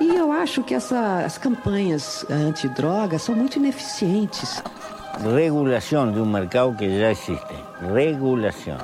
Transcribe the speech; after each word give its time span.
E 0.00 0.14
eu 0.14 0.30
acho 0.30 0.62
que 0.62 0.74
essa, 0.74 1.24
as 1.24 1.38
campanhas 1.38 2.26
antidrogas 2.30 3.22
são 3.22 3.34
muito 3.34 3.56
ineficientes. 3.56 4.62
Regulação 5.34 6.12
de 6.12 6.20
um 6.20 6.26
mercado 6.26 6.74
que 6.74 6.98
já 6.98 7.10
existe. 7.10 7.64
Regulação. 7.92 8.78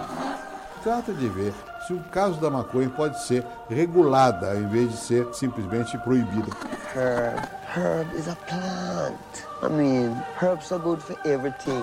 Trata 0.82 1.12
de 1.12 1.28
ver 1.28 1.52
se 1.86 1.92
o 1.92 2.00
caso 2.10 2.40
da 2.40 2.50
maconha 2.50 2.88
pode 2.88 3.22
ser 3.22 3.44
regulada 3.68 4.50
ao 4.50 4.56
invés 4.56 4.90
de 4.90 4.96
ser 4.96 5.28
simplesmente 5.34 5.96
proibida. 5.98 6.50
Herb. 6.94 7.38
Herb 7.76 8.14
is 8.16 8.28
a 8.28 8.36
plant. 8.46 9.16
I 9.62 9.68
mean, 9.68 10.16
herbs 10.40 10.72
are 10.72 10.80
good 10.80 11.02
for 11.02 11.16
everything. 11.24 11.82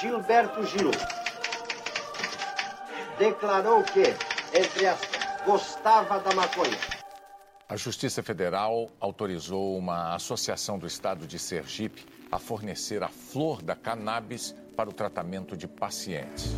Gilberto 0.00 0.64
Gil 0.66 0.90
declarou 3.20 3.82
que, 3.82 4.02
entre 4.58 4.86
aspas, 4.86 5.20
gostava 5.44 6.18
da 6.20 6.34
maconha. 6.34 6.78
A 7.68 7.76
Justiça 7.76 8.22
Federal 8.22 8.90
autorizou 8.98 9.76
uma 9.76 10.14
associação 10.14 10.78
do 10.78 10.86
estado 10.86 11.26
de 11.26 11.38
Sergipe 11.38 12.06
a 12.32 12.38
fornecer 12.38 13.02
a 13.02 13.08
flor 13.08 13.62
da 13.62 13.76
cannabis 13.76 14.54
para 14.74 14.88
o 14.88 14.92
tratamento 14.92 15.54
de 15.54 15.68
pacientes. 15.68 16.50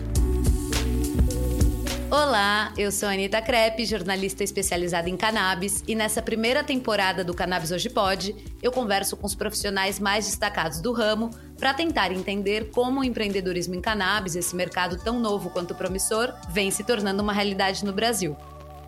Olá, 2.14 2.74
eu 2.76 2.92
sou 2.92 3.08
a 3.08 3.12
Anitta 3.12 3.40
Crepe, 3.40 3.86
jornalista 3.86 4.44
especializada 4.44 5.08
em 5.08 5.16
cannabis, 5.16 5.82
e 5.88 5.94
nessa 5.94 6.20
primeira 6.20 6.62
temporada 6.62 7.24
do 7.24 7.32
Cannabis 7.32 7.70
Hoje 7.70 7.88
Pode, 7.88 8.36
eu 8.62 8.70
converso 8.70 9.16
com 9.16 9.26
os 9.26 9.34
profissionais 9.34 9.98
mais 9.98 10.26
destacados 10.26 10.82
do 10.82 10.92
ramo 10.92 11.30
para 11.58 11.72
tentar 11.72 12.12
entender 12.12 12.70
como 12.70 13.00
o 13.00 13.04
empreendedorismo 13.04 13.74
em 13.74 13.80
cannabis, 13.80 14.36
esse 14.36 14.54
mercado 14.54 15.02
tão 15.02 15.18
novo 15.18 15.48
quanto 15.48 15.74
promissor, 15.74 16.34
vem 16.50 16.70
se 16.70 16.84
tornando 16.84 17.22
uma 17.22 17.32
realidade 17.32 17.82
no 17.82 17.94
Brasil. 17.94 18.36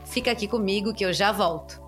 Fica 0.05 0.31
aqui 0.31 0.47
comigo 0.47 0.93
que 0.93 1.07
eu 1.07 1.11
já 1.15 1.33
volto. 1.33 1.84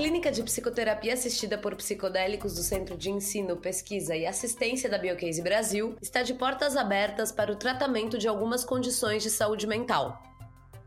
Clínica 0.00 0.32
de 0.32 0.42
Psicoterapia 0.42 1.12
Assistida 1.12 1.58
por 1.58 1.76
Psicodélicos 1.76 2.54
do 2.54 2.62
Centro 2.62 2.96
de 2.96 3.10
Ensino, 3.10 3.58
Pesquisa 3.58 4.16
e 4.16 4.24
Assistência 4.24 4.88
da 4.88 4.96
Biocase 4.96 5.42
Brasil 5.42 5.94
está 6.00 6.22
de 6.22 6.32
portas 6.32 6.74
abertas 6.74 7.30
para 7.30 7.52
o 7.52 7.56
tratamento 7.56 8.16
de 8.16 8.26
algumas 8.26 8.64
condições 8.64 9.22
de 9.22 9.28
saúde 9.28 9.66
mental. 9.66 10.22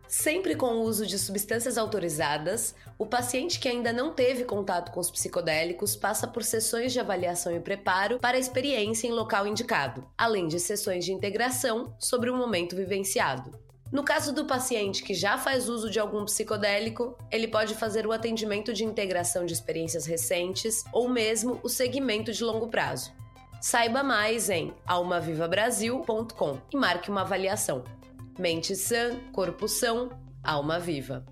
Sempre 0.08 0.56
com 0.56 0.78
o 0.78 0.82
uso 0.82 1.06
de 1.06 1.20
substâncias 1.20 1.78
autorizadas, 1.78 2.74
o 2.98 3.06
paciente 3.06 3.60
que 3.60 3.70
ainda 3.70 3.94
não 3.94 4.12
teve 4.12 4.46
contato 4.46 4.92
com 4.92 5.00
os 5.00 5.12
psicodélicos 5.12 5.96
passa 5.96 6.28
por 6.28 6.44
sessões 6.44 6.92
de 6.92 7.00
avaliação 7.00 7.56
e 7.56 7.60
preparo 7.60 8.18
para 8.18 8.38
a 8.38 8.40
experiência 8.40 9.06
em 9.08 9.12
local 9.12 9.46
indicado, 9.46 10.10
além 10.18 10.48
de 10.48 10.60
sessões 10.60 11.06
de 11.06 11.14
integração 11.14 11.96
sobre 12.00 12.32
o 12.32 12.36
momento 12.36 12.76
vivenciado. 12.76 13.63
No 13.94 14.04
caso 14.04 14.34
do 14.34 14.46
paciente 14.46 15.04
que 15.04 15.14
já 15.14 15.38
faz 15.38 15.70
uso 15.70 15.88
de 15.88 16.00
algum 16.00 16.26
psicodélico, 16.26 17.16
ele 17.30 17.48
pode 17.48 17.76
fazer 17.76 18.08
o 18.08 18.12
atendimento 18.12 18.74
de 18.74 18.84
integração 18.84 19.46
de 19.46 19.54
experiências 19.54 20.08
recentes 20.08 20.84
ou 20.92 21.08
mesmo 21.08 21.60
o 21.62 21.70
segmento 21.70 22.34
de 22.34 22.44
longo 22.44 22.70
prazo. 22.70 23.14
Saiba 23.62 24.02
mais 24.02 24.50
em 24.50 24.74
almavivabrasil.com 24.88 26.58
e 26.74 26.76
marque 26.76 27.12
uma 27.12 27.22
avaliação. 27.22 27.84
Mente 28.40 28.76
sã, 28.76 29.16
corpo 29.32 29.68
são, 29.68 30.10
alma 30.44 30.80
viva. 30.80 31.24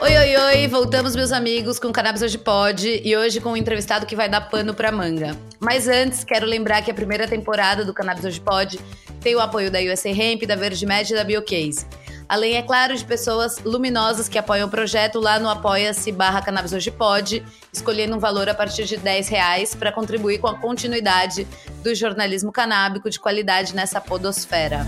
Oi, 0.00 0.16
oi, 0.16 0.36
oi, 0.36 0.68
voltamos, 0.68 1.14
meus 1.14 1.32
amigos, 1.32 1.78
com 1.78 1.88
o 1.88 1.92
Cannabis 1.92 2.22
Hoje 2.22 2.38
Pode 2.38 3.02
e 3.04 3.14
hoje 3.14 3.42
com 3.42 3.50
um 3.50 3.56
entrevistado 3.58 4.06
que 4.06 4.16
vai 4.16 4.26
dar 4.26 4.40
pano 4.40 4.72
pra 4.72 4.90
manga. 4.90 5.36
Mas 5.60 5.86
antes, 5.86 6.24
quero 6.24 6.46
lembrar 6.46 6.80
que 6.80 6.90
a 6.90 6.94
primeira 6.94 7.28
temporada 7.28 7.84
do 7.84 7.92
Cannabis 7.92 8.24
Hoje 8.24 8.40
Pode 8.40 8.80
tem 9.20 9.34
o 9.34 9.40
apoio 9.40 9.70
da 9.70 9.78
USA 9.80 10.08
Hemp, 10.08 10.44
da 10.44 10.56
Verde 10.56 10.86
Med 10.86 11.12
e 11.12 11.14
da 11.14 11.22
Biocase. 11.22 11.86
Além, 12.26 12.56
é 12.56 12.62
claro, 12.62 12.96
de 12.96 13.04
pessoas 13.04 13.58
luminosas 13.62 14.30
que 14.30 14.38
apoiam 14.38 14.68
o 14.68 14.70
projeto 14.70 15.20
lá 15.20 15.38
no 15.38 15.50
apoia-se 15.50 16.10
barra 16.10 16.40
Cannabis 16.40 16.72
Hoje 16.72 16.90
Pode, 16.90 17.44
escolhendo 17.70 18.16
um 18.16 18.18
valor 18.18 18.48
a 18.48 18.54
partir 18.54 18.84
de 18.84 18.96
10 18.96 19.28
reais 19.28 19.74
para 19.74 19.92
contribuir 19.92 20.38
com 20.38 20.46
a 20.46 20.54
continuidade 20.54 21.46
do 21.82 21.94
jornalismo 21.94 22.50
canábico 22.50 23.10
de 23.10 23.20
qualidade 23.20 23.74
nessa 23.74 24.00
podosfera. 24.00 24.86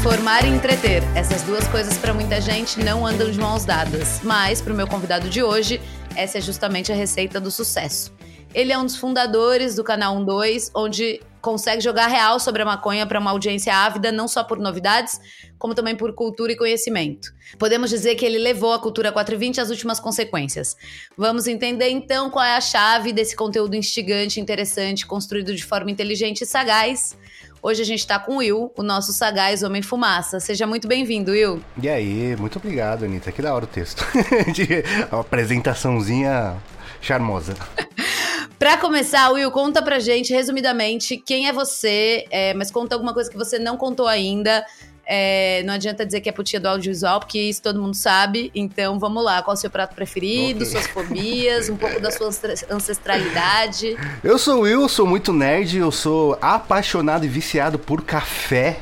Informar 0.00 0.46
e 0.46 0.48
entreter. 0.48 1.02
Essas 1.14 1.42
duas 1.42 1.68
coisas 1.68 1.98
para 1.98 2.14
muita 2.14 2.40
gente 2.40 2.82
não 2.82 3.06
andam 3.06 3.30
de 3.30 3.38
mãos 3.38 3.66
dadas, 3.66 4.18
mas 4.24 4.62
para 4.62 4.72
o 4.72 4.76
meu 4.76 4.86
convidado 4.86 5.28
de 5.28 5.42
hoje, 5.42 5.78
essa 6.16 6.38
é 6.38 6.40
justamente 6.40 6.90
a 6.90 6.94
receita 6.94 7.38
do 7.38 7.50
sucesso. 7.50 8.10
Ele 8.54 8.72
é 8.72 8.78
um 8.78 8.86
dos 8.86 8.96
fundadores 8.96 9.74
do 9.74 9.84
canal 9.84 10.24
12, 10.24 10.70
onde 10.74 11.20
consegue 11.42 11.82
jogar 11.82 12.06
real 12.06 12.40
sobre 12.40 12.62
a 12.62 12.64
maconha 12.64 13.06
para 13.06 13.20
uma 13.20 13.30
audiência 13.30 13.74
ávida, 13.76 14.10
não 14.10 14.26
só 14.26 14.42
por 14.42 14.58
novidades, 14.58 15.20
como 15.58 15.74
também 15.74 15.94
por 15.94 16.14
cultura 16.14 16.52
e 16.52 16.56
conhecimento. 16.56 17.30
Podemos 17.58 17.90
dizer 17.90 18.14
que 18.14 18.24
ele 18.24 18.38
levou 18.38 18.72
a 18.72 18.78
cultura 18.78 19.12
420 19.12 19.60
às 19.60 19.68
últimas 19.68 20.00
consequências. 20.00 20.78
Vamos 21.14 21.46
entender 21.46 21.90
então 21.90 22.30
qual 22.30 22.44
é 22.46 22.56
a 22.56 22.60
chave 22.62 23.12
desse 23.12 23.36
conteúdo 23.36 23.76
instigante, 23.76 24.40
interessante, 24.40 25.06
construído 25.06 25.54
de 25.54 25.62
forma 25.62 25.90
inteligente 25.90 26.40
e 26.40 26.46
sagaz. 26.46 27.18
Hoje 27.62 27.82
a 27.82 27.84
gente 27.84 27.98
está 27.98 28.18
com 28.18 28.36
o 28.36 28.36
Will, 28.38 28.72
o 28.74 28.82
nosso 28.82 29.12
sagaz 29.12 29.62
Homem 29.62 29.82
Fumaça. 29.82 30.40
Seja 30.40 30.66
muito 30.66 30.88
bem-vindo, 30.88 31.32
Will. 31.32 31.62
E 31.82 31.90
aí, 31.90 32.34
muito 32.36 32.58
obrigado, 32.58 33.04
Anitta. 33.04 33.30
Que 33.30 33.42
da 33.42 33.54
hora 33.54 33.66
o 33.66 33.68
texto. 33.68 34.02
De 34.54 34.82
uma 35.12 35.20
apresentaçãozinha 35.20 36.56
charmosa. 37.02 37.54
Pra 38.58 38.76
começar, 38.76 39.30
Will, 39.30 39.50
conta 39.50 39.80
pra 39.80 39.98
gente, 39.98 40.34
resumidamente, 40.34 41.16
quem 41.16 41.48
é 41.48 41.52
você, 41.52 42.26
é, 42.30 42.52
mas 42.52 42.70
conta 42.70 42.94
alguma 42.94 43.14
coisa 43.14 43.30
que 43.30 43.36
você 43.36 43.58
não 43.58 43.74
contou 43.74 44.06
ainda. 44.06 44.66
É, 45.12 45.64
não 45.64 45.74
adianta 45.74 46.06
dizer 46.06 46.20
que 46.20 46.28
é 46.28 46.32
putinha 46.32 46.60
do 46.60 46.68
audiovisual, 46.68 47.18
porque 47.18 47.40
isso 47.40 47.60
todo 47.60 47.82
mundo 47.82 47.96
sabe. 47.96 48.48
Então 48.54 48.96
vamos 48.96 49.24
lá, 49.24 49.42
qual 49.42 49.56
é 49.56 49.58
o 49.58 49.60
seu 49.60 49.68
prato 49.68 49.92
preferido, 49.92 50.60
okay. 50.60 50.70
suas 50.70 50.86
fobias, 50.86 51.68
um 51.68 51.76
pouco 51.76 51.98
da 52.00 52.12
sua 52.12 52.30
ancestralidade. 52.70 53.96
Eu 54.22 54.38
sou 54.38 54.58
o 54.58 54.60
Will, 54.60 54.88
sou 54.88 55.08
muito 55.08 55.32
nerd, 55.32 55.78
eu 55.78 55.90
sou 55.90 56.38
apaixonado 56.40 57.24
e 57.24 57.28
viciado 57.28 57.76
por 57.76 58.02
café. 58.02 58.78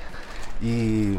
E 0.61 1.19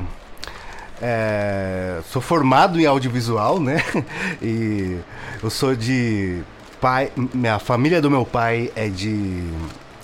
é, 1.01 2.01
sou 2.11 2.21
formado 2.21 2.79
em 2.79 2.85
audiovisual, 2.85 3.59
né? 3.59 3.83
E 4.43 4.99
eu 5.41 5.49
sou 5.49 5.75
de 5.75 6.43
pai. 6.79 7.11
Minha 7.33 7.57
família 7.57 7.99
do 7.99 8.11
meu 8.11 8.25
pai 8.25 8.71
é 8.75 8.87
de 8.87 9.43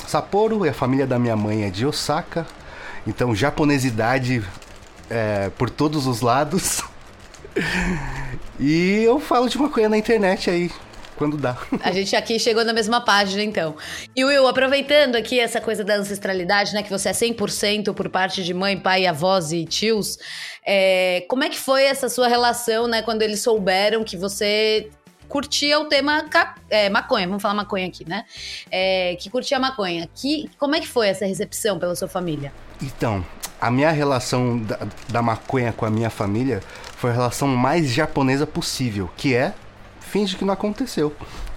Sapporo 0.08 0.66
e 0.66 0.70
a 0.70 0.74
família 0.74 1.06
da 1.06 1.20
minha 1.20 1.36
mãe 1.36 1.64
é 1.64 1.70
de 1.70 1.86
Osaka. 1.86 2.48
Então, 3.06 3.36
japonesidade 3.36 4.44
é, 5.10 5.50
por 5.58 5.70
todos 5.70 6.08
os 6.08 6.22
lados. 6.22 6.82
e 8.60 9.04
eu 9.04 9.20
falo 9.20 9.48
de 9.48 9.58
maconha 9.58 9.90
na 9.90 9.98
internet 9.98 10.50
aí, 10.50 10.72
quando 11.16 11.38
dá. 11.38 11.58
A 11.82 11.92
gente 11.92 12.16
aqui 12.16 12.40
chegou 12.40 12.64
na 12.64 12.74
mesma 12.74 13.02
página, 13.02 13.44
então. 13.44 13.76
E 14.16 14.24
Will, 14.24 14.48
aproveitando 14.48 15.16
aqui 15.16 15.40
essa 15.40 15.62
coisa 15.62 15.84
da 15.84 15.96
ancestralidade, 15.96 16.74
né? 16.74 16.84
Que 16.84 16.90
você 16.90 17.10
é 17.10 17.14
100% 17.14 17.94
por 17.94 18.10
parte 18.10 18.44
de 18.44 18.54
mãe, 18.54 18.78
pai, 18.78 19.06
avós 19.06 19.52
e 19.52 19.66
tios. 19.66 20.18
É, 20.66 21.26
como 21.30 21.44
é 21.44 21.50
que 21.50 21.58
foi 21.58 21.84
essa 21.84 22.10
sua 22.10 22.28
relação, 22.28 22.88
né? 22.88 23.02
Quando 23.02 23.22
eles 23.22 23.42
souberam 23.42 24.04
que 24.04 24.18
você 24.18 24.90
curtia 25.28 25.80
o 25.80 25.86
tema 25.86 26.24
é, 26.70 26.90
maconha, 26.90 27.28
vamos 27.28 27.42
falar 27.42 27.56
maconha 27.56 27.88
aqui, 27.88 28.08
né? 28.08 28.26
É, 28.70 29.16
que 29.16 29.30
curtia 29.30 29.60
maconha. 29.60 30.10
Que, 30.14 30.50
como 30.58 30.76
é 30.76 30.80
que 30.80 30.88
foi 30.88 31.08
essa 31.08 31.26
recepção 31.26 31.80
pela 31.80 31.96
sua 31.96 32.08
família? 32.08 32.52
Então, 32.82 33.26
a 33.60 33.72
minha 33.72 33.92
relação 33.92 34.60
da, 34.60 34.80
da 35.08 35.22
maconha 35.22 35.72
com 35.72 35.86
a 35.86 35.90
minha 35.90 36.10
família 36.10 36.62
foi 36.98 37.12
a 37.12 37.14
relação 37.14 37.48
mais 37.48 37.90
japonesa 37.90 38.46
possível, 38.46 39.10
que 39.18 39.36
é 39.36 39.54
finge 40.00 40.36
que 40.36 40.46
não 40.46 40.54
aconteceu. 40.54 41.14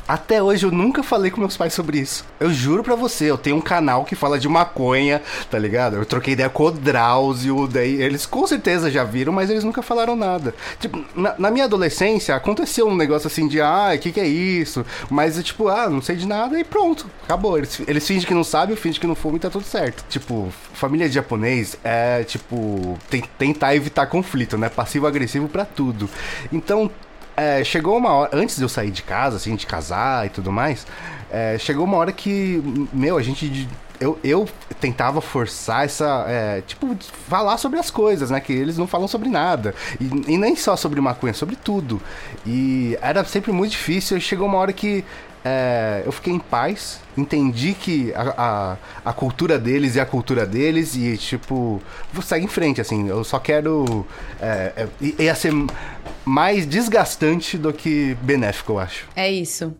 Até 0.08 0.42
hoje 0.42 0.64
eu 0.64 0.72
nunca 0.72 1.02
falei 1.02 1.30
com 1.30 1.38
meus 1.38 1.54
pais 1.54 1.74
sobre 1.74 1.98
isso. 1.98 2.24
Eu 2.40 2.50
juro 2.50 2.82
pra 2.82 2.94
você, 2.94 3.26
eu 3.26 3.36
tenho 3.36 3.56
um 3.56 3.60
canal 3.60 4.06
que 4.06 4.16
fala 4.16 4.38
de 4.38 4.48
maconha, 4.48 5.20
tá 5.50 5.58
ligado? 5.58 5.96
Eu 5.96 6.06
troquei 6.06 6.32
ideia 6.32 6.48
com 6.48 6.64
o 6.64 6.70
Drauzio, 6.70 7.68
daí 7.68 8.00
eles 8.00 8.24
com 8.24 8.46
certeza 8.46 8.90
já 8.90 9.04
viram, 9.04 9.34
mas 9.34 9.50
eles 9.50 9.64
nunca 9.64 9.82
falaram 9.82 10.16
nada. 10.16 10.54
Tipo, 10.80 11.04
na, 11.14 11.34
na 11.38 11.50
minha 11.50 11.66
adolescência 11.66 12.34
aconteceu 12.34 12.88
um 12.88 12.96
negócio 12.96 13.26
assim 13.26 13.46
de, 13.46 13.60
ah, 13.60 13.90
o 13.94 13.98
que, 13.98 14.10
que 14.10 14.20
é 14.20 14.26
isso? 14.26 14.82
Mas 15.10 15.38
tipo, 15.44 15.68
ah, 15.68 15.90
não 15.90 16.00
sei 16.00 16.16
de 16.16 16.26
nada 16.26 16.58
e 16.58 16.64
pronto, 16.64 17.06
acabou. 17.24 17.58
Eles, 17.58 17.78
eles 17.86 18.06
fingem 18.06 18.26
que 18.26 18.32
não 18.32 18.44
sabem, 18.44 18.76
fingem 18.76 18.98
que 18.98 19.06
não 19.06 19.14
fumam 19.14 19.36
e 19.36 19.40
tá 19.40 19.50
tudo 19.50 19.66
certo. 19.66 20.06
Tipo, 20.08 20.50
família 20.72 21.06
de 21.06 21.16
japonês 21.16 21.76
é, 21.84 22.24
tipo, 22.24 22.98
tem, 23.10 23.22
tentar 23.38 23.74
evitar 23.74 24.06
conflito, 24.06 24.56
né? 24.56 24.70
Passivo-agressivo 24.70 25.48
para 25.48 25.66
tudo. 25.66 26.08
Então, 26.50 26.90
é, 27.38 27.62
chegou 27.64 27.96
uma 27.96 28.10
hora, 28.12 28.30
antes 28.36 28.56
de 28.56 28.62
eu 28.62 28.68
sair 28.68 28.90
de 28.90 29.02
casa, 29.02 29.36
assim, 29.36 29.54
de 29.54 29.66
casar 29.66 30.26
e 30.26 30.28
tudo 30.28 30.50
mais, 30.50 30.86
é, 31.30 31.56
chegou 31.58 31.84
uma 31.84 31.96
hora 31.96 32.12
que, 32.12 32.62
meu, 32.92 33.16
a 33.16 33.22
gente. 33.22 33.68
Eu, 34.00 34.16
eu 34.22 34.48
tentava 34.80 35.20
forçar 35.20 35.84
essa. 35.84 36.24
é, 36.28 36.62
tipo, 36.62 36.96
falar 37.28 37.58
sobre 37.58 37.80
as 37.80 37.90
coisas, 37.90 38.30
né? 38.30 38.40
Que 38.40 38.52
eles 38.52 38.78
não 38.78 38.86
falam 38.86 39.08
sobre 39.08 39.28
nada. 39.28 39.74
E, 40.00 40.34
e 40.34 40.38
nem 40.38 40.54
só 40.54 40.76
sobre 40.76 41.00
maconha, 41.00 41.34
sobre 41.34 41.56
tudo. 41.56 42.00
E 42.46 42.96
era 43.00 43.24
sempre 43.24 43.50
muito 43.52 43.72
difícil. 43.72 44.16
e 44.16 44.20
Chegou 44.20 44.46
uma 44.46 44.58
hora 44.58 44.72
que 44.72 45.04
é, 45.44 46.02
eu 46.04 46.12
fiquei 46.12 46.32
em 46.32 46.38
paz, 46.38 47.00
entendi 47.16 47.72
que 47.72 48.12
a, 48.14 48.34
a, 48.36 48.76
a 49.10 49.12
cultura 49.12 49.58
deles 49.58 49.96
é 49.96 50.00
a 50.00 50.06
cultura 50.06 50.44
deles 50.44 50.96
e, 50.96 51.16
tipo, 51.16 51.80
sair 52.22 52.42
em 52.42 52.48
frente, 52.48 52.80
assim. 52.80 53.08
Eu 53.08 53.22
só 53.24 53.38
quero. 53.38 54.06
É, 54.40 54.72
é, 55.00 55.22
ia 55.22 55.34
ser 55.34 55.52
mais 56.24 56.66
desgastante 56.66 57.56
do 57.56 57.72
que 57.72 58.14
benéfico, 58.20 58.72
eu 58.72 58.78
acho. 58.78 59.08
É 59.16 59.30
isso. 59.30 59.74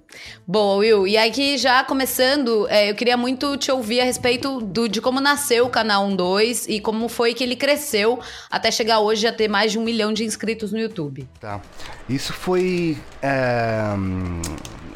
Boa, 0.47 0.77
Will. 0.77 1.07
E 1.07 1.19
aqui, 1.19 1.59
já 1.59 1.85
começando, 1.85 2.67
é, 2.69 2.91
eu 2.91 2.95
queria 2.95 3.17
muito 3.17 3.57
te 3.57 3.71
ouvir 3.71 4.01
a 4.01 4.05
respeito 4.05 4.61
do, 4.61 4.89
de 4.89 5.01
como 5.01 5.21
nasceu 5.21 5.67
o 5.67 5.71
canal 5.71 6.09
12 6.09 6.71
e 6.71 6.81
como 6.81 7.09
foi 7.09 7.35
que 7.35 7.45
ele 7.45 7.57
cresceu 7.57 8.19
até 8.51 8.71
chegar 8.71 9.01
hoje 9.01 9.27
a 9.27 9.33
ter 9.33 9.49
mais 9.49 9.73
de 9.73 9.79
um 9.79 9.85
milhão 9.85 10.13
de 10.13 10.25
inscritos 10.25 10.73
no 10.73 10.79
YouTube. 10.79 11.29
Tá. 11.39 11.61
Isso 12.09 12.33
foi 12.33 12.97
é, 13.21 13.83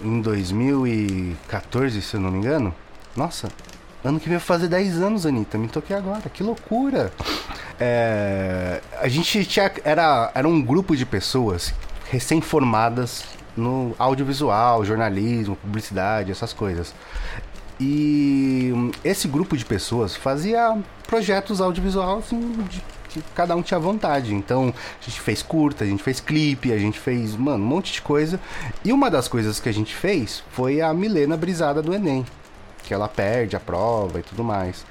em 0.02 0.20
2014, 0.20 2.02
se 2.02 2.14
eu 2.14 2.20
não 2.20 2.31
me 2.31 2.38
engano. 2.38 2.75
Nossa, 3.16 3.49
ano 4.04 4.19
que 4.19 4.28
vem 4.28 4.38
vai 4.38 4.46
fazer 4.46 4.69
10 4.69 5.00
anos, 5.00 5.26
Anitta. 5.26 5.56
Me 5.56 5.69
toquei 5.69 5.94
agora. 5.94 6.28
Que 6.28 6.43
loucura. 6.43 7.12
É, 7.78 8.81
a 9.00 9.08
gente 9.08 9.44
tinha. 9.44 9.70
Era, 9.84 10.31
era 10.34 10.49
um 10.49 10.60
grupo 10.60 10.96
de 10.96 11.06
pessoas 11.06 11.75
recém-formadas 12.10 13.25
no 13.56 13.94
audiovisual, 13.99 14.84
jornalismo, 14.84 15.56
publicidade, 15.56 16.31
essas 16.31 16.52
coisas. 16.52 16.94
E 17.81 18.72
esse 19.02 19.26
grupo 19.26 19.56
de 19.56 19.64
pessoas 19.64 20.14
fazia 20.14 20.78
projetos 21.06 21.60
audiovisual 21.60 22.19
assim, 22.19 22.38
de, 22.69 22.82
que 23.12 23.23
cada 23.35 23.55
um 23.55 23.62
tinha 23.62 23.79
vontade. 23.79 24.35
Então, 24.35 24.73
a 25.00 25.05
gente 25.05 25.20
fez 25.20 25.43
curta, 25.43 25.85
a 25.85 25.87
gente 25.87 26.03
fez 26.03 26.20
clipe, 26.20 26.73
a 26.73 26.79
gente 26.79 26.99
fez, 26.99 27.37
mano, 27.37 27.62
um 27.62 27.67
monte 27.67 27.93
de 27.93 28.03
coisa. 28.03 28.41
E 28.85 28.93
uma 28.93 29.11
das 29.11 29.29
coisas 29.29 29.61
que 29.61 29.69
a 29.69 29.73
gente 29.73 29.94
fez 29.94 30.43
foi 30.50 30.81
a 30.81 30.93
Milena 30.94 31.37
Brisada 31.37 31.82
do 31.82 31.94
Enem, 31.94 32.25
que 32.82 32.94
ela 32.94 33.09
perde 33.09 33.56
a 33.56 33.61
prova 33.61 34.20
e 34.20 34.23
tudo 34.23 34.43
mais. 34.43 34.85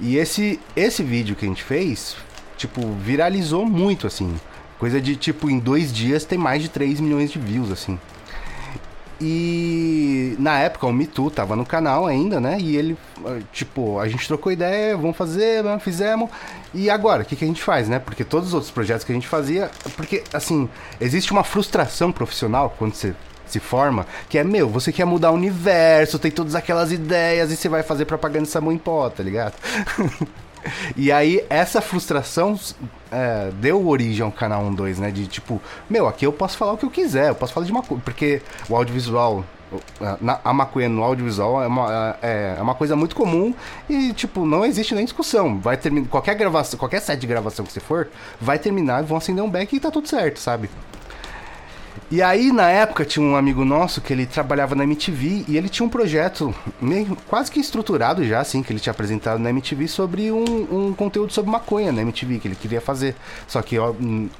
E 0.00 0.16
esse 0.16 0.60
esse 0.76 1.02
vídeo 1.02 1.36
que 1.36 1.44
a 1.44 1.48
gente 1.48 1.62
fez, 1.62 2.16
tipo, 2.56 2.80
viralizou 2.94 3.64
muito 3.64 4.06
assim. 4.06 4.34
Coisa 4.78 5.00
de 5.00 5.16
tipo 5.16 5.48
em 5.48 5.58
dois 5.58 5.92
dias 5.92 6.24
tem 6.24 6.36
mais 6.36 6.60
de 6.60 6.68
3 6.68 7.00
milhões 7.00 7.30
de 7.30 7.38
views 7.38 7.70
assim. 7.70 7.98
E 9.26 10.36
na 10.38 10.58
época 10.58 10.86
o 10.86 10.92
Mitu 10.92 11.30
tava 11.30 11.56
no 11.56 11.64
canal 11.64 12.06
ainda, 12.06 12.38
né? 12.38 12.58
E 12.60 12.76
ele, 12.76 12.94
tipo, 13.54 13.98
a 13.98 14.06
gente 14.06 14.28
trocou 14.28 14.52
ideia, 14.52 14.94
vamos 14.98 15.16
fazer, 15.16 15.64
né? 15.64 15.78
fizemos. 15.78 16.28
E 16.74 16.90
agora, 16.90 17.22
o 17.22 17.24
que, 17.24 17.34
que 17.34 17.42
a 17.42 17.48
gente 17.48 17.62
faz, 17.62 17.88
né? 17.88 17.98
Porque 17.98 18.22
todos 18.22 18.48
os 18.48 18.54
outros 18.54 18.70
projetos 18.70 19.02
que 19.02 19.12
a 19.12 19.14
gente 19.14 19.26
fazia. 19.26 19.70
Porque, 19.96 20.22
assim, 20.30 20.68
existe 21.00 21.32
uma 21.32 21.42
frustração 21.42 22.12
profissional 22.12 22.74
quando 22.78 22.92
você 22.92 23.14
se 23.46 23.58
forma, 23.60 24.06
que 24.28 24.36
é, 24.36 24.44
meu, 24.44 24.68
você 24.68 24.92
quer 24.92 25.06
mudar 25.06 25.30
o 25.30 25.34
universo, 25.34 26.18
tem 26.18 26.30
todas 26.30 26.54
aquelas 26.54 26.92
ideias 26.92 27.50
e 27.50 27.56
você 27.56 27.68
vai 27.68 27.82
fazer 27.82 28.04
propaganda 28.04 28.44
de 28.44 28.50
sabão 28.50 28.72
em 28.72 28.78
pó, 28.78 29.08
tá 29.08 29.22
ligado? 29.22 29.54
E 30.96 31.10
aí, 31.12 31.44
essa 31.48 31.80
frustração 31.80 32.58
é, 33.10 33.50
deu 33.60 33.86
origem 33.86 34.24
ao 34.24 34.32
canal 34.32 34.68
12, 34.70 35.00
né? 35.00 35.10
De 35.10 35.26
tipo, 35.26 35.60
meu, 35.88 36.06
aqui 36.06 36.26
eu 36.26 36.32
posso 36.32 36.56
falar 36.56 36.72
o 36.72 36.76
que 36.76 36.84
eu 36.84 36.90
quiser, 36.90 37.28
eu 37.28 37.34
posso 37.34 37.52
falar 37.52 37.66
de 37.66 37.72
maconha. 37.72 38.00
Porque 38.04 38.42
o 38.68 38.76
audiovisual, 38.76 39.44
a 40.44 40.52
maconha 40.52 40.88
no 40.88 41.02
audiovisual 41.02 41.62
é 41.62 41.66
uma, 41.66 42.16
é, 42.22 42.56
é 42.58 42.62
uma 42.62 42.74
coisa 42.74 42.94
muito 42.96 43.16
comum 43.16 43.54
e, 43.88 44.12
tipo, 44.12 44.44
não 44.44 44.64
existe 44.64 44.94
nem 44.94 45.04
discussão. 45.04 45.58
Vai 45.58 45.76
terminar. 45.76 46.08
Qualquer 46.08 46.34
gravação, 46.34 46.78
qualquer 46.78 47.00
set 47.00 47.18
de 47.20 47.26
gravação 47.26 47.64
que 47.64 47.72
você 47.72 47.80
for, 47.80 48.08
vai 48.40 48.58
terminar, 48.58 49.02
vão 49.02 49.16
acender 49.16 49.42
um 49.42 49.50
beck 49.50 49.74
e 49.74 49.80
tá 49.80 49.90
tudo 49.90 50.08
certo, 50.08 50.38
sabe? 50.38 50.70
E 52.10 52.22
aí, 52.22 52.52
na 52.52 52.68
época, 52.70 53.04
tinha 53.04 53.24
um 53.24 53.34
amigo 53.36 53.64
nosso 53.64 54.00
que 54.00 54.12
ele 54.12 54.26
trabalhava 54.26 54.74
na 54.74 54.84
MTV 54.84 55.44
e 55.48 55.56
ele 55.56 55.68
tinha 55.68 55.84
um 55.86 55.88
projeto 55.88 56.54
meio, 56.80 57.16
quase 57.28 57.50
que 57.50 57.58
estruturado 57.58 58.24
já, 58.24 58.40
assim, 58.40 58.62
que 58.62 58.72
ele 58.72 58.78
tinha 58.80 58.90
apresentado 58.92 59.38
na 59.38 59.50
MTV 59.50 59.88
sobre 59.88 60.30
um, 60.30 60.44
um 60.88 60.94
conteúdo 60.94 61.32
sobre 61.32 61.50
maconha 61.50 61.90
na 61.92 62.02
MTV 62.02 62.38
que 62.38 62.48
ele 62.48 62.54
queria 62.56 62.80
fazer. 62.80 63.16
Só 63.48 63.62
que 63.62 63.78
ó, 63.78 63.92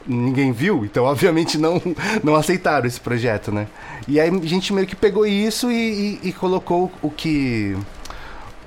ninguém 0.06 0.52
viu, 0.52 0.84
então 0.84 1.04
obviamente 1.06 1.56
não, 1.58 1.80
não 2.22 2.34
aceitaram 2.36 2.86
esse 2.86 3.00
projeto, 3.00 3.50
né? 3.50 3.66
E 4.06 4.20
aí 4.20 4.28
a 4.28 4.46
gente 4.46 4.72
meio 4.72 4.86
que 4.86 4.94
pegou 4.96 5.26
isso 5.26 5.70
e, 5.70 6.18
e- 6.22 6.28
e 6.28 6.32
colocou 6.32 6.92
o 7.02 7.10
que 7.10 7.76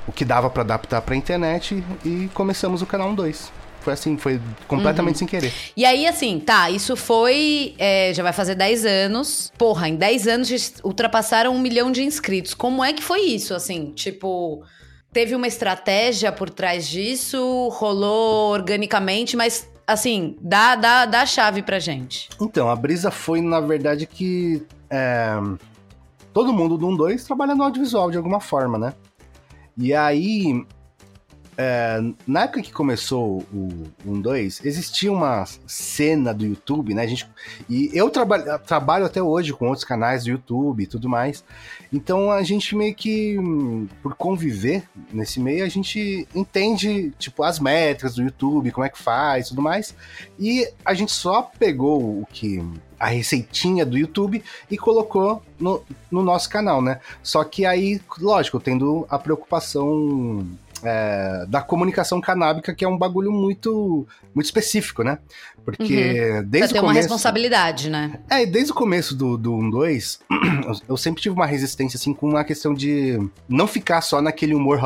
o 0.07 0.12
que 0.12 0.24
dava 0.24 0.50
pra 0.50 0.63
adaptar 0.63 1.01
pra 1.01 1.16
internet 1.16 1.83
e 2.06 2.30
começamos 2.33 2.81
o 2.81 2.86
canal 2.86 3.13
2. 3.13 3.51
Foi 3.88 3.94
assim, 3.94 4.18
foi 4.18 4.42
completamente 4.68 5.13
Uhum. 5.16 5.19
sem 5.19 5.28
querer. 5.30 5.54
E 5.78 5.86
aí, 5.86 6.06
assim, 6.06 6.39
tá, 6.42 6.69
isso 6.69 6.98
foi. 6.98 7.74
é, 7.78 8.13
já 8.13 8.22
vai 8.22 8.34
fazer 8.34 8.54
10 8.54 8.86
anos. 8.86 9.50
Porra, 9.57 9.88
em 9.88 9.95
10 9.95 10.28
anos 10.28 10.74
ultrapassaram 10.84 11.56
um 11.56 11.60
milhão 11.60 11.89
de 11.89 12.04
inscritos. 12.04 12.54
Como 12.54 12.84
é 12.84 12.92
que 12.92 13.01
foi 13.01 13.22
isso, 13.22 13.54
assim? 13.54 13.92
Tipo. 13.95 14.62
Teve 15.13 15.34
uma 15.36 15.48
estratégia 15.48 16.34
por 16.34 16.50
trás 16.50 16.86
disso, 16.88 17.69
rolou 17.72 18.51
organicamente, 18.51 19.38
mas 19.38 19.68
assim, 19.88 20.36
dá, 20.42 20.75
dá, 20.75 21.06
dá 21.06 21.22
a 21.22 21.25
chave 21.25 21.62
pra 21.63 21.80
gente. 21.80 22.28
Então, 22.42 22.69
a 22.69 22.75
brisa 22.75 23.10
foi, 23.10 23.40
na 23.40 23.62
verdade, 23.62 24.06
que 24.06 24.63
é, 24.90 25.30
todo 26.33 26.51
mundo 26.54 26.78
do 26.78 26.86
1-2 26.88 27.25
trabalha 27.25 27.56
no 27.56 27.63
audiovisual 27.63 28.12
de 28.12 28.18
alguma 28.18 28.42
forma, 28.42 28.78
né? 28.78 28.94
E 29.78 29.94
aí, 29.94 30.66
é, 31.59 32.00
na 32.27 32.44
época 32.44 32.62
que 32.62 32.71
começou 32.71 33.39
o 33.51 33.89
1-2, 34.06 34.63
existia 34.63 35.12
uma 35.12 35.44
cena 35.65 36.31
do 36.31 36.45
YouTube, 36.45 36.94
né? 36.94 37.01
A 37.01 37.07
gente, 37.07 37.27
e 37.68 37.89
eu 37.94 38.12
traba, 38.12 38.59
trabalho 38.59 39.06
até 39.06 39.24
hoje 39.24 39.54
com 39.54 39.65
outros 39.65 39.83
canais 39.83 40.24
do 40.24 40.30
YouTube 40.30 40.83
e 40.83 40.88
tudo 40.88 41.09
mais. 41.09 41.44
Então 41.92 42.31
a 42.31 42.44
gente 42.44 42.75
meio 42.75 42.94
que, 42.94 43.38
por 44.04 44.13
conviver 44.13 44.83
nesse 45.12 45.39
meio, 45.39 45.65
a 45.65 45.69
gente 45.69 46.27
entende, 46.36 47.12
tipo, 47.18 47.42
as 47.42 47.59
métricas 47.59 48.13
do 48.13 48.21
YouTube, 48.21 48.71
como 48.71 48.86
é 48.86 48.89
que 48.89 49.00
faz 49.00 49.50
tudo 49.50 49.62
mais. 49.62 49.95
E 50.38 50.71
a 50.86 50.94
gente 50.94 51.12
só 51.12 51.42
pegou 51.42 52.21
o 52.21 52.27
que. 52.31 52.63
a 53.00 53.07
receitinha 53.07 53.83
do 53.83 53.98
YouTube 53.98 54.44
e 54.69 54.77
colocou 54.77 55.42
no, 55.59 55.83
no 56.12 56.21
nosso 56.21 56.50
canal, 56.50 56.83
né? 56.83 56.99
Só 57.23 57.44
que 57.44 57.66
aí, 57.66 57.99
lógico, 58.19 58.59
tendo 58.59 59.07
a 59.09 59.18
preocupação 59.18 60.47
é, 60.84 61.46
da 61.48 61.62
comunicação 61.62 62.19
canábica, 62.22 62.74
que 62.74 62.86
é 62.86 62.88
um 62.88 62.98
bagulho 62.98 63.31
muito, 63.31 64.07
muito 64.34 64.46
específico, 64.46 65.04
né? 65.04 65.19
Porque 65.68 66.31
Uhum. 66.31 66.44
desde 66.45 66.69
Você 66.69 66.74
tem 66.76 66.81
o 66.81 66.86
uma 66.86 66.92
começo. 66.92 67.09
responsabilidade, 67.09 67.90
né? 67.90 68.19
É, 68.30 68.45
desde 68.45 68.71
o 68.71 68.74
começo 68.74 69.14
do, 69.14 69.38
do 69.38 69.52
1-2, 69.54 70.18
eu- 70.88 70.95
sempre 70.95 71.21
tive 71.21 71.36
uma 71.36 71.45
resistência, 71.45 71.97
assim, 71.97 72.14
com 72.14 72.38
a 72.38 72.44
questão 72.45 72.74
de 72.74 73.19
não 73.50 73.68
ficar 73.68 74.00
só 74.00 74.21
naquele 74.21 74.56
humor 74.56 74.80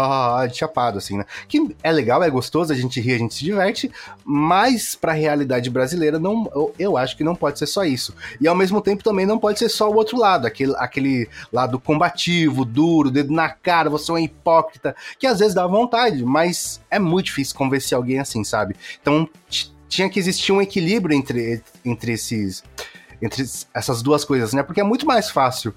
de 0.52 0.58
chapado, 0.58 0.98
assim, 0.98 1.20
né? 1.20 1.26
Que 1.48 1.76
é 1.84 1.92
legal, 1.92 2.24
é 2.24 2.30
gostoso, 2.32 2.74
a 2.74 2.76
gente 2.76 3.00
ri, 3.00 3.14
a 3.14 3.18
gente 3.20 3.36
se 3.36 3.44
diverte, 3.44 3.92
mas 4.26 4.96
pra 4.96 5.12
realidade 5.14 5.70
brasileira, 5.70 6.18
não, 6.18 6.50
eu, 6.56 6.74
eu 6.80 6.98
acho 6.98 7.16
que 7.16 7.24
não 7.24 7.36
pode 7.36 7.60
ser 7.60 7.68
só 7.68 7.84
isso. 7.84 8.16
E 8.40 8.48
ao 8.48 8.56
mesmo 8.56 8.82
tempo 8.82 9.04
também 9.04 9.28
não 9.28 9.38
pode 9.38 9.60
ser 9.60 9.70
só 9.70 9.88
o 9.88 9.96
outro 9.96 10.18
lado, 10.18 10.48
aquele, 10.48 10.74
aquele 10.78 11.30
lado 11.54 11.80
combativo, 11.80 12.66
duro, 12.66 13.12
dedo 13.12 13.32
na 13.32 13.50
cara, 13.50 13.88
você 13.88 14.10
é 14.10 14.14
um 14.16 14.18
hipócrita, 14.18 14.96
que 15.20 15.28
às 15.28 15.38
vezes 15.38 15.54
dá 15.54 15.68
vontade, 15.68 16.26
mas 16.26 16.82
é 16.90 16.98
muito 16.98 17.26
difícil 17.28 17.56
convencer 17.56 17.96
alguém 17.96 18.18
assim, 18.20 18.44
sabe? 18.44 18.76
Então 19.00 19.30
tinha 19.92 20.10
que 20.10 20.18
existir 20.18 20.54
um 20.54 20.62
equilíbrio 20.62 21.16
entre, 21.16 21.62
entre 21.84 22.14
esses 22.14 22.64
entre 23.22 23.44
essas 23.74 24.02
duas 24.02 24.26
coisas, 24.26 24.52
né? 24.54 24.64
Porque 24.64 24.82
é 24.82 24.84
muito 24.84 25.06
mais 25.06 25.30
fácil 25.30 25.76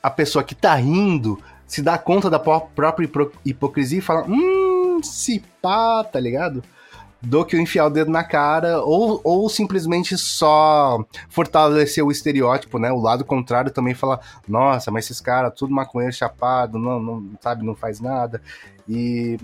a 0.00 0.08
pessoa 0.08 0.44
que 0.44 0.54
tá 0.54 0.74
rindo 0.74 1.42
se 1.66 1.82
dar 1.82 1.98
conta 1.98 2.30
da 2.30 2.38
pró- 2.38 2.68
própria 2.74 3.08
hipocrisia 3.44 3.98
e 3.98 4.02
falar, 4.02 4.24
hum, 4.28 5.00
se 5.02 5.42
pá, 5.60 6.04
tá 6.04 6.20
ligado? 6.20 6.62
Do 7.20 7.44
que 7.44 7.56
eu 7.56 7.60
enfiar 7.60 7.86
o 7.86 7.90
dedo 7.90 8.10
na 8.10 8.22
cara, 8.22 8.82
ou, 8.82 9.20
ou 9.24 9.48
simplesmente 9.48 10.16
só 10.16 11.04
fortalecer 11.28 12.04
o 12.04 12.12
estereótipo, 12.12 12.78
né? 12.78 12.92
O 12.92 13.00
lado 13.00 13.24
contrário 13.24 13.70
também 13.70 13.94
falar, 13.94 14.20
nossa, 14.46 14.90
mas 14.90 15.06
esses 15.06 15.20
caras, 15.20 15.52
tudo 15.56 15.74
maconheiro 15.74 16.14
chapado, 16.14 16.78
não, 16.78 17.00
não 17.00 17.30
sabe, 17.40 17.64
não 17.64 17.74
faz 17.74 18.00
nada. 18.00 18.40
E 18.88 19.38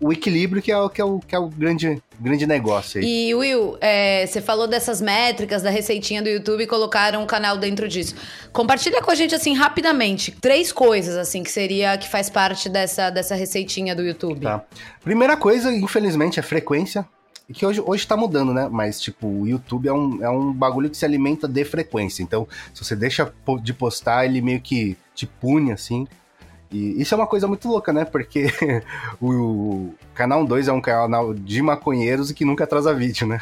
o 0.00 0.12
equilíbrio 0.12 0.62
que 0.62 0.70
é, 0.70 0.76
o- 0.78 0.88
que 0.88 1.00
é, 1.00 1.04
o, 1.04 1.18
que 1.18 1.34
é 1.34 1.38
o 1.38 1.48
grande, 1.48 2.00
grande 2.20 2.46
negócio 2.46 3.00
aí. 3.00 3.28
E 3.28 3.34
Will, 3.34 3.76
é, 3.80 4.26
você 4.26 4.40
falou 4.40 4.66
dessas 4.68 5.00
métricas 5.00 5.62
da 5.62 5.70
receitinha 5.70 6.22
do 6.22 6.28
YouTube 6.28 6.62
e 6.62 6.66
colocaram 6.66 7.22
um 7.22 7.26
canal 7.26 7.56
dentro 7.56 7.88
disso. 7.88 8.14
Compartilha 8.52 9.02
com 9.02 9.10
a 9.10 9.14
gente 9.14 9.34
assim 9.34 9.54
rapidamente 9.54 10.30
três 10.40 10.70
coisas 10.72 11.16
assim 11.16 11.42
que 11.42 11.50
seria 11.50 11.96
que 11.98 12.08
faz 12.08 12.30
parte 12.30 12.68
dessa, 12.68 13.10
dessa 13.10 13.34
receitinha 13.34 13.94
do 13.94 14.02
YouTube. 14.02 14.42
Tá. 14.42 14.64
Primeira 15.02 15.36
coisa, 15.36 15.72
infelizmente, 15.72 16.38
é 16.38 16.42
frequência. 16.42 17.04
que 17.52 17.64
hoje, 17.64 17.80
hoje 17.84 18.06
tá 18.06 18.16
mudando, 18.16 18.52
né? 18.52 18.68
Mas, 18.70 19.00
tipo, 19.00 19.26
o 19.26 19.46
YouTube 19.48 19.88
é 19.88 19.92
um, 19.92 20.22
é 20.22 20.28
um 20.30 20.52
bagulho 20.52 20.90
que 20.90 20.96
se 20.96 21.04
alimenta 21.04 21.48
de 21.48 21.64
frequência. 21.64 22.22
Então, 22.22 22.46
se 22.74 22.84
você 22.84 22.94
deixa 22.94 23.32
de 23.62 23.72
postar, 23.72 24.26
ele 24.26 24.40
meio 24.42 24.60
que 24.60 24.96
te 25.14 25.26
pune, 25.26 25.72
assim. 25.72 26.06
E 26.70 27.00
isso 27.00 27.14
é 27.14 27.16
uma 27.16 27.26
coisa 27.26 27.46
muito 27.46 27.66
louca, 27.68 27.92
né? 27.92 28.04
Porque 28.04 28.46
o, 29.20 29.94
Canal 30.14 30.44
2 30.44 30.68
é 30.68 30.72
um 30.72 30.80
canal 30.80 31.32
de 31.32 31.62
maconheiros 31.62 32.30
e 32.30 32.34
que 32.34 32.44
nunca 32.44 32.64
atrasa 32.64 32.92
vídeo, 32.92 33.26
né? 33.26 33.40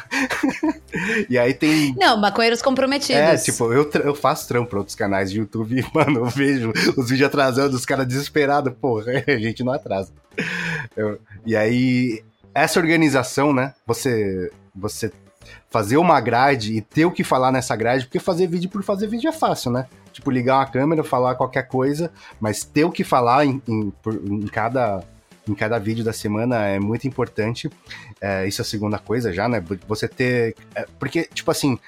e 1.29 1.37
aí 1.37 1.53
tem 1.53 1.95
Não, 1.97 2.15
maconheiros 2.17 2.61
comprometidos. 2.61 3.19
é, 3.19 3.35
tipo, 3.35 3.73
eu, 3.73 3.89
eu 4.03 4.15
faço 4.15 4.47
trampo 4.47 4.69
pra 4.69 4.79
outros 4.79 4.95
canais 4.95 5.31
de 5.31 5.39
YouTube 5.39 5.79
e, 5.79 5.85
mano, 5.95 6.19
eu 6.19 6.25
vejo 6.27 6.71
os 6.95 7.09
vídeos 7.09 7.27
atrasando, 7.27 7.75
os 7.75 7.85
caras 7.85 8.07
desesperados, 8.07 8.73
porra, 8.79 9.23
a 9.27 9.37
gente 9.37 9.63
não 9.63 9.73
atrasa. 9.73 10.11
Eu- 10.95 11.19
e 11.45 11.55
aí, 11.55 12.23
essa 12.53 12.79
organização, 12.79 13.51
né, 13.51 13.73
você, 13.85 14.51
você 14.75 15.11
fazer 15.69 15.97
uma 15.97 16.21
grade 16.21 16.73
e 16.73 16.81
ter 16.81 17.05
o 17.05 17.11
que 17.11 17.23
falar 17.23 17.51
nessa 17.51 17.75
grade, 17.75 18.05
porque 18.05 18.19
fazer 18.19 18.47
vídeo 18.47 18.69
por 18.69 18.83
fazer 18.83 19.07
vídeo 19.07 19.27
é 19.29 19.33
fácil, 19.33 19.71
né? 19.71 19.87
Tipo, 20.17 20.31
ligar 20.31 20.57
uma 20.57 20.65
câmera, 20.65 21.03
falar 21.03 21.35
qualquer 21.35 21.67
coisa, 21.67 22.11
mas 22.39 22.63
ter 22.63 22.83
o 22.85 22.91
que 22.91 23.03
falar 23.03 23.45
em, 23.45 23.61
em, 23.67 23.93
em 24.25 24.47
cada... 24.47 25.03
Em 25.47 25.55
cada 25.55 25.79
vídeo 25.79 26.03
da 26.03 26.11
semana 26.11 26.65
é 26.65 26.77
muito 26.77 27.07
importante. 27.07 27.69
É, 28.19 28.45
isso 28.45 28.59
é 28.61 28.63
a 28.63 28.65
segunda 28.65 28.99
coisa 28.99 29.31
já, 29.31 29.47
né? 29.47 29.63
Você 29.87 30.05
ter. 30.05 30.53
é, 30.75 30.85
porque, 30.99 31.23
tipo 31.33 31.49
assim, 31.49 31.79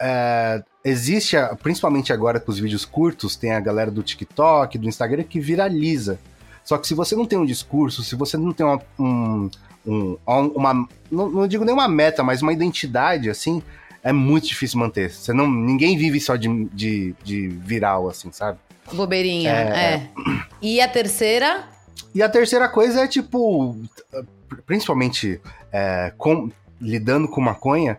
é, 0.00 0.62
existe, 0.84 1.36
a- 1.36 1.56
principalmente 1.56 2.12
agora 2.12 2.38
com 2.38 2.52
os 2.52 2.60
vídeos 2.60 2.84
curtos, 2.84 3.34
tem 3.34 3.50
a 3.52 3.58
galera 3.58 3.90
do 3.90 4.00
TikTok, 4.00 4.78
do 4.78 4.86
Instagram 4.86 5.24
que 5.24 5.40
viraliza. 5.40 6.20
Só 6.64 6.78
que 6.78 6.86
se 6.86 6.94
você 6.94 7.16
não 7.16 7.26
tem 7.26 7.36
um 7.36 7.44
discurso, 7.44 8.04
se 8.04 8.14
você 8.14 8.36
não 8.36 8.52
tem 8.52 8.64
uma. 8.64 8.80
Um, 8.96 9.50
um- 9.84 10.16
uma 10.54 10.88
não, 11.10 11.28
não 11.28 11.48
digo 11.48 11.64
nem 11.64 11.74
uma 11.74 11.88
meta, 11.88 12.22
mas 12.22 12.42
uma 12.42 12.52
identidade, 12.52 13.28
assim, 13.28 13.60
é 14.08 14.12
muito 14.12 14.46
difícil 14.46 14.78
manter. 14.78 15.10
Você 15.10 15.32
não, 15.32 15.50
ninguém 15.50 15.96
vive 15.98 16.20
só 16.20 16.36
de, 16.36 16.64
de, 16.72 17.14
de 17.24 17.48
viral, 17.48 18.08
assim, 18.08 18.30
sabe? 18.32 18.58
Bobeirinha, 18.92 19.50
É, 19.50 19.94
é. 19.94 20.10
E 20.62 20.80
a 20.80 20.86
terceira? 20.88 21.64
E 22.14 22.22
a 22.22 22.28
terceira 22.28 22.68
coisa 22.68 23.00
é, 23.02 23.08
tipo, 23.08 23.76
principalmente 24.66 25.40
é, 25.72 26.12
com- 26.16 26.50
lidando 26.80 27.26
com 27.28 27.40
maconha, 27.40 27.98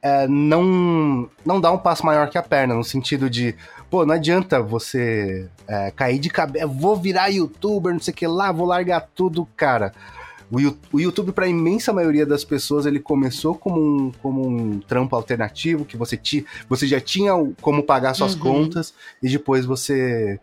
é, 0.00 0.28
não, 0.28 1.28
não 1.44 1.60
dá 1.60 1.72
um 1.72 1.78
passo 1.78 2.04
maior 2.06 2.28
que 2.28 2.38
a 2.38 2.42
perna, 2.42 2.74
no 2.74 2.84
sentido 2.84 3.28
de, 3.28 3.54
pô, 3.90 4.04
não 4.06 4.14
adianta 4.14 4.60
você 4.62 5.48
é, 5.66 5.90
cair 5.90 6.18
de 6.18 6.30
cabeça, 6.30 6.66
vou 6.66 6.96
virar 6.96 7.28
youtuber, 7.28 7.92
não 7.92 8.00
sei 8.00 8.12
o 8.12 8.16
que 8.16 8.26
lá, 8.26 8.52
vou 8.52 8.66
largar 8.66 9.08
tudo, 9.14 9.46
cara. 9.56 9.92
O, 10.92 11.00
YouTube, 11.00 11.32
para 11.32 11.46
a 11.46 11.48
imensa 11.48 11.92
maioria 11.92 12.24
das 12.24 12.44
pessoas, 12.44 12.86
ele 12.86 13.00
começou 13.00 13.54
como 13.54 13.80
um, 13.80 14.12
como 14.22 14.46
um 14.46 14.80
trampo 14.80 15.16
alternativo, 15.16 15.84
que 15.84 15.96
você, 15.96 16.16
ti, 16.16 16.46
você 16.68 16.86
já 16.86 17.00
tinha 17.00 17.32
como 17.60 17.82
pagar 17.82 18.14
suas 18.14 18.34
Uhum. 18.34 18.40
contas, 18.40 18.94
e 19.22 19.28
depois 19.28 19.64
você 19.66 20.38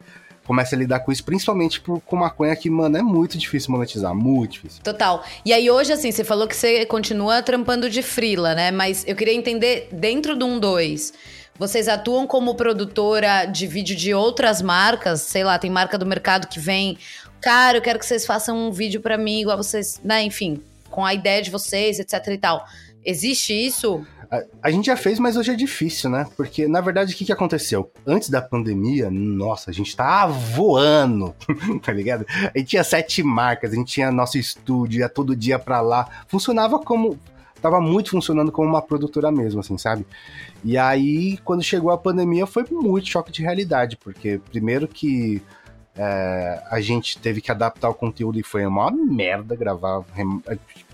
começa 0.45 0.75
a 0.75 0.79
lidar 0.79 0.99
com 1.01 1.11
isso, 1.11 1.23
principalmente 1.23 1.79
por, 1.79 2.01
com 2.01 2.15
maconha 2.15 2.55
que, 2.55 2.69
mano, 2.69 2.97
é 2.97 3.01
muito 3.01 3.37
difícil 3.37 3.71
monetizar, 3.71 4.13
muito 4.13 4.53
difícil. 4.53 4.83
Total. 4.83 5.23
E 5.45 5.53
aí 5.53 5.69
hoje, 5.69 5.93
assim, 5.93 6.11
você 6.11 6.23
falou 6.23 6.47
que 6.47 6.55
você 6.55 6.85
continua 6.85 7.41
trampando 7.41 7.89
de 7.89 8.01
frila, 8.01 8.53
né? 8.53 8.71
Mas 8.71 9.05
eu 9.07 9.15
queria 9.15 9.33
entender, 9.33 9.87
dentro 9.91 10.35
do 10.35 10.45
1-2, 10.45 11.13
vocês 11.57 11.87
atuam 11.87 12.25
como 12.27 12.55
produtora 12.55 13.45
de 13.45 13.67
vídeo 13.67 13.95
de 13.95 14.13
outras 14.13 14.61
marcas? 14.61 15.21
Sei 15.21 15.43
lá, 15.43 15.57
tem 15.57 15.69
marca 15.69 15.97
do 15.97 16.05
mercado 16.05 16.47
que 16.47 16.59
vem... 16.59 16.97
Cara, 17.41 17.77
eu 17.77 17.81
quero 17.81 17.99
que 17.99 18.05
vocês 18.05 18.25
façam 18.25 18.57
um 18.57 18.71
vídeo 18.71 19.01
pra 19.01 19.17
mim, 19.17 19.41
igual 19.41 19.57
vocês... 19.57 19.99
Né? 20.03 20.23
Enfim, 20.23 20.61
com 20.89 21.05
a 21.05 21.13
ideia 21.13 21.41
de 21.41 21.49
vocês, 21.49 21.99
etc 21.99 22.27
e 22.27 22.37
tal. 22.37 22.65
Existe 23.03 23.53
isso? 23.53 24.05
A, 24.31 24.43
a 24.63 24.71
gente 24.71 24.85
já 24.85 24.95
fez, 24.95 25.19
mas 25.19 25.35
hoje 25.35 25.51
é 25.51 25.55
difícil, 25.55 26.09
né? 26.09 26.25
Porque, 26.37 26.67
na 26.67 26.79
verdade, 26.79 27.13
o 27.13 27.17
que, 27.17 27.25
que 27.25 27.31
aconteceu? 27.33 27.91
Antes 28.07 28.29
da 28.29 28.41
pandemia, 28.41 29.09
nossa, 29.11 29.71
a 29.71 29.73
gente 29.73 29.93
tava 29.95 30.31
voando, 30.31 31.35
tá 31.83 31.91
ligado? 31.91 32.25
A 32.29 32.57
gente 32.57 32.69
tinha 32.69 32.83
sete 32.83 33.21
marcas, 33.23 33.73
a 33.73 33.75
gente 33.75 33.91
tinha 33.91 34.11
nosso 34.11 34.37
estúdio, 34.37 34.99
ia 34.99 35.09
todo 35.09 35.35
dia 35.35 35.59
pra 35.59 35.81
lá. 35.81 36.07
Funcionava 36.27 36.79
como. 36.79 37.19
Tava 37.61 37.79
muito 37.79 38.09
funcionando 38.09 38.51
como 38.51 38.67
uma 38.67 38.81
produtora 38.81 39.31
mesmo, 39.31 39.59
assim, 39.59 39.77
sabe? 39.77 40.03
E 40.63 40.77
aí, 40.77 41.37
quando 41.43 41.61
chegou 41.61 41.91
a 41.91 41.97
pandemia, 41.97 42.47
foi 42.47 42.65
muito 42.71 43.07
choque 43.07 43.31
de 43.31 43.43
realidade, 43.43 43.97
porque, 43.97 44.39
primeiro 44.49 44.87
que. 44.87 45.41
É, 45.95 46.61
a 46.69 46.79
gente 46.79 47.19
teve 47.19 47.41
que 47.41 47.51
adaptar 47.51 47.89
o 47.89 47.93
conteúdo 47.93 48.39
e 48.39 48.43
foi 48.43 48.65
uma 48.65 48.89
merda 48.91 49.55
gravar. 49.55 50.03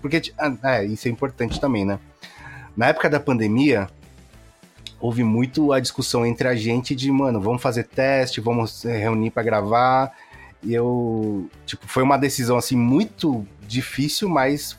Porque, 0.00 0.32
ah, 0.38 0.52
é, 0.62 0.84
isso 0.84 1.08
é 1.08 1.10
importante 1.10 1.60
também, 1.60 1.84
né? 1.84 1.98
Na 2.76 2.88
época 2.88 3.08
da 3.10 3.20
pandemia, 3.20 3.88
houve 5.00 5.22
muito 5.22 5.72
a 5.72 5.80
discussão 5.80 6.26
entre 6.26 6.48
a 6.48 6.54
gente 6.54 6.94
de, 6.94 7.10
mano, 7.10 7.40
vamos 7.40 7.62
fazer 7.62 7.84
teste, 7.84 8.40
vamos 8.40 8.84
reunir 8.84 9.30
pra 9.30 9.42
gravar. 9.42 10.12
E 10.62 10.74
eu, 10.74 11.48
tipo, 11.64 11.86
foi 11.86 12.02
uma 12.02 12.16
decisão 12.16 12.56
assim 12.56 12.76
muito 12.76 13.46
difícil, 13.66 14.28
mas 14.28 14.76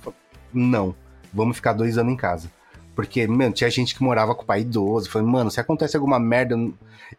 não, 0.53 0.93
vamos 1.33 1.55
ficar 1.55 1.73
dois 1.73 1.97
anos 1.97 2.13
em 2.13 2.17
casa. 2.17 2.51
Porque, 2.95 3.25
mano, 3.25 3.53
tinha 3.53 3.69
gente 3.69 3.95
que 3.95 4.03
morava 4.03 4.35
com 4.35 4.43
o 4.43 4.45
pai 4.45 4.61
idoso. 4.61 5.09
Falei, 5.09 5.25
mano, 5.25 5.49
se 5.49 5.59
acontece 5.59 5.95
alguma 5.95 6.19
merda. 6.19 6.57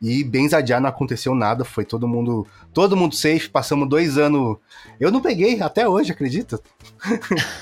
E 0.01 0.23
bem 0.25 0.49
zadear 0.49 0.81
não 0.81 0.89
aconteceu 0.89 1.35
nada. 1.35 1.65
Foi 1.65 1.85
todo 1.85 2.07
mundo. 2.09 2.47
Todo 2.73 2.97
mundo 2.97 3.15
safe. 3.15 3.49
Passamos 3.49 3.89
dois 3.89 4.17
anos. 4.19 4.57
Eu 4.99 5.11
não 5.11 5.21
peguei 5.21 5.61
até 5.63 5.89
hoje, 5.89 6.13
acredita? 6.13 6.61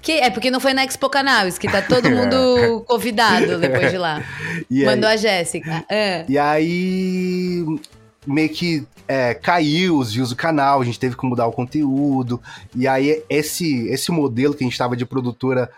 Que 0.00 0.12
é 0.12 0.30
porque 0.30 0.50
não 0.50 0.58
foi 0.58 0.72
na 0.74 0.84
Expo 0.84 1.08
Cannabis, 1.08 1.58
que 1.58 1.70
tá 1.70 1.80
todo 1.80 2.08
mundo 2.10 2.82
convidado 2.88 3.56
depois 3.60 3.90
de 3.90 3.98
lá. 3.98 4.20
Aí- 4.68 4.84
Mandou 4.84 5.08
a 5.08 5.16
Jéssica. 5.16 5.84
É. 5.88 6.24
E 6.28 6.36
aí, 6.36 7.64
meio 8.26 8.48
que 8.48 8.84
é, 9.06 9.32
caiu 9.34 9.98
os 9.98 10.12
views 10.12 10.30
do 10.30 10.34
canal, 10.36 10.80
a 10.80 10.84
gente 10.84 10.98
teve 10.98 11.16
que 11.16 11.24
mudar 11.24 11.46
o 11.46 11.52
conteúdo. 11.52 12.42
E 12.74 12.88
aí, 12.88 13.22
esse, 13.30 13.86
esse 13.90 14.10
modelo 14.10 14.54
que 14.54 14.64
a 14.64 14.66
gente 14.66 14.76
tava 14.76 14.96
de 14.96 15.06
produtora 15.06 15.70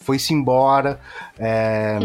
foi-se 0.00 0.34
embora. 0.34 0.98
é, 1.38 1.98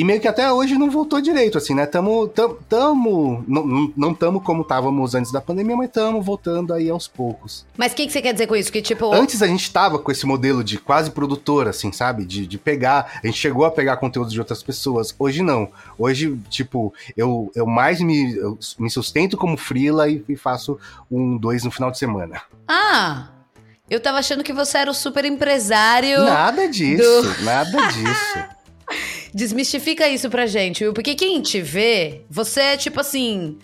E 0.00 0.04
meio 0.04 0.18
que 0.18 0.26
até 0.26 0.50
hoje 0.50 0.78
não 0.78 0.88
voltou 0.90 1.20
direito, 1.20 1.58
assim, 1.58 1.74
né? 1.74 1.84
Tamo. 1.84 2.26
tam- 2.26 2.56
tamo 2.66 3.44
não, 3.46 3.92
não- 3.94 4.14
tamo 4.14 4.40
como 4.40 4.64
távamos 4.64 5.14
antes 5.14 5.30
da 5.30 5.42
pandemia, 5.42 5.76
mas 5.76 5.90
tamo 5.90 6.22
voltando 6.22 6.72
aí 6.72 6.88
aos 6.88 7.06
poucos. 7.06 7.66
Mas 7.76 7.92
o 7.92 7.96
que, 7.96 8.06
que 8.06 8.12
você 8.12 8.22
quer 8.22 8.32
dizer 8.32 8.46
com 8.46 8.56
isso? 8.56 8.72
Que 8.72 8.80
tipo. 8.80 9.12
Antes 9.12 9.42
a 9.42 9.46
gente 9.46 9.70
tava 9.70 9.98
com 9.98 10.10
esse 10.10 10.24
modelo 10.24 10.64
de 10.64 10.78
quase 10.78 11.10
produtora, 11.10 11.68
assim, 11.68 11.92
sabe? 11.92 12.24
De, 12.24 12.46
de 12.46 12.56
pegar. 12.56 13.20
A 13.22 13.26
gente 13.26 13.36
chegou 13.36 13.66
a 13.66 13.70
pegar 13.70 13.98
conteúdo 13.98 14.30
de 14.30 14.38
outras 14.38 14.62
pessoas. 14.62 15.14
Hoje 15.18 15.42
não. 15.42 15.68
Hoje, 15.98 16.34
tipo, 16.48 16.94
eu, 17.14 17.52
eu 17.54 17.66
mais 17.66 18.00
me, 18.00 18.34
eu 18.36 18.58
me 18.78 18.88
sustento 18.88 19.36
como 19.36 19.58
freela 19.58 20.08
e, 20.08 20.24
e 20.26 20.34
faço 20.34 20.78
um, 21.10 21.36
dois 21.36 21.62
no 21.62 21.70
final 21.70 21.90
de 21.90 21.98
semana. 21.98 22.40
Ah! 22.66 23.28
Eu 23.90 24.00
tava 24.00 24.16
achando 24.18 24.42
que 24.42 24.52
você 24.54 24.78
era 24.78 24.90
o 24.90 24.94
super 24.94 25.26
empresário. 25.26 26.22
Nada 26.24 26.66
disso, 26.68 27.42
nada 27.44 27.86
disso. 27.88 28.44
Desmistifica 29.32 30.08
isso 30.08 30.28
pra 30.28 30.46
gente, 30.46 30.84
viu? 30.84 30.92
Porque 30.92 31.14
quem 31.14 31.40
te 31.40 31.60
vê, 31.60 32.22
você 32.28 32.60
é 32.60 32.76
tipo 32.76 33.00
assim. 33.00 33.58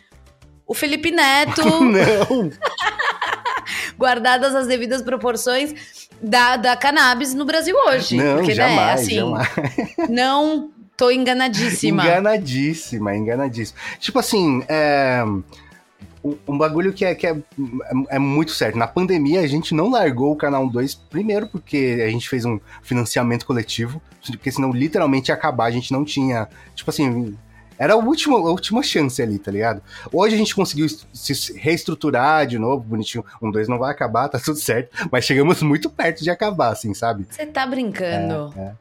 O 0.67 0.75
Felipe 0.75 1.11
Neto, 1.11 1.63
não. 1.81 2.51
guardadas 3.97 4.55
as 4.55 4.67
devidas 4.67 5.03
proporções 5.03 5.75
da, 6.21 6.57
da 6.57 6.77
cannabis 6.77 7.35
no 7.35 7.45
Brasil 7.45 7.77
hoje. 7.89 8.17
Não, 8.17 8.39
Porque, 8.39 8.55
jamais, 8.55 8.77
né, 8.77 8.93
assim, 8.93 9.15
jamais. 9.15 9.49
não 10.09 10.71
tô 10.97 11.11
enganadíssima. 11.11 12.05
Enganadíssima, 12.05 13.15
enganadíssima. 13.15 13.79
Tipo 14.01 14.19
assim, 14.19 14.63
é. 14.69 15.23
Um- 16.49 16.59
bagulho 16.59 16.92
que, 16.92 17.04
é, 17.04 17.14
que 17.14 17.26
é, 17.26 17.37
é 18.09 18.18
muito 18.18 18.52
certo. 18.52 18.76
Na 18.78 18.87
pandemia, 18.87 19.40
a 19.40 19.47
gente 19.47 19.75
não 19.75 19.90
largou 19.90 20.33
o 20.33 20.37
Canal 20.37 20.68
2, 20.68 20.95
primeiro 20.95 21.47
porque 21.47 22.02
a 22.06 22.11
gente 22.11 22.28
fez 22.28 22.45
um 22.45 22.59
financiamento 22.83 23.45
coletivo, 23.47 24.00
porque 24.26 24.50
senão 24.50 24.73
literalmente 24.73 25.28
ia 25.30 25.35
acabar, 25.35 25.66
a 25.66 25.71
gente 25.71 25.92
não 25.92 26.04
tinha. 26.04 26.49
Tipo 26.75 26.90
assim. 26.90 27.37
Era 27.78 27.92
a 27.92 27.97
última, 27.97 28.38
a 28.38 28.50
última 28.50 28.83
chance 28.83 29.21
ali, 29.21 29.38
tá 29.38 29.50
ligado? 29.50 29.83
Hoje 30.11 30.35
a 30.35 30.38
gente 30.38 30.54
conseguiu 30.54 30.87
se 30.88 31.59
reestruturar 31.59 32.47
de 32.47 32.59
novo, 32.59 32.83
bonitinho. 32.83 33.23
Um, 33.42 33.50
dois 33.50 33.68
não 33.68 33.78
vai 33.78 33.90
acabar, 33.90 34.28
tá 34.30 34.38
tudo 34.38 34.59
certo. 34.59 34.88
Mas 35.12 35.26
chegamos 35.26 35.62
muito 35.62 35.90
perto 35.90 36.25
de 36.25 36.30
acabar, 36.30 36.73
assim, 36.73 36.95
sabe? 36.95 37.26
Você 37.28 37.45
tá 37.45 37.66
brincando. 37.66 38.54
É, 38.56 38.61
é. 38.61 38.73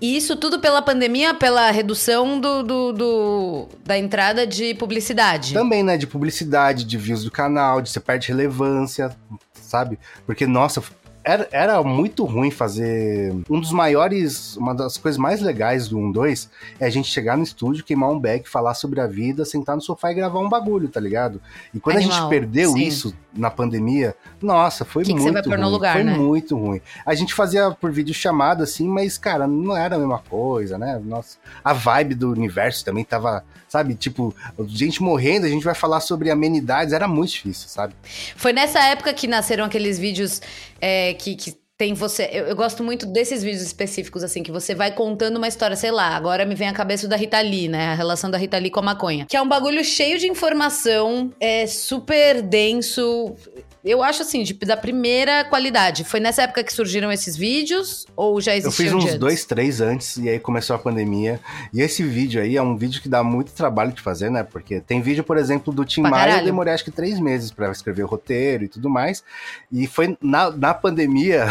E 0.00 0.16
isso 0.16 0.34
tudo 0.36 0.58
pela 0.60 0.80
pandemia, 0.80 1.34
pela 1.34 1.70
redução 1.70 2.40
do, 2.40 2.62
do- 2.62 2.92
do- 2.92 3.68
da 3.84 3.98
entrada 3.98 4.46
de 4.46 4.74
publicidade. 4.74 5.52
Também, 5.52 5.82
né? 5.82 5.96
De 5.96 6.06
publicidade, 6.06 6.84
de 6.84 6.96
views 6.96 7.22
do 7.24 7.30
canal, 7.30 7.82
de 7.82 7.90
você 7.90 8.00
perde 8.00 8.28
relevância, 8.28 9.14
sabe? 9.52 9.98
Porque, 10.24 10.46
nossa, 10.46 10.82
era, 11.30 11.48
era 11.52 11.82
muito 11.82 12.24
ruim 12.24 12.50
fazer. 12.50 13.32
Um 13.48 13.60
dos 13.60 13.70
maiores, 13.72 14.56
uma 14.56 14.74
das 14.74 14.96
coisas 14.96 15.18
mais 15.18 15.40
legais 15.40 15.88
do 15.88 15.96
1-2 15.96 16.48
é 16.78 16.86
a 16.86 16.90
gente 16.90 17.08
chegar 17.08 17.36
no 17.36 17.44
estúdio, 17.44 17.84
queimar 17.84 18.10
um 18.10 18.18
bag, 18.18 18.48
falar 18.48 18.74
sobre 18.74 19.00
a 19.00 19.06
vida, 19.06 19.44
sentar 19.44 19.76
no 19.76 19.82
sofá 19.82 20.10
e 20.10 20.14
gravar 20.14 20.40
um 20.40 20.48
bagulho, 20.48 20.88
tá 20.88 20.98
ligado? 20.98 21.40
E 21.72 21.78
quando 21.78 21.96
a 21.96 22.00
Animal, 22.00 22.18
gente 22.18 22.28
perdeu 22.28 22.72
sim. 22.72 22.82
isso 22.82 23.14
na 23.32 23.50
pandemia, 23.50 24.14
nossa, 24.42 24.84
foi 24.84 25.04
Que 25.04 25.14
que 25.14 25.20
muito 25.20 25.42
pôr 25.42 25.50
ruim. 25.50 25.60
no 25.60 25.68
lugar, 25.68 25.92
foi 25.94 26.02
né? 26.02 26.12
muito 26.16 26.56
ruim. 26.56 26.80
A 27.06 27.14
gente 27.14 27.32
fazia 27.32 27.70
por 27.70 27.92
vídeo 27.92 28.12
chamada, 28.12 28.64
assim, 28.64 28.88
mas, 28.88 29.16
cara, 29.16 29.46
não 29.46 29.76
era 29.76 29.94
a 29.94 29.98
mesma 29.98 30.18
coisa, 30.18 30.76
né? 30.76 31.00
Nossa, 31.04 31.38
a 31.62 31.72
vibe 31.72 32.14
do 32.16 32.32
universo 32.32 32.84
também 32.84 33.04
tava, 33.04 33.44
sabe? 33.70 33.94
Tipo, 33.94 34.34
gente 34.66 35.00
morrendo, 35.00 35.46
a 35.46 35.48
gente 35.48 35.64
vai 35.64 35.74
falar 35.74 36.00
sobre 36.00 36.28
amenidades, 36.28 36.92
era 36.92 37.06
muito 37.06 37.30
difícil, 37.30 37.68
sabe? 37.68 37.94
Foi 38.36 38.52
nessa 38.52 38.80
época 38.80 39.14
que 39.14 39.28
nasceram 39.28 39.64
aqueles 39.64 39.96
vídeos 39.96 40.42
é, 40.80 41.14
que, 41.14 41.36
que 41.36 41.54
tem 41.78 41.94
você. 41.94 42.28
Eu, 42.32 42.46
eu 42.46 42.56
gosto 42.56 42.82
muito 42.82 43.06
desses 43.06 43.44
vídeos 43.44 43.62
específicos, 43.62 44.24
assim, 44.24 44.42
que 44.42 44.50
você 44.50 44.74
vai 44.74 44.90
contando 44.90 45.36
uma 45.36 45.46
história, 45.46 45.76
sei 45.76 45.92
lá, 45.92 46.16
agora 46.16 46.44
me 46.44 46.54
vem 46.56 46.68
a 46.68 46.72
cabeça 46.72 47.06
da 47.06 47.14
Rita 47.14 47.40
Lee, 47.40 47.68
né? 47.68 47.92
A 47.92 47.94
relação 47.94 48.28
da 48.28 48.36
Rita 48.36 48.58
Lee 48.58 48.70
com 48.70 48.80
a 48.80 48.82
maconha. 48.82 49.24
Que 49.26 49.36
é 49.36 49.40
um 49.40 49.48
bagulho 49.48 49.82
cheio 49.84 50.18
de 50.18 50.26
informação, 50.26 51.32
é 51.38 51.66
super 51.66 52.42
denso. 52.42 53.34
Eu 53.82 54.02
acho 54.02 54.20
assim, 54.20 54.44
tipo, 54.44 54.66
da 54.66 54.76
primeira 54.76 55.42
qualidade. 55.44 56.04
Foi 56.04 56.20
nessa 56.20 56.42
época 56.42 56.62
que 56.62 56.72
surgiram 56.72 57.10
esses 57.10 57.34
vídeos? 57.34 58.06
Ou 58.14 58.38
já 58.40 58.52
Eu 58.52 58.58
existiam 58.58 58.72
fiz 58.72 58.90
de 58.90 58.96
uns 58.96 59.04
antes? 59.04 59.18
dois, 59.18 59.44
três 59.46 59.80
antes, 59.80 60.16
e 60.18 60.28
aí 60.28 60.38
começou 60.38 60.76
a 60.76 60.78
pandemia. 60.78 61.40
E 61.72 61.80
esse 61.80 62.02
vídeo 62.02 62.42
aí 62.42 62.56
é 62.56 62.62
um 62.62 62.76
vídeo 62.76 63.00
que 63.00 63.08
dá 63.08 63.24
muito 63.24 63.52
trabalho 63.52 63.92
de 63.92 64.02
fazer, 64.02 64.30
né? 64.30 64.42
Porque 64.42 64.80
tem 64.80 65.00
vídeo, 65.00 65.24
por 65.24 65.38
exemplo, 65.38 65.72
do 65.72 65.84
Tim 65.84 66.02
Maia, 66.02 66.40
eu 66.40 66.44
demorei 66.44 66.74
acho 66.74 66.84
que 66.84 66.90
três 66.90 67.18
meses 67.18 67.50
pra 67.50 67.70
escrever 67.70 68.02
o 68.02 68.06
roteiro 68.06 68.64
e 68.64 68.68
tudo 68.68 68.90
mais. 68.90 69.24
E 69.72 69.86
foi 69.86 70.16
na, 70.20 70.50
na 70.50 70.74
pandemia, 70.74 71.46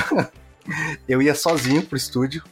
eu 1.10 1.24
ia 1.24 1.34
sozinho 1.34 1.82
pro 1.82 1.98
estúdio, 1.98 2.44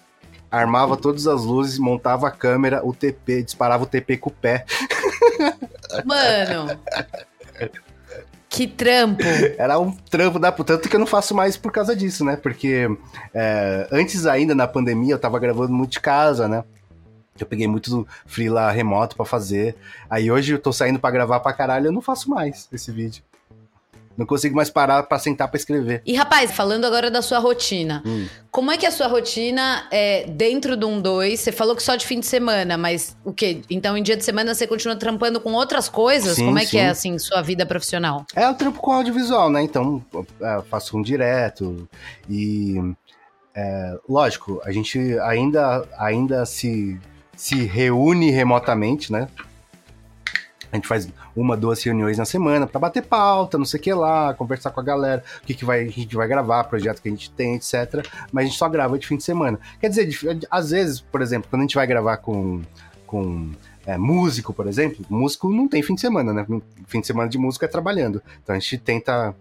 armava 0.50 0.98
todas 0.98 1.27
as 1.27 1.43
luzes, 1.43 1.77
montava 1.77 2.27
a 2.27 2.31
câmera, 2.31 2.84
o 2.84 2.93
TP, 2.93 3.43
disparava 3.43 3.84
o 3.84 3.88
TP 3.88 4.17
com 4.17 4.31
o 4.31 4.34
pé. 4.34 4.65
Mano. 6.03 6.79
Que 8.57 8.65
trampo. 8.65 9.23
Era 9.55 9.77
um 9.79 9.91
trampo 9.91 10.39
da 10.39 10.51
tanto 10.51 10.89
que 10.89 10.95
eu 10.95 10.99
não 10.99 11.05
faço 11.05 11.35
mais 11.35 11.55
por 11.55 11.71
causa 11.71 11.95
disso, 11.95 12.25
né? 12.25 12.35
Porque 12.35 12.89
é, 13.31 13.87
antes 13.91 14.25
ainda 14.25 14.55
na 14.55 14.67
pandemia 14.67 15.13
eu 15.13 15.19
tava 15.19 15.37
gravando 15.37 15.71
muito 15.71 15.91
de 15.91 15.99
casa, 15.99 16.47
né? 16.47 16.63
Eu 17.39 17.45
peguei 17.45 17.67
muito 17.67 18.07
freela 18.25 18.71
remoto 18.71 19.15
pra 19.15 19.25
fazer. 19.25 19.75
Aí 20.09 20.31
hoje 20.31 20.53
eu 20.53 20.59
tô 20.59 20.73
saindo 20.73 20.97
pra 20.97 21.11
gravar 21.11 21.39
pra 21.39 21.53
caralho, 21.53 21.87
eu 21.87 21.91
não 21.91 22.01
faço 22.01 22.31
mais 22.31 22.67
esse 22.73 22.91
vídeo. 22.91 23.21
Não 24.17 24.25
consigo 24.25 24.55
mais 24.55 24.69
parar 24.69 25.03
pra 25.03 25.19
sentar 25.19 25.47
pra 25.47 25.57
escrever. 25.57 26.01
E 26.05 26.15
rapaz, 26.15 26.51
falando 26.51 26.86
agora 26.86 27.12
da 27.12 27.21
sua 27.21 27.38
rotina, 27.38 28.01
Hum. 28.05 28.25
como 28.50 28.71
é 28.71 28.77
que 28.77 28.86
é 28.86 28.89
a 28.89 28.91
sua 28.91 29.07
rotina 29.07 29.88
é, 29.91 30.25
dentro 30.27 30.75
do 30.75 30.88
1 30.88 31.01
2? 31.01 31.39
Você 31.39 31.51
falou 31.51 31.75
que 31.75 31.83
só 31.83 31.95
de 31.95 32.05
fim 32.05 32.19
de 32.19 32.25
semana, 32.25 32.77
mas 32.77 33.15
o 33.24 33.31
quê? 33.31 33.62
Então 33.69 33.95
em 33.95 34.01
dia 34.01 34.17
de 34.17 34.24
semana 34.25 34.55
você 34.55 34.65
continua 34.65 34.95
trampando 34.95 35.39
com 35.39 35.53
outras 35.53 35.88
coisas? 35.88 36.36
Sim, 36.36 36.45
como 36.47 36.57
é 36.57 36.63
que 36.63 36.71
sim. 36.71 36.79
é 36.79 36.89
assim 36.89 37.19
sua 37.19 37.41
vida 37.43 37.65
profissional? 37.65 38.25
É 38.36 38.50
o 38.50 38.53
trampo 38.55 38.79
com 38.79 38.91
audiovisual, 38.91 39.50
né? 39.51 39.62
Então, 39.62 40.03
é, 40.41 40.62
faço 40.69 40.97
um 40.97 41.01
direto 41.03 41.88
e 42.29 42.75
é, 43.55 43.97
lógico, 44.09 44.62
a 44.65 44.71
gente 44.71 45.00
ainda, 45.19 45.88
ainda 45.97 46.45
se, 46.45 47.00
se 47.36 47.65
reúne 47.65 48.29
remotamente, 48.31 49.12
né? 49.12 49.27
A 50.71 50.75
gente 50.75 50.88
faz 50.88 51.07
uma, 51.36 51.55
duas 51.55 51.81
reuniões 51.83 52.17
na 52.17 52.25
semana 52.25 52.67
pra 52.67 52.79
bater 52.79 53.03
pauta, 53.03 53.57
não 53.57 53.65
sei 53.65 53.79
o 53.79 53.83
que 53.83 53.93
lá, 53.93 54.33
conversar 54.33 54.71
com 54.71 54.79
a 54.79 54.83
galera, 54.83 55.24
o 55.41 55.45
que, 55.45 55.53
que 55.53 55.65
vai, 55.65 55.81
a 55.81 55.89
gente 55.89 56.15
vai 56.15 56.27
gravar, 56.27 56.63
projeto 56.65 57.01
que 57.01 57.07
a 57.07 57.12
gente 57.12 57.31
tem, 57.31 57.55
etc. 57.55 58.05
Mas 58.31 58.45
a 58.45 58.47
gente 58.47 58.57
só 58.57 58.67
grava 58.67 58.97
de 59.00 59.07
fim 59.07 59.17
de 59.17 59.24
semana. 59.24 59.59
Quer 59.79 59.89
dizer, 59.89 60.09
às 60.51 60.71
vezes, 60.71 61.00
por 61.00 61.21
exemplo, 61.21 61.50
quando 61.50 61.62
a 61.62 61.63
gente 61.63 61.75
vai 61.75 61.88
gravar 61.88 62.17
com, 62.17 62.62
com 63.05 63.51
é, 63.86 63.97
músico, 63.97 64.53
por 64.53 64.67
exemplo, 64.67 65.05
músico 65.09 65.50
não 65.50 65.67
tem 65.67 65.81
fim 65.81 65.95
de 65.95 66.01
semana, 66.01 66.33
né? 66.33 66.45
Fim 66.88 67.00
de 67.00 67.07
semana 67.07 67.29
de 67.29 67.38
músico 67.38 67.63
é 67.63 67.67
trabalhando. 67.67 68.21
Então 68.43 68.55
a 68.55 68.59
gente 68.59 68.77
tenta 68.77 69.33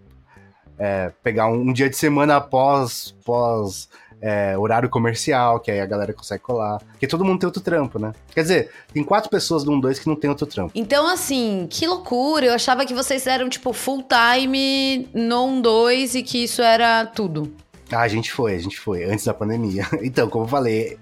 é, 0.77 1.11
pegar 1.21 1.47
um, 1.47 1.69
um 1.69 1.73
dia 1.73 1.89
de 1.89 1.97
semana 1.97 2.37
após, 2.37 3.13
pós 3.25 3.89
é, 4.21 4.57
horário 4.57 4.89
comercial, 4.89 5.59
que 5.59 5.69
aí 5.71 5.79
a 5.79 5.85
galera 5.85 6.13
consegue 6.13 6.41
colar. 6.41 6.79
Porque 6.91 7.07
todo 7.07 7.23
mundo 7.23 7.39
tem 7.39 7.47
outro 7.47 7.61
trampo, 7.61 7.99
né? 7.99 8.13
Quer 8.33 8.41
dizer, 8.41 8.71
tem 8.93 9.03
quatro 9.03 9.29
pessoas 9.29 9.63
do 9.63 9.71
1-2 9.71 9.99
que 9.99 10.07
não 10.07 10.15
tem 10.15 10.29
outro 10.29 10.45
trampo. 10.47 10.71
Então, 10.75 11.07
assim, 11.07 11.67
que 11.69 11.85
loucura! 11.85 12.45
Eu 12.47 12.53
achava 12.53 12.85
que 12.85 12.93
vocês 12.93 13.27
eram, 13.27 13.47
tipo, 13.49 13.71
full 13.73 14.03
time 14.03 15.07
no 15.13 15.45
1 15.45 15.61
2 15.61 16.15
e 16.15 16.23
que 16.23 16.43
isso 16.43 16.61
era 16.61 17.05
tudo. 17.05 17.53
Ah, 17.91 18.01
a 18.01 18.07
gente 18.07 18.31
foi, 18.31 18.55
a 18.55 18.59
gente 18.59 18.79
foi, 18.79 19.03
antes 19.05 19.25
da 19.25 19.33
pandemia. 19.33 19.85
Então, 20.01 20.29
como 20.29 20.45
eu 20.45 20.49
falei, 20.49 20.97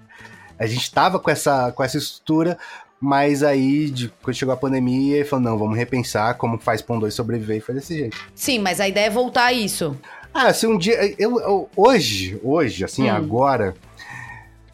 a 0.58 0.66
gente 0.66 0.90
tava 0.92 1.18
com 1.18 1.30
essa, 1.30 1.72
com 1.72 1.82
essa 1.82 1.98
estrutura, 1.98 2.56
mas 3.00 3.42
aí, 3.42 3.90
de- 3.90 4.08
quando 4.22 4.36
chegou 4.36 4.54
a 4.54 4.56
pandemia, 4.56 5.16
ele 5.16 5.24
falou, 5.24 5.44
não, 5.44 5.58
vamos 5.58 5.76
repensar 5.76 6.34
como 6.34 6.58
faz 6.58 6.80
Pão 6.80 6.98
2 6.98 7.12
sobreviver, 7.12 7.56
e 7.56 7.60
foi 7.60 7.74
desse 7.74 7.96
jeito. 7.96 8.16
Sim, 8.34 8.60
mas 8.60 8.80
a 8.80 8.88
ideia 8.88 9.06
é 9.06 9.10
voltar 9.10 9.46
a 9.46 9.52
isso. 9.52 9.96
Ah, 10.38 10.52
se 10.52 10.66
um 10.66 10.76
dia. 10.76 11.14
Eu, 11.18 11.40
eu- 11.40 11.70
hoje, 11.74 12.38
hoje, 12.42 12.84
assim, 12.84 13.10
Hum. 13.10 13.14
agora. 13.14 13.74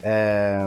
é, 0.01 0.65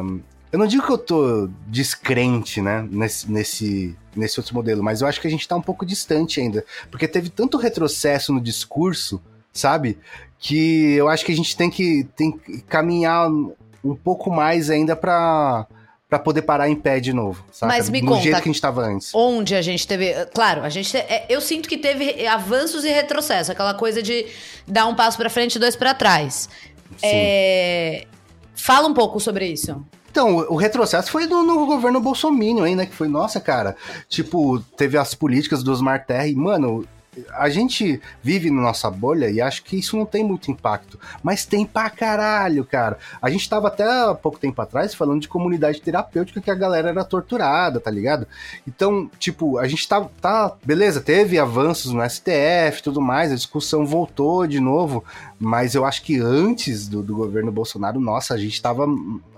eu 0.50 0.59
não 0.59 0.66
digo 0.66 0.87
que 0.87 0.90
eu 0.92 0.96
tô 0.96 1.50
descrente, 1.66 2.62
né? 2.62 2.87
Nesse, 2.90 3.30
nesse, 3.30 3.94
nesse 4.14 4.40
outro 4.40 4.54
modelo, 4.54 4.82
mas 4.82 5.02
eu 5.02 5.06
acho 5.09 5.20
que 5.20 5.26
a 5.26 5.30
gente 5.30 5.46
tá 5.46 5.54
um 5.54 5.61
pouco 5.61 5.85
distante 5.85 6.40
ainda. 6.40 6.64
Porque 6.90 7.06
teve 7.06 7.28
tanto 7.28 7.59
retrocesso 7.59 8.32
no 8.32 8.40
discurso, 8.40 9.20
sabe? 9.52 9.98
Que 10.38 10.92
eu 10.94 11.09
acho 11.09 11.24
que 11.26 11.32
a 11.32 11.37
gente 11.37 11.54
tem 11.56 11.68
que, 11.68 12.04
tem 12.16 12.32
que 12.32 12.62
caminhar 12.62 13.28
um 13.30 13.94
pouco 14.02 14.30
mais 14.30 14.70
ainda 14.70 14.96
pra. 14.96 15.66
Pra 16.09 16.21
poder 16.21 16.42
parar 16.42 16.69
em 16.69 16.77
pé 16.77 17.01
de 17.01 17.12
novo, 17.12 17.45
sabe? 17.51 17.73
Mas 17.73 17.90
me 17.90 18.01
no 18.01 18.09
conta, 18.12 18.23
jeito 18.23 18.37
que 18.37 18.49
a 18.49 18.53
gente 18.53 18.61
tava 18.61 18.83
antes. 18.83 19.11
Onde 19.12 19.57
a 19.57 19.62
gente 19.62 19.87
teve. 19.88 20.12
Claro, 20.27 20.62
a 20.62 20.69
gente. 20.69 20.97
é, 20.97 21.27
Eu 21.29 21.40
sinto 21.40 21.69
que 21.69 21.77
teve 21.77 22.25
avanços 22.29 22.85
e 22.85 22.88
retrocesso, 22.88 23.51
aquela 23.51 23.75
coisa 23.75 24.01
de 24.01 24.25
dar 24.69 24.87
um 24.87 24.95
passo 24.95 25.16
pra 25.19 25.29
frente 25.29 25.57
e 25.57 25.59
dois 25.59 25.75
pra 25.75 25.92
trás. 25.95 26.49
É, 27.03 28.07
Fala 28.55 28.88
um 28.88 28.95
pouco 28.95 29.21
sobre 29.21 29.47
isso. 29.47 29.85
Então, 30.11 30.37
o 30.49 30.57
retrocesso 30.57 31.11
foi 31.11 31.27
no, 31.27 31.42
no 31.42 31.66
governo 31.66 32.01
Bolsonaro 32.01 32.62
aí, 32.62 32.75
né? 32.75 32.87
Que 32.87 32.95
foi, 32.95 33.07
nossa, 33.09 33.38
cara. 33.38 33.77
Tipo, 34.09 34.61
teve 34.77 34.97
as 34.97 35.14
políticas 35.14 35.62
do 35.62 35.71
Osmar 35.71 36.07
Terra 36.07 36.27
e, 36.27 36.35
mano, 36.35 36.87
a 37.33 37.48
gente 37.48 38.00
vive 38.22 38.50
na 38.50 38.61
nossa 38.61 38.90
bolha 38.90 39.31
e 39.31 39.40
acho 39.40 39.62
que 39.62 39.79
isso 39.79 39.96
não 39.96 40.07
tem 40.07 40.24
muito 40.24 40.50
impacto. 40.50 40.98
Mas 41.22 41.44
tem 41.44 41.64
pra 41.64 41.88
caralho, 41.90 42.64
cara. 42.64 42.98
A 43.20 43.31
gente 43.31 43.48
tava 43.48 43.68
até 43.68 43.85
há 43.85 44.14
pouco 44.14 44.38
tempo 44.38 44.61
atrás 44.61 44.94
falando 44.94 45.20
de 45.20 45.29
comunidade 45.29 45.81
terapêutica 45.81 46.40
que 46.40 46.50
a 46.50 46.55
galera 46.55 46.90
era 46.90 47.05
torturada, 47.05 47.81
tá 47.81 47.90
ligado? 47.90 48.26
Então, 48.66 49.11
tipo, 49.18 49.59
a 49.59 49.66
gente 49.66 49.87
tá, 49.88 50.07
tá. 50.20 50.52
Beleza, 50.64 51.00
teve 51.00 51.38
avanços 51.38 51.92
no 51.92 52.09
STF 52.09 52.83
tudo 52.83 53.00
mais, 53.00 53.33
a 53.33 53.37
discussão 53.37 53.87
voltou 53.87 54.46
de 54.46 54.61
novo. 54.61 55.05
Mas 55.38 55.75
eu 55.75 55.85
acho 55.85 56.03
que 56.03 56.18
antes 56.18 56.88
do, 56.88 57.03
do 57.03 57.14
governo 57.14 57.53
Bolsonaro, 57.53 58.01
nossa, 58.01 58.33
a 58.33 58.38
gente 58.38 58.61
tava. 58.62 58.87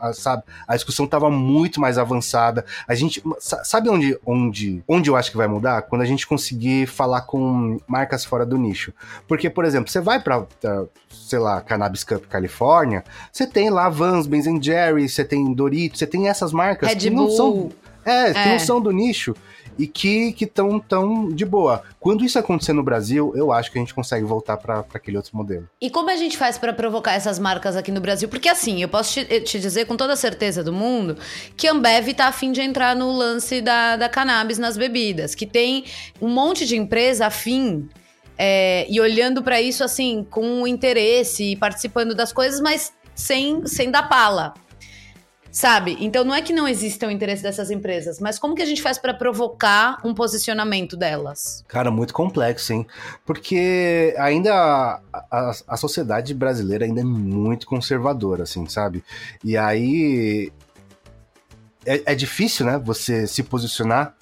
a- 0.01 0.13
Sabe, 0.13 0.45
a 0.67 0.77
discussão 0.77 1.07
tava 1.09 1.29
muito 1.29 1.81
mais 1.81 1.99
avançada. 1.99 2.65
A 2.87 2.95
gente. 2.95 3.21
sa- 3.41 3.65
Sabe 3.65 3.89
onde, 3.89 4.17
onde, 4.25 4.83
onde 4.87 5.11
eu 5.11 5.17
acho 5.17 5.31
que 5.33 5.37
vai 5.37 5.49
mudar? 5.49 5.83
Quando 5.83 6.03
a 6.03 6.07
gente 6.07 6.25
conseguir 6.27 6.87
falar 6.87 7.23
com 7.23 7.81
marcas 7.87 8.25
fora 8.25 8.47
do 8.47 8.57
nicho. 8.57 8.93
Porque, 9.27 9.51
por 9.51 9.65
exemplo, 9.65 9.91
você 9.91 10.01
vai 10.01 10.21
pra, 10.21 10.47
sei 11.11 11.39
lá, 11.41 11.61
Cannabis 11.61 12.05
Cup 12.05 12.27
Califórnia, 12.27 13.03
você 13.33 13.45
tem 13.47 13.69
lá 13.69 13.89
Vans, 13.89 14.27
Ben 14.29 14.63
Jerry, 14.63 15.09
você 15.09 15.25
tem 15.25 15.53
Doritos, 15.53 15.99
você 15.99 16.07
tem 16.07 16.29
essas 16.29 16.53
marcas 16.53 16.91
Red 16.91 16.97
que 16.97 17.11
não 17.11 17.29
são. 17.29 17.51
Bull. 17.51 17.73
É, 18.05 18.33
que 18.33 18.39
É. 18.39 18.53
não 18.53 18.59
são 18.61 18.81
do 18.81 18.91
nicho 18.91 19.35
e 19.79 19.87
que 19.87 20.35
estão 20.41 20.81
tão 20.81 21.29
de 21.29 21.45
boa. 21.45 21.83
Quando 22.01 22.25
isso 22.25 22.39
acontecer 22.39 22.73
no 22.73 22.83
Brasil, 22.83 23.33
eu 23.37 23.53
acho 23.53 23.71
que 23.71 23.79
a 23.79 23.81
gente 23.81 23.95
consegue 23.95 24.25
voltar 24.25 24.57
para 24.57 24.85
aquele 24.93 25.17
outro 25.17 25.37
modelo. 25.37 25.69
E 25.81 25.89
como 25.89 26.11
a 26.11 26.17
gente 26.17 26.37
faz 26.37 26.59
pra 26.59 26.73
provocar 26.73 27.13
essas 27.13 27.39
marcas 27.39 27.77
aqui 27.77 27.93
no 27.93 28.01
Brasil? 28.01 28.29
Porque 28.29 28.49
assim, 28.49 28.83
eu 28.83 28.89
posso 28.89 29.13
te, 29.13 29.41
te 29.41 29.61
dizer 29.61 29.87
com 29.87 29.97
toda 29.97 30.15
a 30.15 30.17
certeza 30.17 30.65
do 30.65 30.73
mundo 30.73 31.17
que 31.57 31.69
a 31.69 31.73
Ambev 31.73 32.13
tá 32.15 32.27
afim 32.27 32.51
de 32.51 32.61
entrar 32.61 32.97
no 32.97 33.13
lance 33.13 33.61
da, 33.61 33.97
da 33.97 34.09
cannabis 34.09 34.59
nas 34.59 34.77
bebidas. 34.77 35.35
Que 35.35 35.47
tem 35.47 35.85
um 36.21 36.29
monte 36.29 36.67
de 36.67 36.77
empresa 36.77 37.27
afim 37.27 37.89
é, 38.37 38.87
e 38.89 39.01
olhando 39.01 39.43
pra 39.43 39.61
isso 39.61 39.85
assim, 39.85 40.27
com 40.31 40.67
interesse 40.67 41.53
e 41.53 41.57
participando 41.57 42.15
das 42.15 42.33
coisas, 42.33 42.61
mas 42.61 42.93
sem, 43.15 43.67
sem 43.67 43.91
dar 43.91 44.09
pala. 44.09 44.55
Sabe? 45.51 45.97
Então 46.01 46.25
não 46.25 46.35
é 46.35 46.43
que 46.43 46.53
não 46.53 46.69
exista 46.69 47.07
o 47.07 47.11
interesse 47.11 47.43
dessas 47.43 47.71
empresas, 47.71 48.21
mas 48.21 48.39
como 48.39 48.55
que 48.55 48.63
a 48.63 48.67
gente 48.67 48.83
faz 48.83 48.99
pra 48.99 49.15
provocar 49.15 49.99
um 50.05 50.15
posicionamento 50.15 50.97
delas? 50.97 51.65
Cara, 51.67 51.91
muito 51.91 52.13
complexo, 52.13 52.73
hein? 52.73 52.87
Porque 53.25 54.15
ainda 54.19 54.53
a, 54.53 55.01
a, 55.31 55.53
a 55.69 55.77
sociedade 55.77 56.35
brasileira 56.35 56.85
ainda 56.85 57.01
é 57.01 57.05
muito 57.05 57.67
conservadora, 57.67 58.43
assim, 58.43 58.69
sabe? 58.69 59.03
E 59.43 59.57
aí 59.57 60.53
é, 61.87 62.13
é 62.13 62.15
difícil, 62.15 62.67
né? 62.67 62.79
Você 62.79 63.27
se 63.27 63.43
posicionar 63.43 64.15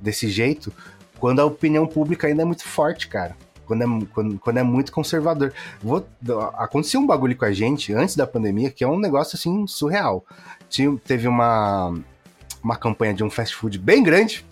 desse 0.00 0.28
jeito 0.28 0.72
quando 1.18 1.40
a 1.40 1.44
opinião 1.44 1.86
pública 1.86 2.28
ainda 2.28 2.42
é 2.42 2.44
muito 2.44 2.64
forte, 2.64 3.08
cara. 3.08 3.36
Quando 3.68 3.82
é, 3.82 4.06
quando, 4.12 4.38
quando 4.38 4.56
é 4.56 4.62
muito 4.64 4.90
conservador. 4.90 5.52
Vou, 5.80 6.04
aconteceu 6.54 7.00
um 7.00 7.06
bagulho 7.06 7.36
com 7.36 7.44
a 7.44 7.52
gente 7.52 7.92
antes 7.92 8.16
da 8.16 8.26
pandemia 8.26 8.70
que 8.70 8.82
é 8.82 8.88
um 8.88 8.98
negócio 8.98 9.36
assim 9.36 9.66
surreal. 9.66 10.24
Tinha, 10.68 10.96
teve 11.04 11.28
uma, 11.28 11.94
uma 12.64 12.76
campanha 12.76 13.14
de 13.14 13.22
um 13.22 13.30
fast 13.30 13.54
food 13.54 13.78
bem 13.78 14.02
grande. 14.02 14.44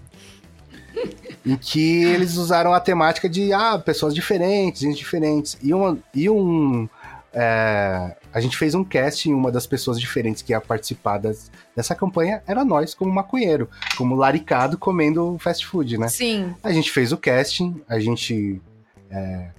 em 1.45 1.57
que 1.57 2.03
eles 2.05 2.37
usaram 2.37 2.75
a 2.75 2.81
temática 2.81 3.29
de 3.29 3.53
ah, 3.53 3.79
pessoas 3.79 4.15
diferentes, 4.15 4.83
gente 4.83 4.99
diferentes. 4.99 5.57
E, 5.63 5.73
uma, 5.73 5.97
e 6.13 6.29
um. 6.29 6.89
É, 7.33 8.17
a 8.33 8.41
gente 8.41 8.57
fez 8.57 8.75
um 8.75 8.83
casting, 8.83 9.33
uma 9.33 9.53
das 9.53 9.67
pessoas 9.67 10.01
diferentes 10.01 10.43
que 10.43 10.53
ia 10.53 10.61
participar 10.61 11.19
das, 11.19 11.51
dessa 11.75 11.95
campanha 11.95 12.43
era 12.47 12.65
nós, 12.65 12.95
como 12.95 13.13
maconheiro, 13.13 13.69
como 13.97 14.17
laricado 14.17 14.79
comendo 14.79 15.37
fast 15.39 15.67
food, 15.67 15.99
né? 15.99 16.09
Sim. 16.09 16.55
A 16.63 16.73
gente 16.73 16.91
fez 16.91 17.13
o 17.13 17.19
casting, 17.19 17.81
a 17.87 18.01
gente 18.01 18.61
é, 19.11 19.51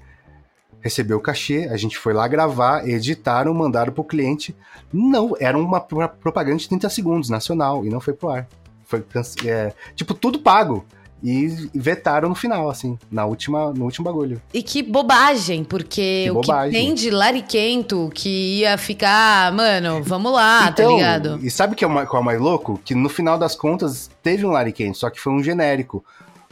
recebeu 0.82 1.18
o 1.18 1.22
cachê, 1.22 1.68
a 1.72 1.78
gente 1.78 1.98
foi 1.98 2.14
lá 2.14 2.28
gravar, 2.28 2.88
editaram, 2.88 3.54
mandaram 3.54 3.92
pro 3.92 4.04
cliente. 4.04 4.56
Não, 4.92 5.36
era 5.40 5.58
uma 5.58 5.80
propaganda 5.80 6.58
de 6.58 6.68
30 6.68 6.90
segundos, 6.90 7.30
nacional, 7.30 7.86
e 7.86 7.90
não 7.90 8.00
foi 8.00 8.14
pro 8.14 8.30
ar. 8.30 8.48
Foi, 8.86 9.04
é, 9.46 9.74
tipo, 9.96 10.14
tudo 10.14 10.40
pago. 10.40 10.86
E 11.24 11.48
vetaram 11.74 12.30
no 12.30 12.36
final, 12.36 12.70
assim, 12.70 12.98
na 13.12 13.26
última, 13.26 13.74
no 13.74 13.86
último 13.86 14.06
bagulho. 14.06 14.40
E 14.54 14.62
que 14.62 14.84
bobagem, 14.84 15.64
porque 15.64 16.26
que 16.26 16.32
o 16.32 16.36
bobagem. 16.36 16.72
que 16.72 16.78
tem 16.78 16.94
de 16.94 17.10
lariquento 17.10 18.12
que 18.14 18.60
ia 18.60 18.78
ficar, 18.78 19.52
mano, 19.52 20.04
vamos 20.04 20.32
lá, 20.32 20.66
tá 20.66 20.70
então, 20.70 20.92
tá 20.92 20.96
ligado? 20.96 21.40
E 21.42 21.50
sabe 21.50 21.74
o 21.74 21.76
que 21.76 21.84
é 21.84 21.88
o 21.88 22.24
mais 22.24 22.40
louco? 22.40 22.80
Que 22.86 22.94
no 22.94 23.10
final 23.10 23.36
das 23.36 23.56
contas 23.56 24.12
teve 24.22 24.46
um 24.46 24.52
lariquento, 24.52 25.00
só 25.00 25.10
que 25.10 25.20
foi 25.20 25.34
um 25.34 25.42
genérico. 25.42 26.06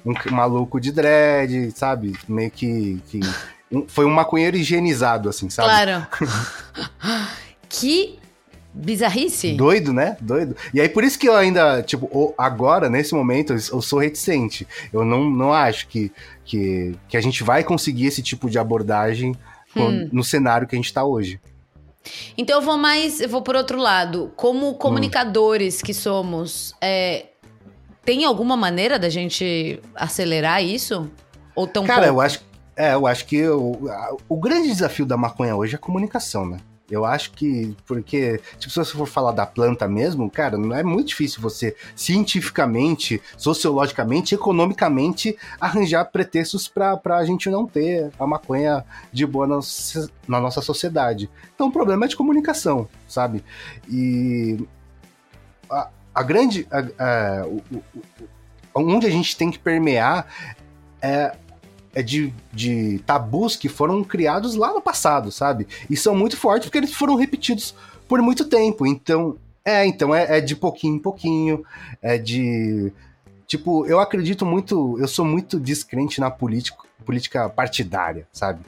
Um 0.05 0.13
maluco 0.31 0.79
de 0.79 0.91
dread, 0.91 1.71
sabe? 1.71 2.13
Meio 2.27 2.51
que. 2.51 3.01
que 3.07 3.19
um, 3.71 3.87
foi 3.87 4.05
um 4.05 4.11
maconheiro 4.11 4.55
higienizado, 4.55 5.27
assim, 5.29 5.49
sabe? 5.49 5.69
Claro. 5.69 6.07
que 7.67 8.19
Bizarrice? 8.75 9.53
Doido, 9.53 9.93
né? 9.93 10.17
Doido. 10.19 10.55
E 10.73 10.81
aí, 10.81 10.89
por 10.89 11.03
isso 11.05 11.17
que 11.17 11.29
eu 11.29 11.35
ainda, 11.35 11.81
tipo, 11.81 12.35
agora, 12.37 12.89
nesse 12.89 13.15
momento, 13.15 13.53
eu 13.53 13.81
sou 13.81 13.99
reticente. 13.99 14.67
Eu 14.91 15.05
não, 15.05 15.29
não 15.29 15.53
acho 15.53 15.87
que, 15.87 16.11
que, 16.43 16.93
que 17.07 17.15
a 17.15 17.21
gente 17.21 17.41
vai 17.41 17.63
conseguir 17.63 18.07
esse 18.07 18.21
tipo 18.21 18.49
de 18.49 18.59
abordagem 18.59 19.33
hum. 19.73 20.09
no 20.11 20.25
cenário 20.25 20.67
que 20.67 20.75
a 20.75 20.77
gente 20.77 20.93
tá 20.93 21.05
hoje. 21.05 21.39
Então 22.37 22.59
eu 22.59 22.61
vou 22.61 22.77
mais, 22.77 23.21
eu 23.21 23.29
vou 23.29 23.41
por 23.41 23.55
outro 23.55 23.79
lado. 23.79 24.33
Como 24.35 24.73
comunicadores 24.75 25.79
hum. 25.79 25.85
que 25.85 25.93
somos, 25.93 26.75
é, 26.81 27.27
tem 28.05 28.23
alguma 28.23 28.55
maneira 28.55 28.99
da 28.99 29.09
gente 29.09 29.81
acelerar 29.95 30.63
isso? 30.63 31.09
Ou 31.55 31.67
tão 31.67 31.85
Cara, 31.85 32.03
pouco? 32.03 32.15
eu 32.15 32.21
acho, 32.21 32.41
é, 32.75 32.93
eu 32.93 33.07
acho 33.07 33.25
que 33.25 33.47
o, 33.47 33.89
o 34.29 34.37
grande 34.37 34.67
desafio 34.67 35.05
da 35.05 35.17
maconha 35.17 35.55
hoje 35.55 35.73
é 35.73 35.77
a 35.77 35.79
comunicação, 35.79 36.45
né? 36.45 36.57
Eu 36.89 37.03
acho 37.03 37.31
que, 37.31 37.75
porque, 37.87 38.39
tipo, 38.59 38.71
se 38.71 38.75
você 38.75 38.91
for 38.91 39.07
falar 39.07 39.31
da 39.31 39.43
planta 39.43 39.87
mesmo, 39.87 40.29
cara, 40.29 40.55
não 40.55 40.75
é 40.75 40.83
muito 40.83 41.07
difícil 41.07 41.41
você 41.41 41.75
cientificamente, 41.95 43.19
sociologicamente, 43.35 44.35
economicamente 44.35 45.35
arranjar 45.59 46.05
pretextos 46.05 46.67
para 46.67 46.99
a 47.17 47.25
gente 47.25 47.49
não 47.49 47.65
ter 47.65 48.11
a 48.19 48.27
maconha 48.27 48.85
de 49.11 49.25
boa 49.25 49.47
na, 49.47 49.59
na 50.27 50.39
nossa 50.39 50.61
sociedade. 50.61 51.27
Então 51.55 51.69
o 51.69 51.71
problema 51.71 52.05
é 52.05 52.07
de 52.07 52.15
comunicação, 52.15 52.87
sabe? 53.07 53.43
E 53.89 54.59
a, 55.67 55.89
a 56.15 56.23
grande. 56.23 56.67
A, 56.71 56.79
a, 56.79 57.45
o, 57.45 57.61
o, 57.73 57.83
onde 58.73 59.05
a 59.05 59.09
gente 59.09 59.37
tem 59.37 59.51
que 59.51 59.59
permear 59.59 60.25
é 61.01 61.35
é 61.95 62.03
de, 62.03 62.33
de 62.51 62.99
tabus 63.05 63.55
que 63.55 63.69
foram 63.69 64.03
criados 64.03 64.55
lá 64.55 64.73
no 64.73 64.81
passado, 64.81 65.31
sabe? 65.31 65.65
E 65.89 65.95
são 65.95 66.13
muito 66.13 66.35
fortes 66.35 66.67
porque 66.67 66.77
eles 66.77 66.93
foram 66.93 67.15
repetidos 67.15 67.73
por 68.05 68.21
muito 68.21 68.43
tempo. 68.45 68.85
Então, 68.85 69.37
é, 69.63 69.85
então 69.85 70.13
é, 70.13 70.37
é 70.37 70.41
de 70.41 70.55
pouquinho 70.57 70.95
em 70.95 70.99
pouquinho, 70.99 71.65
é 72.01 72.17
de. 72.17 72.91
Tipo, 73.47 73.85
eu 73.85 73.99
acredito 73.99 74.45
muito, 74.45 74.99
eu 74.99 75.07
sou 75.07 75.23
muito 75.23 75.59
descrente 75.59 76.19
na 76.19 76.29
política, 76.29 76.79
política 77.05 77.47
partidária, 77.47 78.27
sabe? 78.33 78.59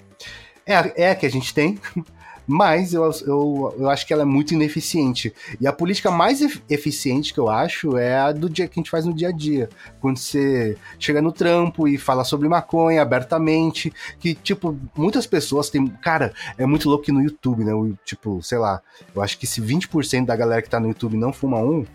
É, 0.66 1.04
é 1.04 1.12
a 1.12 1.16
que 1.16 1.26
a 1.26 1.32
gente 1.32 1.54
tem, 1.54 1.80
mas 2.48 2.94
eu, 2.94 3.04
eu, 3.26 3.76
eu 3.78 3.90
acho 3.90 4.08
que 4.08 4.14
ela 4.14 4.22
é 4.22 4.26
muito 4.26 4.54
ineficiente. 4.54 5.34
E 5.60 5.68
a 5.68 5.74
política 5.74 6.10
mais 6.10 6.40
eficiente 6.70 7.34
que 7.34 7.40
eu 7.40 7.50
acho 7.50 7.98
é 7.98 8.18
a 8.18 8.32
do 8.32 8.50
dia 8.50 8.68
que 8.68 8.80
a 8.80 8.82
gente 8.82 8.90
faz 8.90 9.06
no 9.06 9.14
dia 9.14 9.28
a 9.28 9.32
dia. 9.32 9.70
Quando 10.00 10.18
você 10.18 10.78
chega 10.98 11.22
no 11.22 11.34
trampo 11.34 11.88
e 11.88 11.98
fala 11.98 12.24
sobre 12.24 12.48
maconha 12.48 13.02
abertamente, 13.02 13.92
que, 14.18 14.34
tipo, 14.34 14.80
muitas 14.96 15.28
pessoas 15.28 15.70
têm. 15.70 15.88
Cara, 16.02 16.34
é 16.58 16.66
muito 16.66 16.88
louco 16.88 17.04
que 17.04 17.12
no 17.12 17.22
YouTube, 17.22 17.66
né? 17.66 17.74
O, 17.74 17.94
tipo, 18.06 18.42
sei 18.42 18.58
lá, 18.58 18.82
eu 19.14 19.22
acho 19.22 19.38
que 19.38 19.46
se 19.46 19.62
20% 19.62 20.26
da 20.26 20.36
galera 20.36 20.62
que 20.62 20.70
tá 20.70 20.80
no 20.80 20.88
YouTube 20.88 21.18
não 21.18 21.34
fuma 21.34 21.58
um, 21.58 21.86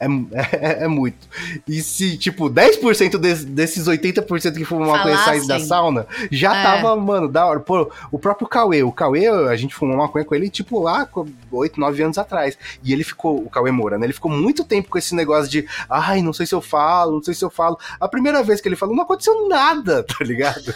é, 0.00 0.06
é, 0.52 0.84
é, 0.84 0.88
muito. 0.88 1.28
E 1.66 1.82
se, 1.82 2.16
tipo, 2.16 2.48
10% 2.48 3.18
de, 3.18 3.34
desses 3.46 3.86
80% 3.86 4.54
que 4.54 4.64
fumam 4.64 4.88
maconha 4.88 5.18
saem 5.18 5.46
da 5.46 5.58
sauna, 5.58 6.06
já 6.30 6.56
é. 6.56 6.62
tava, 6.62 6.94
mano, 6.94 7.28
da 7.28 7.44
hora. 7.44 7.60
Pô, 7.60 7.90
o 8.12 8.18
próprio 8.18 8.46
Cauê, 8.46 8.82
o 8.82 8.92
Cauê, 8.92 9.26
a 9.26 9.56
gente 9.56 9.74
fumou 9.74 9.96
maconha 9.96 10.24
com 10.24 10.34
ele, 10.34 10.48
tipo, 10.48 10.80
lá, 10.80 11.08
8, 11.50 11.80
9 11.80 12.02
anos 12.02 12.18
atrás. 12.18 12.56
E 12.82 12.92
ele 12.92 13.02
ficou, 13.02 13.38
o 13.38 13.50
Cauê 13.50 13.72
Moura, 13.72 13.98
né? 13.98 14.06
Ele 14.06 14.12
ficou 14.12 14.30
muito 14.30 14.64
tempo 14.64 14.88
com 14.88 14.98
esse 14.98 15.14
negócio 15.14 15.50
de, 15.50 15.66
ai, 15.90 16.22
não 16.22 16.32
sei 16.32 16.46
se 16.46 16.54
eu 16.54 16.60
falo, 16.60 17.16
não 17.16 17.22
sei 17.22 17.34
se 17.34 17.44
eu 17.44 17.50
falo. 17.50 17.76
A 17.98 18.06
primeira 18.06 18.42
vez 18.42 18.60
que 18.60 18.68
ele 18.68 18.76
falou, 18.76 18.94
não 18.94 19.02
aconteceu 19.02 19.48
nada, 19.48 20.04
tá 20.06 20.24
ligado? 20.24 20.74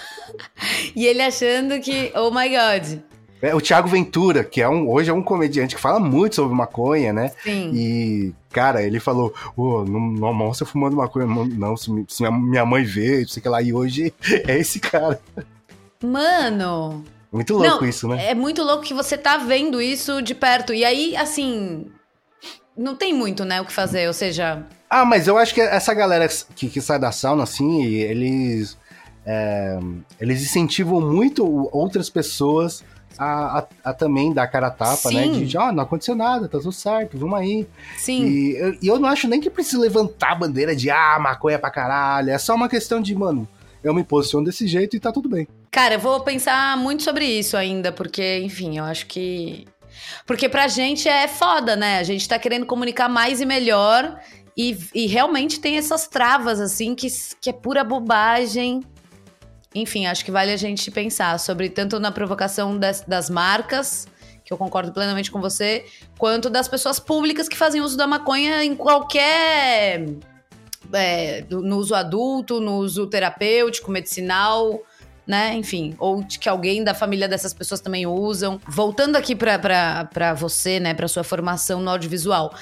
e 0.96 1.06
ele 1.06 1.22
achando 1.22 1.80
que, 1.80 2.12
oh 2.16 2.30
my 2.30 2.48
god, 2.48 2.98
é, 3.42 3.52
o 3.56 3.60
Thiago 3.60 3.88
Ventura, 3.88 4.44
que 4.44 4.62
é 4.62 4.68
um, 4.68 4.88
hoje 4.88 5.10
é 5.10 5.12
um 5.12 5.20
comediante 5.20 5.74
que 5.74 5.80
fala 5.80 5.98
muito 5.98 6.36
sobre 6.36 6.54
maconha, 6.54 7.12
né? 7.12 7.32
Sim. 7.42 7.72
E, 7.74 8.32
cara, 8.50 8.84
ele 8.84 9.00
falou: 9.00 9.34
oh, 9.56 9.84
não, 9.84 10.00
não 10.00 10.32
mostra 10.32 10.64
fumando 10.64 10.94
maconha, 10.94 11.26
não, 11.26 11.76
se, 11.76 11.90
se 12.06 12.30
minha 12.30 12.64
mãe 12.64 12.84
vê, 12.84 13.22
não 13.22 13.28
sei 13.28 13.42
que 13.42 13.48
lá. 13.48 13.60
E 13.60 13.74
hoje 13.74 14.14
é 14.46 14.56
esse 14.56 14.78
cara. 14.78 15.20
Mano. 16.00 17.04
Muito 17.32 17.54
louco 17.54 17.82
não, 17.82 17.88
isso, 17.88 18.06
né? 18.06 18.30
É 18.30 18.34
muito 18.34 18.62
louco 18.62 18.84
que 18.84 18.94
você 18.94 19.18
tá 19.18 19.38
vendo 19.38 19.82
isso 19.82 20.22
de 20.22 20.36
perto. 20.36 20.72
E 20.72 20.84
aí, 20.84 21.16
assim. 21.16 21.90
Não 22.76 22.94
tem 22.94 23.12
muito, 23.12 23.44
né, 23.44 23.60
o 23.60 23.66
que 23.66 23.72
fazer, 23.72 24.06
ou 24.06 24.14
seja. 24.14 24.64
Ah, 24.88 25.04
mas 25.04 25.26
eu 25.26 25.36
acho 25.36 25.52
que 25.52 25.60
essa 25.60 25.92
galera 25.92 26.26
que, 26.54 26.70
que 26.70 26.80
sai 26.80 26.98
da 26.98 27.10
sauna, 27.10 27.42
assim, 27.42 27.84
eles. 27.86 28.78
É, 29.26 29.78
eles 30.20 30.42
incentivam 30.42 31.00
muito 31.00 31.44
outras 31.72 32.08
pessoas 32.08 32.82
a, 33.18 33.58
a, 33.58 33.66
a, 33.84 33.92
também 33.92 34.32
dar 34.32 34.46
cara 34.46 34.68
a 34.68 34.70
tapa, 34.70 35.10
né? 35.10 35.24
Sim. 35.24 35.40
né? 35.40 35.44
De, 35.44 35.58
ó, 35.58 35.68
oh, 35.68 35.72
não 35.72 35.82
aconteceu 35.82 36.14
nada, 36.14 36.48
tá 36.48 36.58
tudo 36.58 36.72
certo, 36.72 37.18
vamos 37.18 37.38
aí. 37.38 37.66
Sim. 37.96 38.24
E, 38.24 38.56
eu, 38.56 38.76
eu 38.82 38.98
não 38.98 39.08
acho 39.08 39.28
nem 39.28 39.40
que 39.40 39.50
precisa 39.50 39.80
levantar 39.80 40.32
a 40.32 40.34
bandeira 40.36 40.74
de, 40.74 40.90
ah, 40.90 41.18
maconha 41.20 41.58
pra 41.58 41.70
caralho. 41.70 42.30
É 42.30 42.38
só 42.38 42.54
uma 42.54 42.68
questão 42.68 43.00
de, 43.00 43.14
mano, 43.14 43.46
eu 43.82 43.92
me 43.92 44.04
posiciono 44.04 44.46
desse 44.46 44.66
jeito 44.66 44.96
e 44.96 45.00
tá 45.00 45.10
tudo 45.12 45.28
bem. 45.28 45.46
Cara, 45.70 45.94
eu 45.94 46.00
vou 46.00 46.20
pensar 46.20 46.76
muito 46.76 47.02
sobre 47.02 47.24
isso 47.24 47.56
ainda, 47.56 47.90
porque, 47.90 48.40
enfim, 48.40 48.78
eu 48.78 48.84
acho 48.84 49.06
que. 49.06 49.66
Porque 50.26 50.48
pra 50.48 50.68
gente 50.68 51.08
é 51.08 51.28
foda, 51.28 51.76
né? 51.76 51.98
A 51.98 52.02
gente 52.02 52.28
tá 52.28 52.38
querendo 52.38 52.66
comunicar 52.66 53.08
mais 53.08 53.40
e 53.40 53.46
melhor. 53.46 54.18
E, 54.56 54.76
e 54.94 55.06
realmente 55.06 55.60
tem 55.60 55.78
essas 55.78 56.06
travas, 56.06 56.60
assim, 56.60 56.94
que, 56.94 57.08
que 57.40 57.50
é 57.50 57.52
pura 57.52 57.82
bobagem. 57.82 58.82
Enfim, 59.74 60.06
acho 60.06 60.24
que 60.24 60.30
vale 60.30 60.52
a 60.52 60.56
gente 60.56 60.90
pensar 60.90 61.38
sobre 61.38 61.68
tanto 61.70 61.98
na 61.98 62.12
provocação 62.12 62.76
das, 62.78 63.00
das 63.02 63.30
marcas, 63.30 64.06
que 64.44 64.52
eu 64.52 64.58
concordo 64.58 64.92
plenamente 64.92 65.30
com 65.30 65.40
você, 65.40 65.84
quanto 66.18 66.50
das 66.50 66.68
pessoas 66.68 67.00
públicas 67.00 67.48
que 67.48 67.56
fazem 67.56 67.80
uso 67.80 67.96
da 67.96 68.06
maconha 68.06 68.64
em 68.64 68.74
qualquer. 68.74 70.06
É, 70.92 71.44
no 71.48 71.78
uso 71.78 71.94
adulto, 71.94 72.60
no 72.60 72.76
uso 72.76 73.06
terapêutico, 73.06 73.90
medicinal, 73.90 74.82
né? 75.26 75.54
Enfim, 75.54 75.94
ou 75.98 76.22
que 76.24 76.48
alguém 76.48 76.84
da 76.84 76.92
família 76.92 77.28
dessas 77.28 77.54
pessoas 77.54 77.80
também 77.80 78.06
usam. 78.06 78.60
Voltando 78.68 79.16
aqui 79.16 79.34
para 79.34 80.34
você, 80.36 80.80
né, 80.80 80.92
para 80.92 81.08
sua 81.08 81.24
formação 81.24 81.80
no 81.80 81.90
audiovisual, 81.90 82.54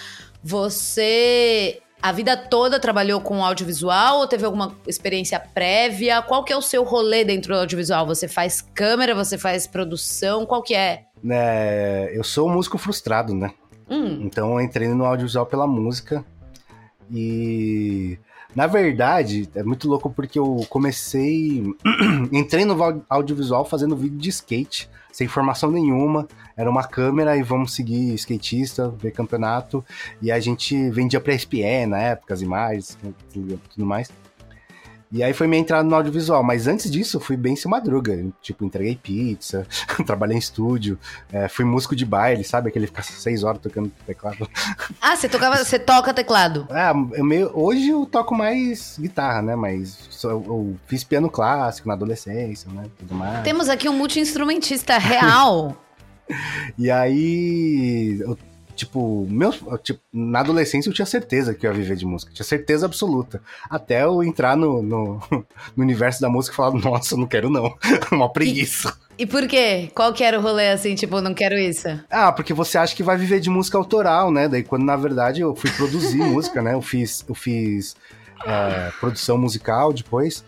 você 0.42 1.80
a 2.02 2.12
vida 2.12 2.36
toda 2.36 2.80
trabalhou 2.80 3.20
com 3.20 3.44
audiovisual 3.44 4.20
ou 4.20 4.26
teve 4.26 4.44
alguma 4.44 4.74
experiência 4.86 5.38
prévia? 5.38 6.22
Qual 6.22 6.44
que 6.44 6.52
é 6.52 6.56
o 6.56 6.62
seu 6.62 6.82
rolê 6.82 7.24
dentro 7.24 7.52
do 7.52 7.60
audiovisual? 7.60 8.06
Você 8.06 8.26
faz 8.26 8.62
câmera, 8.62 9.14
você 9.14 9.36
faz 9.36 9.66
produção, 9.66 10.46
qual 10.46 10.62
que 10.62 10.74
é? 10.74 11.04
é 11.28 12.10
eu 12.14 12.24
sou 12.24 12.48
um 12.48 12.54
músico 12.54 12.78
frustrado, 12.78 13.34
né? 13.34 13.52
Hum. 13.88 14.20
Então 14.22 14.52
eu 14.54 14.60
entrei 14.60 14.88
no 14.88 15.04
audiovisual 15.04 15.46
pela 15.46 15.66
música 15.66 16.24
e 17.10 18.18
na 18.54 18.66
verdade, 18.66 19.48
é 19.54 19.62
muito 19.62 19.88
louco 19.88 20.10
porque 20.10 20.38
eu 20.38 20.66
comecei. 20.68 21.64
entrei 22.32 22.64
no 22.64 22.76
audiovisual 23.08 23.64
fazendo 23.64 23.96
vídeo 23.96 24.18
de 24.18 24.28
skate 24.28 24.90
sem 25.12 25.28
formação 25.28 25.70
nenhuma. 25.70 26.26
Era 26.56 26.70
uma 26.70 26.84
câmera 26.84 27.36
e 27.36 27.42
vamos 27.42 27.74
seguir 27.74 28.14
skatista, 28.14 28.88
ver 28.90 29.12
campeonato. 29.12 29.84
E 30.20 30.30
a 30.30 30.40
gente 30.40 30.90
vendia 30.90 31.20
pra 31.20 31.34
ESPN 31.34 31.86
na 31.88 31.98
época, 31.98 32.34
as 32.34 32.42
imagens, 32.42 32.98
tudo, 33.32 33.60
tudo 33.74 33.86
mais. 33.86 34.10
E 35.12 35.22
aí 35.24 35.32
foi 35.32 35.46
minha 35.48 35.60
entrada 35.60 35.82
no 35.82 35.94
audiovisual. 35.96 36.42
Mas 36.42 36.66
antes 36.68 36.88
disso, 36.90 37.16
eu 37.16 37.20
fui 37.20 37.36
bem 37.36 37.56
sem 37.56 37.68
madruga. 37.68 38.24
Tipo, 38.40 38.64
entreguei 38.64 38.94
pizza, 38.94 39.66
trabalhei 40.06 40.36
em 40.36 40.38
estúdio, 40.38 40.98
é, 41.32 41.48
fui 41.48 41.64
músico 41.64 41.96
de 41.96 42.04
baile, 42.06 42.44
sabe? 42.44 42.68
Aquele 42.68 42.86
ficar 42.86 43.02
seis 43.02 43.42
horas 43.42 43.60
tocando 43.60 43.90
teclado. 44.06 44.48
Ah, 45.02 45.16
você 45.16 45.28
tocava, 45.28 45.56
você 45.64 45.78
toca 45.78 46.12
teclado? 46.12 46.68
É, 46.70 46.90
eu 47.18 47.24
meio, 47.24 47.50
hoje 47.54 47.88
eu 47.88 48.04
toco 48.06 48.34
mais 48.34 48.96
guitarra, 49.00 49.40
né? 49.42 49.56
Mas 49.56 49.98
só- 50.10 50.30
eu 50.30 50.76
fiz 50.86 51.02
piano 51.02 51.28
clássico 51.30 51.88
na 51.88 51.94
adolescência, 51.94 52.70
né? 52.70 52.84
Tudo 52.98 53.14
mais. 53.14 53.42
Temos 53.42 53.68
aqui 53.68 53.88
um 53.88 53.92
multi-instrumentista 53.96 54.98
real. 54.98 55.76
E 56.78 56.88
aí, 56.88 58.18
eu, 58.20 58.38
tipo, 58.80 59.26
meu, 59.28 59.52
tipo, 59.78 60.00
na 60.10 60.40
adolescência 60.40 60.88
eu 60.88 60.94
tinha 60.94 61.04
certeza 61.04 61.54
que 61.54 61.66
eu 61.66 61.70
ia 61.70 61.76
viver 61.76 61.96
de 61.96 62.06
música, 62.06 62.32
tinha 62.32 62.44
certeza 62.44 62.86
absoluta. 62.86 63.42
Até 63.68 64.04
eu 64.04 64.22
entrar 64.22 64.56
no, 64.56 64.82
no, 64.82 65.20
no 65.76 65.84
universo 65.84 66.20
da 66.20 66.30
música 66.30 66.54
e 66.54 66.56
falar, 66.56 66.72
nossa, 66.80 67.16
não 67.16 67.26
quero 67.26 67.50
não, 67.50 67.74
uma 68.10 68.32
preguiça. 68.32 68.96
E 69.18 69.26
por 69.26 69.46
quê? 69.46 69.90
Qual 69.94 70.14
que 70.14 70.24
era 70.24 70.38
o 70.38 70.42
rolê 70.42 70.70
assim, 70.70 70.94
tipo, 70.94 71.20
não 71.20 71.34
quero 71.34 71.58
isso? 71.58 71.88
Ah, 72.10 72.32
porque 72.32 72.54
você 72.54 72.78
acha 72.78 72.96
que 72.96 73.02
vai 73.02 73.18
viver 73.18 73.38
de 73.38 73.50
música 73.50 73.76
autoral, 73.76 74.30
né? 74.30 74.48
Daí 74.48 74.62
quando 74.62 74.84
na 74.84 74.96
verdade 74.96 75.42
eu 75.42 75.54
fui 75.54 75.70
produzir 75.70 76.16
música, 76.24 76.62
né? 76.62 76.72
Eu 76.72 76.80
fiz, 76.80 77.22
eu 77.28 77.34
fiz 77.34 77.94
é, 78.46 78.90
produção 78.98 79.36
musical 79.36 79.92
depois. 79.92 80.42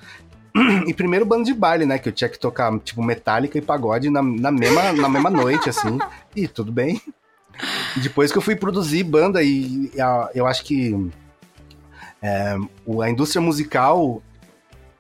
E 0.86 0.92
primeiro 0.92 1.24
bando 1.24 1.44
de 1.44 1.54
baile, 1.54 1.86
né? 1.86 1.98
Que 1.98 2.10
eu 2.10 2.12
tinha 2.12 2.28
que 2.28 2.38
tocar, 2.38 2.78
tipo, 2.80 3.02
metálica 3.02 3.56
e 3.56 3.62
pagode 3.62 4.10
na, 4.10 4.22
na, 4.22 4.50
mesma, 4.50 4.92
na 4.92 5.08
mesma 5.08 5.30
noite, 5.30 5.70
assim. 5.70 5.98
E 6.36 6.46
tudo 6.46 6.70
bem. 6.70 7.00
Depois 8.02 8.32
que 8.32 8.38
eu 8.38 8.42
fui 8.42 8.56
produzir 8.56 9.02
banda, 9.04 9.42
e, 9.42 9.90
e 9.94 10.00
a- 10.00 10.30
eu 10.34 10.46
acho 10.46 10.64
que 10.64 11.10
é, 12.22 12.56
a 13.02 13.10
indústria 13.10 13.40
musical 13.40 14.22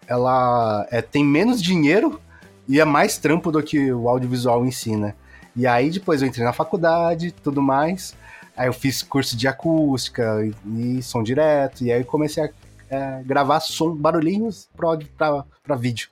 ela 0.06 0.86
é, 0.90 1.00
tem 1.00 1.24
menos 1.24 1.62
dinheiro 1.62 2.20
e 2.68 2.80
é 2.80 2.84
mais 2.84 3.18
trampo 3.18 3.50
do 3.50 3.62
que 3.62 3.92
o 3.92 4.08
audiovisual 4.08 4.64
em 4.64 4.70
si, 4.70 4.96
né? 4.96 5.14
E 5.54 5.66
aí 5.66 5.90
depois 5.90 6.22
eu 6.22 6.28
entrei 6.28 6.44
na 6.44 6.52
faculdade 6.52 7.32
tudo 7.32 7.60
mais. 7.62 8.14
Aí 8.56 8.68
eu 8.68 8.72
fiz 8.72 9.02
curso 9.02 9.36
de 9.36 9.48
acústica 9.48 10.38
e, 10.66 10.98
e 10.98 11.02
som 11.02 11.22
direto. 11.22 11.84
E 11.84 11.92
aí 11.92 12.04
comecei 12.04 12.44
a 12.44 12.48
é, 12.90 13.22
gravar 13.24 13.60
som, 13.60 13.94
barulhinhos 13.94 14.68
pra 14.76 15.74
vídeo. 15.76 16.08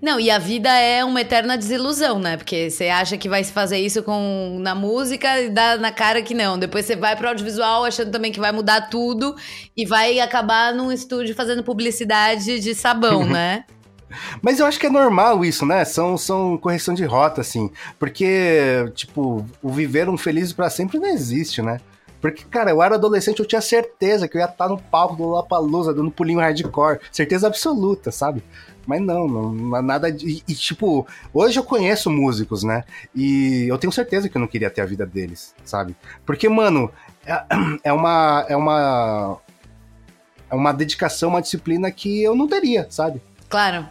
Não, 0.00 0.20
e 0.20 0.30
a 0.30 0.38
vida 0.38 0.70
é 0.70 1.04
uma 1.04 1.20
eterna 1.20 1.58
desilusão, 1.58 2.20
né? 2.20 2.36
Porque 2.36 2.70
você 2.70 2.88
acha 2.88 3.18
que 3.18 3.28
vai 3.28 3.42
se 3.42 3.52
fazer 3.52 3.78
isso 3.78 4.02
com 4.02 4.58
na 4.60 4.74
música 4.74 5.40
e 5.40 5.50
dá 5.50 5.76
na 5.76 5.90
cara 5.90 6.22
que 6.22 6.34
não. 6.34 6.56
Depois 6.56 6.86
você 6.86 6.94
vai 6.94 7.16
pro 7.16 7.28
audiovisual 7.28 7.84
achando 7.84 8.12
também 8.12 8.30
que 8.30 8.38
vai 8.38 8.52
mudar 8.52 8.82
tudo 8.82 9.34
e 9.76 9.84
vai 9.84 10.20
acabar 10.20 10.72
num 10.72 10.92
estúdio 10.92 11.34
fazendo 11.34 11.64
publicidade 11.64 12.60
de 12.60 12.74
sabão, 12.76 13.26
né? 13.26 13.64
Mas 14.40 14.60
eu 14.60 14.66
acho 14.66 14.78
que 14.78 14.86
é 14.86 14.90
normal 14.90 15.44
isso, 15.44 15.66
né? 15.66 15.84
São, 15.84 16.16
são 16.16 16.56
correção 16.56 16.94
de 16.94 17.04
rota, 17.04 17.40
assim. 17.40 17.70
Porque, 17.98 18.90
tipo, 18.94 19.44
o 19.62 19.70
viver 19.70 20.08
um 20.08 20.16
feliz 20.16 20.52
pra 20.52 20.70
sempre 20.70 20.98
não 20.98 21.08
existe, 21.08 21.60
né? 21.60 21.78
Porque, 22.20 22.44
cara, 22.44 22.70
eu 22.70 22.82
era 22.82 22.94
adolescente, 22.94 23.40
eu 23.40 23.46
tinha 23.46 23.60
certeza 23.60 24.26
que 24.26 24.36
eu 24.36 24.40
ia 24.40 24.46
estar 24.46 24.68
no 24.68 24.78
palco 24.78 25.16
do 25.16 25.24
Lollapalooza 25.24 25.92
dando 25.94 26.10
pulinho 26.10 26.40
hardcore. 26.40 27.00
Certeza 27.12 27.46
absoluta, 27.46 28.10
sabe? 28.10 28.42
Mas 28.88 29.02
não, 29.02 29.28
não, 29.28 29.82
nada 29.82 30.10
de... 30.10 30.42
E, 30.48 30.54
tipo, 30.54 31.06
hoje 31.34 31.58
eu 31.58 31.62
conheço 31.62 32.08
músicos, 32.08 32.62
né? 32.62 32.84
E 33.14 33.66
eu 33.68 33.76
tenho 33.76 33.92
certeza 33.92 34.30
que 34.30 34.36
eu 34.38 34.40
não 34.40 34.48
queria 34.48 34.70
ter 34.70 34.80
a 34.80 34.86
vida 34.86 35.04
deles, 35.04 35.54
sabe? 35.62 35.94
Porque, 36.24 36.48
mano, 36.48 36.90
é, 37.26 37.44
é 37.84 37.92
uma... 37.92 38.46
É 38.48 38.56
uma... 38.56 39.36
É 40.50 40.54
uma 40.54 40.72
dedicação, 40.72 41.28
uma 41.28 41.42
disciplina 41.42 41.90
que 41.90 42.22
eu 42.22 42.34
não 42.34 42.48
teria, 42.48 42.86
sabe? 42.88 43.20
Claro. 43.50 43.86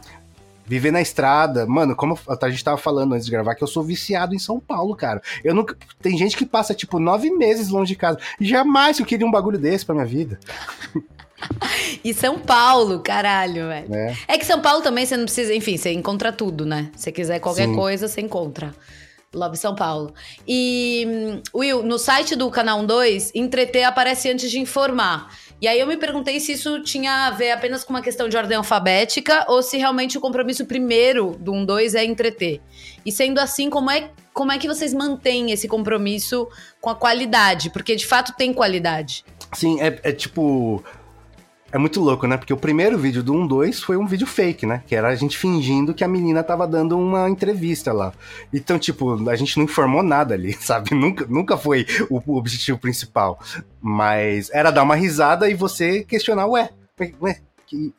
Viver 0.66 0.90
na 0.90 1.00
estrada, 1.00 1.68
mano, 1.68 1.96
como 1.96 2.18
a 2.28 2.50
gente 2.50 2.64
tava 2.64 2.78
falando 2.78 3.14
antes 3.14 3.28
de 3.28 3.32
gravar, 3.32 3.54
que 3.54 3.64
eu 3.64 3.68
sou 3.68 3.84
viciado 3.84 4.34
em 4.34 4.40
São 4.40 4.60
Paulo, 4.60 4.96
cara. 4.96 5.22
Eu 5.44 5.54
nunca. 5.54 5.78
Tem 6.02 6.18
gente 6.18 6.36
que 6.36 6.48
passa, 6.48 6.74
tipo, 6.74 6.98
nove 6.98 7.30
meses 7.30 7.70
longe 7.70 7.94
de 7.94 8.00
casa. 8.00 8.18
Jamais 8.42 9.00
eu 9.00 9.06
queria 9.06 9.28
um 9.28 9.32
bagulho 9.32 9.60
desse 9.60 9.86
pra 9.86 9.94
minha 9.94 10.08
vida. 10.08 10.40
E 12.04 12.14
São 12.14 12.40
Paulo, 12.40 13.00
caralho, 13.00 13.68
velho. 13.68 13.90
né? 13.90 14.18
É 14.28 14.38
que 14.38 14.46
São 14.46 14.62
Paulo 14.62 14.82
também 14.82 15.06
você 15.06 15.18
não 15.18 15.26
precisa, 15.26 15.54
enfim, 15.54 15.78
você 15.78 15.92
encontra 15.92 16.32
tudo, 16.32 16.66
né? 16.66 16.90
Se 16.96 17.04
você 17.04 17.12
quiser 17.12 17.40
qualquer 17.40 17.68
Sim. 17.68 17.76
coisa, 17.76 18.08
você 18.08 18.22
encontra. 18.22 18.74
Love 19.34 19.58
São 19.58 19.76
Paulo. 19.76 20.14
E, 20.48 21.06
hum, 21.08 21.42
Will, 21.54 21.84
no 21.84 22.00
site 22.00 22.36
do 22.36 22.50
Canal 22.50 22.86
2, 22.86 23.34
entreter 23.36 23.84
aparece 23.84 24.30
antes 24.30 24.50
de 24.50 24.60
informar. 24.60 25.30
E 25.60 25.68
aí 25.68 25.80
eu 25.80 25.88
me 25.88 25.98
perguntei 25.98 26.40
se 26.40 26.54
isso 26.54 26.82
tinha 26.84 27.28
a 27.28 27.32
ver 27.32 27.52
apenas 27.52 27.84
com 27.84 27.92
uma 27.92 28.02
questão 28.02 28.30
de 28.30 28.38
ordem 28.38 28.58
alfabética 28.58 29.44
ou 29.48 29.62
se 29.64 29.78
realmente 29.78 30.18
o 30.18 30.22
compromisso 30.22 30.66
primeiro 30.66 31.36
do 31.40 31.52
1-2 31.52 31.96
é 31.96 32.06
entreter. 32.06 32.62
E 33.06 33.12
sendo 33.12 33.40
assim, 33.40 33.70
como 33.70 33.90
é, 33.90 34.12
como 34.34 34.52
é 34.52 34.58
que 34.58 34.68
vocês 34.68 34.94
mantêm 34.94 35.52
esse 35.52 35.68
compromisso 35.68 36.48
com 36.80 36.90
a 36.90 36.96
qualidade? 36.96 37.72
Porque 37.72 37.96
de 37.96 38.06
fato 38.06 38.34
tem 38.38 38.54
qualidade. 38.54 39.26
Sim, 39.54 39.82
é, 39.82 40.00
é 40.04 40.12
tipo. 40.12 40.84
É 41.70 41.78
muito 41.78 42.00
louco, 42.00 42.26
né? 42.28 42.38
Porque 42.38 42.54
o 42.54 42.58
primeiro 42.58 42.98
vídeo 42.98 43.22
do 43.22 43.34
1-2 43.34 43.82
foi 43.82 43.98
um 43.98 44.08
vídeo 44.08 44.26
fake, 44.26 44.66
né? 44.66 44.84
Que 44.88 44.96
era 44.96 45.10
a 45.10 45.16
gente 45.16 45.38
fingindo 45.38 45.94
que 45.94 46.04
a 46.04 46.08
menina 46.08 46.42
tava 46.42 46.66
dando 46.66 46.98
uma 46.98 47.30
entrevista 47.30 47.92
lá. 47.92 48.14
Então, 48.54 48.80
tipo, 48.80 49.30
a 49.30 49.36
gente 49.36 49.58
não 49.58 49.66
informou 49.66 50.02
nada 50.02 50.34
ali, 50.34 50.54
sabe? 50.60 50.96
Nunca, 50.96 51.26
nunca 51.28 51.58
foi 51.58 51.86
o, 52.10 52.22
objetivo 52.38 52.78
principal. 52.78 53.38
Mas 53.82 54.50
era 54.52 54.72
dar 54.72 54.84
uma 54.84 54.96
risada 54.96 55.50
e 55.50 55.54
você 55.54 56.04
questionar, 56.06 56.48
ué, 56.48 56.70
ué, 57.22 57.42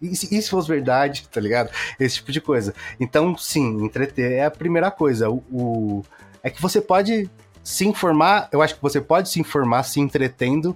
e 0.01 0.17
se 0.17 0.49
fosse 0.49 0.67
verdade, 0.67 1.29
tá 1.31 1.39
ligado? 1.41 1.71
Esse 2.01 2.17
tipo 2.17 2.33
de 2.33 2.41
coisa. 2.41 2.75
Então, 2.99 3.37
sim, 3.37 3.85
entreter 3.85 4.33
é 4.33 4.45
a 4.47 4.51
primeira 4.51 4.91
coisa. 4.91 5.29
O, 5.29 5.43
o- 5.53 6.05
é 6.43 6.49
que 6.49 6.63
você 6.63 6.81
pode 6.81 7.29
se 7.63 7.87
informar, 7.87 8.49
eu 8.51 8.63
acho 8.63 8.77
que 8.77 8.81
você 8.83 8.99
pode 8.99 9.29
se 9.29 9.39
informar 9.39 9.83
se 9.83 10.01
entretendo 10.01 10.75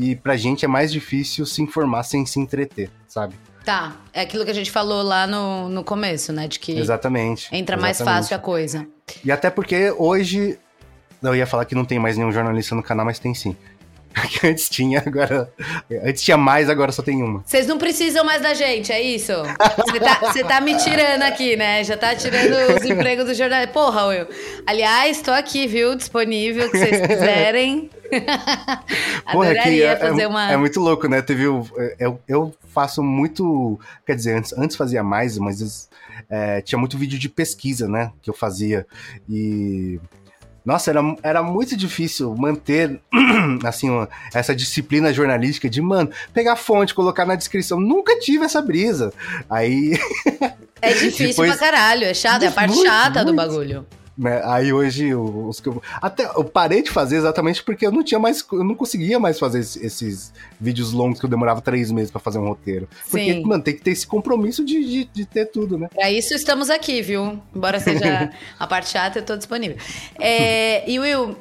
e 0.00 0.16
pra 0.16 0.34
gente 0.34 0.64
é 0.64 0.68
mais 0.68 0.90
difícil 0.90 1.44
se 1.44 1.60
informar 1.60 2.04
sem 2.04 2.24
se 2.24 2.40
entreter, 2.40 2.90
sabe? 3.06 3.34
Tá, 3.62 3.94
é 4.14 4.22
aquilo 4.22 4.46
que 4.46 4.50
a 4.50 4.54
gente 4.54 4.70
falou 4.70 5.02
lá 5.02 5.26
no, 5.26 5.68
no 5.68 5.84
começo, 5.84 6.32
né? 6.32 6.48
De 6.48 6.58
que 6.58 6.72
Exatamente. 6.72 7.54
entra 7.54 7.76
mais 7.76 7.98
exatamente. 7.98 8.22
fácil 8.22 8.36
a 8.36 8.38
coisa. 8.38 8.88
E 9.22 9.30
até 9.30 9.50
porque 9.50 9.90
hoje. 9.98 10.58
Eu 11.22 11.36
ia 11.36 11.46
falar 11.46 11.66
que 11.66 11.74
não 11.74 11.84
tem 11.84 11.98
mais 11.98 12.16
nenhum 12.16 12.32
jornalista 12.32 12.74
no 12.74 12.82
canal, 12.82 13.04
mas 13.04 13.18
tem 13.18 13.34
sim. 13.34 13.54
Porque 14.14 14.46
antes 14.46 14.68
tinha, 14.68 15.02
agora. 15.06 15.52
Antes 16.04 16.22
tinha 16.22 16.36
mais, 16.36 16.68
agora 16.68 16.90
só 16.90 17.02
tem 17.02 17.22
uma. 17.22 17.42
Vocês 17.46 17.66
não 17.66 17.78
precisam 17.78 18.24
mais 18.24 18.42
da 18.42 18.54
gente, 18.54 18.90
é 18.92 19.00
isso? 19.00 19.32
Você 19.78 20.42
tá, 20.42 20.48
tá 20.48 20.60
me 20.60 20.76
tirando 20.76 21.22
aqui, 21.22 21.56
né? 21.56 21.84
Já 21.84 21.96
tá 21.96 22.14
tirando 22.14 22.76
os 22.76 22.84
empregos 22.84 23.26
do 23.26 23.34
jornal. 23.34 23.66
Porra, 23.68 24.06
Will. 24.06 24.26
Aliás, 24.66 25.22
tô 25.22 25.30
aqui, 25.30 25.66
viu? 25.66 25.94
Disponível, 25.94 26.68
que 26.70 26.78
vocês 26.78 27.06
quiserem. 27.06 27.88
Porra, 29.32 29.50
é 29.50 29.54
que 29.54 29.58
Adoraria 29.60 29.86
é, 29.90 29.96
fazer 29.96 30.22
é- 30.22 30.28
uma. 30.28 30.50
é 30.50 30.56
muito 30.56 30.80
louco, 30.80 31.06
né? 31.06 31.22
Teve 31.22 31.46
o, 31.46 31.64
é- 31.76 31.96
eu, 32.00 32.20
eu 32.26 32.54
faço 32.68 33.02
muito. 33.02 33.78
Quer 34.04 34.16
dizer, 34.16 34.36
antes, 34.36 34.52
antes 34.54 34.76
fazia 34.76 35.04
mais, 35.04 35.38
mas 35.38 35.88
é, 36.28 36.60
tinha 36.62 36.78
muito 36.78 36.98
vídeo 36.98 37.18
de 37.18 37.28
pesquisa, 37.28 37.88
né? 37.88 38.10
Que 38.20 38.28
eu 38.28 38.34
fazia. 38.34 38.84
E. 39.28 40.00
Nossa, 40.64 40.90
era, 40.90 41.00
era 41.22 41.42
muito 41.42 41.76
difícil 41.76 42.34
manter, 42.36 43.00
assim, 43.64 43.88
uma- 43.90 44.08
essa 44.34 44.54
disciplina 44.54 45.12
jornalística 45.12 45.68
de, 45.70 45.80
mano, 45.80 46.10
pegar 46.34 46.56
fonte, 46.56 46.94
colocar 46.94 47.24
na 47.24 47.34
descrição. 47.34 47.80
Nunca 47.80 48.18
tive 48.18 48.44
essa 48.44 48.60
brisa. 48.62 49.12
Aí. 49.48 49.98
É 50.82 50.94
difícil 50.94 51.28
depois- 51.28 51.50
pra 51.50 51.58
caralho, 51.58 52.04
é 52.04 52.14
chato, 52.14 52.42
é 52.42 52.46
a 52.46 52.50
parte 52.50 52.74
Muito, 52.74 52.86
chata 52.88 53.22
do 53.22 53.34
muito. 53.34 53.36
bagulho. 53.36 53.86
Né, 54.20 54.42
Aí 54.44 54.72
hoje, 54.72 55.14
os 55.14 55.60
que 55.60 55.68
eu, 55.68 55.82
até 56.02 56.24
eu 56.26 56.44
parei 56.44 56.82
de 56.82 56.90
fazer 56.90 57.16
exatamente 57.16 57.62
porque 57.62 57.86
eu 57.86 57.90
não 57.90 58.04
tinha 58.04 58.18
mais, 58.20 58.44
eu 58.52 58.62
não 58.62 58.74
conseguia 58.74 59.18
mais 59.18 59.38
fazer 59.38 59.60
esse- 59.60 59.84
esses 59.84 60.32
vídeos 60.60 60.92
longos 60.92 61.18
que 61.18 61.24
eu 61.24 61.30
demorava 61.30 61.60
três 61.62 61.90
meses 61.90 62.10
pra 62.10 62.20
fazer 62.20 62.38
um 62.38 62.46
roteiro. 62.46 62.86
Porque, 63.10 63.32
Sim. 63.32 63.42
mano, 63.44 63.62
tem 63.62 63.74
que 63.74 63.80
ter 63.82 63.92
esse 63.92 64.06
compromisso 64.06 64.62
de, 64.64 64.84
de, 64.84 65.04
de 65.06 65.24
ter 65.24 65.46
tudo, 65.46 65.78
né? 65.78 65.88
Pra 65.94 66.10
isso 66.12 66.34
estamos 66.34 66.68
aqui, 66.68 67.00
viu? 67.00 67.40
Embora 67.56 67.80
seja 67.80 68.30
a 68.58 68.66
parte 68.66 68.90
chata, 68.90 69.18
eu 69.20 69.24
tô 69.24 69.36
disponível. 69.36 69.78
É, 70.18 70.88
e 70.90 70.98
Will, 71.00 71.36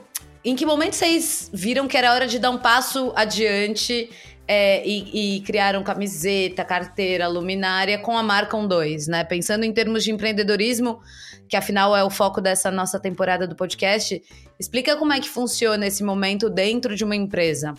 em 0.45 0.55
que 0.55 0.65
momento 0.65 0.93
vocês 0.93 1.49
viram 1.53 1.87
que 1.87 1.97
era 1.97 2.13
hora 2.13 2.25
de 2.27 2.39
dar 2.39 2.49
um 2.49 2.57
passo 2.57 3.11
adiante 3.15 4.09
é, 4.51 4.83
e, 4.83 5.38
e 5.38 5.41
criaram 5.41 5.83
camiseta, 5.83 6.65
carteira, 6.65 7.27
luminária 7.27 7.99
com 7.99 8.17
a 8.17 8.23
marca 8.23 8.57
12, 8.57 9.07
né? 9.07 9.23
Pensando 9.23 9.63
em 9.63 9.71
termos 9.71 10.03
de 10.03 10.12
empreendedorismo, 10.12 11.01
que 11.47 11.55
afinal 11.55 11.95
é 11.95 12.03
o 12.03 12.09
foco 12.09 12.41
dessa 12.41 12.71
nossa 12.71 12.99
temporada 12.99 13.47
do 13.47 13.55
podcast, 13.55 14.19
explica 14.59 14.97
como 14.97 15.13
é 15.13 15.19
que 15.19 15.29
funciona 15.29 15.85
esse 15.85 16.03
momento 16.03 16.49
dentro 16.49 16.95
de 16.95 17.03
uma 17.03 17.15
empresa. 17.15 17.75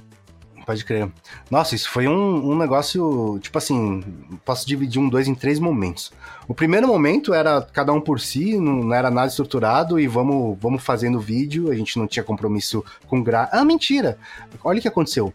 Pode 0.65 0.85
crer. 0.85 1.11
Nossa, 1.51 1.75
isso 1.75 1.91
foi 1.91 2.07
um, 2.07 2.53
um 2.53 2.57
negócio, 2.57 3.41
tipo 3.43 3.59
assim, 3.59 4.05
posso 4.45 4.65
dividir 4.65 5.01
um 5.01 5.09
dois 5.09 5.27
em 5.27 5.35
três 5.35 5.59
momentos. 5.59 6.13
O 6.47 6.55
primeiro 6.55 6.87
momento 6.87 7.35
era 7.35 7.63
cada 7.63 7.93
um 7.93 8.01
por 8.01 8.21
si, 8.21 8.57
não, 8.57 8.85
não 8.85 8.95
era 8.95 9.11
nada 9.11 9.27
estruturado 9.27 9.99
e 9.99 10.07
vamos, 10.07 10.57
vamos 10.61 10.85
fazendo 10.85 11.19
vídeo, 11.19 11.73
a 11.73 11.75
gente 11.75 11.99
não 11.99 12.07
tinha 12.07 12.23
compromisso 12.23 12.85
com 13.09 13.21
gra... 13.21 13.49
Ah, 13.51 13.65
mentira! 13.65 14.17
Olha 14.63 14.79
o 14.79 14.83
que 14.83 14.87
aconteceu. 14.87 15.35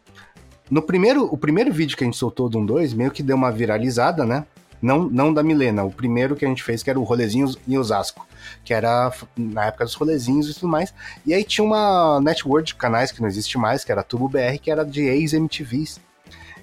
No 0.69 0.81
primeiro, 0.81 1.25
o 1.25 1.37
primeiro 1.37 1.71
vídeo 1.71 1.95
que 1.95 2.03
a 2.03 2.07
gente 2.07 2.17
soltou 2.17 2.49
do 2.49 2.59
1 2.59 2.65
2 2.65 2.93
meio 2.93 3.11
que 3.11 3.21
deu 3.21 3.35
uma 3.35 3.51
viralizada, 3.51 4.25
né? 4.25 4.45
Não, 4.81 5.03
não 5.09 5.33
da 5.33 5.41
Milena, 5.41 5.83
o 5.83 5.91
primeiro 5.91 6.35
que 6.35 6.45
a 6.45 6.47
gente 6.47 6.61
fez, 6.61 6.83
que 6.83 6.89
era 6.89 6.99
o 6.99 7.03
rolezinho 7.03 7.51
em 7.67 7.77
Osasco, 7.77 8.27
que 8.63 8.73
era 8.73 9.11
na 9.35 9.65
época 9.65 9.85
dos 9.85 9.95
rolezinhos 9.95 10.49
e 10.49 10.53
tudo 10.53 10.67
mais. 10.67 10.93
E 11.25 11.33
aí 11.33 11.43
tinha 11.43 11.65
uma 11.65 12.19
network 12.21 12.67
de 12.67 12.75
canais 12.75 13.11
que 13.11 13.21
não 13.21 13.27
existe 13.27 13.57
mais, 13.57 13.83
que 13.83 13.91
era 13.91 14.03
Tubo 14.03 14.27
BR, 14.27 14.59
que 14.61 14.69
era 14.69 14.83
de 14.83 15.01
ex-MTVs. 15.01 15.99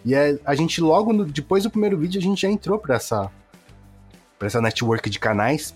E 0.04 0.14
a, 0.14 0.36
a 0.44 0.54
gente 0.54 0.80
logo, 0.80 1.12
no, 1.12 1.24
depois 1.24 1.62
do 1.62 1.70
primeiro 1.70 1.98
vídeo, 1.98 2.20
a 2.20 2.22
gente 2.22 2.42
já 2.42 2.48
entrou 2.48 2.78
pra 2.78 2.96
essa, 2.96 3.30
pra 4.38 4.46
essa 4.46 4.60
network 4.60 5.08
de 5.08 5.18
canais. 5.18 5.74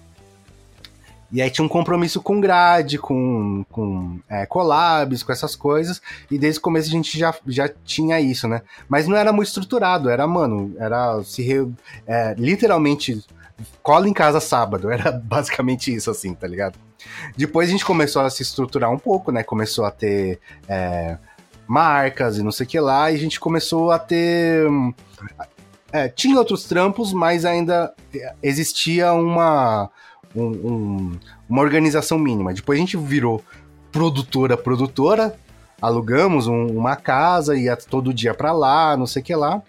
E 1.36 1.42
aí 1.42 1.50
tinha 1.50 1.66
um 1.66 1.68
compromisso 1.68 2.22
com 2.22 2.40
grade, 2.40 2.96
com, 2.96 3.62
com 3.70 4.18
é, 4.26 4.46
collabs, 4.46 5.22
com 5.22 5.30
essas 5.30 5.54
coisas. 5.54 6.00
E 6.30 6.38
desde 6.38 6.58
o 6.58 6.62
começo 6.62 6.88
a 6.88 6.90
gente 6.90 7.18
já, 7.18 7.34
já 7.46 7.68
tinha 7.84 8.18
isso, 8.18 8.48
né? 8.48 8.62
Mas 8.88 9.06
não 9.06 9.14
era 9.14 9.30
muito 9.34 9.48
estruturado, 9.48 10.08
era, 10.08 10.26
mano, 10.26 10.74
era 10.78 11.22
se 11.24 11.42
re, 11.42 11.70
é, 12.06 12.34
literalmente 12.38 13.22
cola 13.82 14.08
em 14.08 14.14
casa 14.14 14.40
sábado. 14.40 14.88
Era 14.90 15.12
basicamente 15.12 15.94
isso, 15.94 16.10
assim, 16.10 16.32
tá 16.32 16.46
ligado? 16.46 16.78
Depois 17.36 17.68
a 17.68 17.72
gente 17.72 17.84
começou 17.84 18.22
a 18.22 18.30
se 18.30 18.42
estruturar 18.42 18.90
um 18.90 18.98
pouco, 18.98 19.30
né? 19.30 19.42
Começou 19.42 19.84
a 19.84 19.90
ter 19.90 20.40
é, 20.66 21.18
marcas 21.66 22.38
e 22.38 22.42
não 22.42 22.50
sei 22.50 22.64
o 22.64 22.68
que 22.68 22.80
lá, 22.80 23.10
e 23.10 23.14
a 23.14 23.18
gente 23.18 23.38
começou 23.38 23.90
a 23.90 23.98
ter. 23.98 24.66
É, 25.92 26.08
tinha 26.08 26.38
outros 26.38 26.64
trampos, 26.64 27.12
mas 27.12 27.44
ainda 27.44 27.92
existia 28.42 29.12
uma 29.12 29.90
um, 30.36 30.46
um, 30.46 31.12
uma 31.48 31.62
organização 31.62 32.18
mínima. 32.18 32.52
Depois 32.52 32.78
a 32.78 32.80
gente 32.80 32.96
virou 32.96 33.42
produtora, 33.90 34.56
produtora, 34.56 35.34
alugamos 35.80 36.46
um, 36.46 36.66
uma 36.66 36.96
casa, 36.96 37.56
ia 37.56 37.76
todo 37.76 38.12
dia 38.12 38.34
para 38.34 38.52
lá, 38.52 38.96
não 38.96 39.06
sei 39.06 39.22
o 39.22 39.24
que 39.24 39.34
lá. 39.34 39.62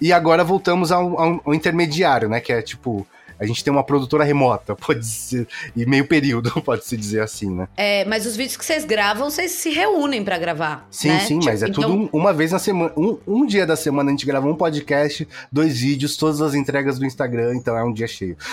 E 0.00 0.12
agora 0.12 0.44
voltamos 0.44 0.92
ao, 0.92 1.18
ao, 1.18 1.40
ao 1.44 1.54
intermediário, 1.54 2.28
né? 2.28 2.40
Que 2.40 2.52
é 2.52 2.62
tipo, 2.62 3.06
a 3.38 3.46
gente 3.46 3.62
tem 3.62 3.72
uma 3.72 3.84
produtora 3.84 4.24
remota, 4.24 4.74
pode 4.76 5.06
ser, 5.06 5.46
e 5.74 5.86
meio 5.86 6.06
período, 6.06 6.50
pode-se 6.62 6.96
dizer 6.96 7.22
assim, 7.22 7.50
né? 7.50 7.68
É, 7.76 8.04
mas 8.04 8.26
os 8.26 8.36
vídeos 8.36 8.56
que 8.56 8.64
vocês 8.64 8.84
gravam, 8.84 9.30
vocês 9.30 9.52
se 9.52 9.70
reúnem 9.70 10.24
para 10.24 10.38
gravar. 10.38 10.86
Sim, 10.90 11.08
né? 11.08 11.20
sim, 11.20 11.40
mas 11.44 11.62
é 11.62 11.68
então... 11.68 11.82
tudo 11.82 12.10
uma 12.12 12.32
vez 12.32 12.52
na 12.52 12.58
semana. 12.58 12.92
Um, 12.96 13.18
um, 13.26 13.46
dia 13.46 13.66
da 13.66 13.76
semana 13.76 14.10
a 14.10 14.12
gente 14.12 14.26
grava 14.26 14.46
um 14.46 14.54
podcast, 14.54 15.26
dois 15.50 15.78
vídeos, 15.78 16.16
todas 16.16 16.40
as 16.40 16.54
entregas 16.54 16.98
do 16.98 17.04
Instagram, 17.04 17.54
então 17.54 17.76
é 17.76 17.84
um 17.84 17.92
dia 17.92 18.06
cheio. 18.06 18.36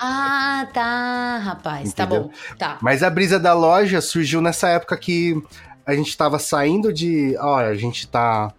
Ah, 0.00 0.66
tá, 0.72 1.38
rapaz, 1.38 1.90
Entendeu? 1.90 1.94
tá 1.94 2.28
bom. 2.28 2.30
Tá. 2.58 2.78
Mas 2.80 3.02
a 3.02 3.10
brisa 3.10 3.38
da 3.38 3.52
loja 3.52 4.00
surgiu 4.00 4.40
nessa 4.40 4.68
época 4.68 4.96
que 4.96 5.40
a 5.86 5.94
gente 5.94 6.16
tava 6.16 6.38
saindo 6.38 6.92
de. 6.92 7.36
Olha, 7.38 7.68
a 7.68 7.74
gente 7.74 8.06
tá 8.06 8.52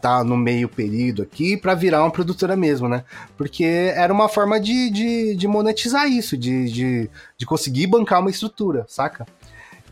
tá 0.00 0.24
no 0.24 0.36
meio 0.36 0.68
período 0.68 1.22
aqui 1.22 1.56
para 1.56 1.74
virar 1.74 2.02
uma 2.02 2.10
produtora 2.10 2.56
mesmo, 2.56 2.88
né? 2.88 3.04
Porque 3.36 3.64
era 3.64 4.12
uma 4.12 4.28
forma 4.28 4.60
de, 4.60 4.90
de, 4.90 5.36
de 5.36 5.48
monetizar 5.48 6.08
isso, 6.08 6.36
de, 6.36 6.70
de, 6.70 7.10
de, 7.36 7.46
conseguir 7.46 7.86
bancar 7.86 8.20
uma 8.20 8.30
estrutura, 8.30 8.84
saca? 8.88 9.26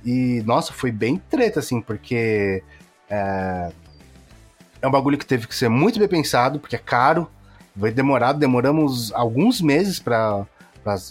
E, 0.04 0.42
nossa, 0.46 0.72
foi 0.72 0.90
bem 0.90 1.20
treta, 1.30 1.60
assim, 1.60 1.80
porque 1.80 2.62
é, 3.10 3.70
é 4.80 4.88
um 4.88 4.90
bagulho 4.90 5.18
que 5.18 5.26
teve 5.26 5.46
que 5.46 5.54
ser 5.54 5.68
muito 5.68 5.98
bem 5.98 6.08
pensado, 6.08 6.58
porque 6.58 6.76
é 6.76 6.78
caro, 6.78 7.28
vai 7.74 7.90
demorar, 7.90 8.32
demoramos 8.32 9.12
alguns 9.12 9.60
meses 9.60 9.98
para 9.98 10.46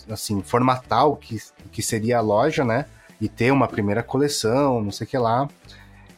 assim, 0.10 0.42
formatar 0.42 1.08
o 1.08 1.16
que, 1.16 1.36
o 1.66 1.70
que 1.70 1.82
seria 1.82 2.18
a 2.18 2.22
loja, 2.22 2.64
né? 2.64 2.86
E 3.20 3.28
ter 3.28 3.52
uma 3.52 3.68
primeira 3.68 4.04
coleção, 4.04 4.82
não 4.82 4.92
sei 4.92 5.06
o 5.06 5.10
que 5.10 5.18
lá. 5.18 5.48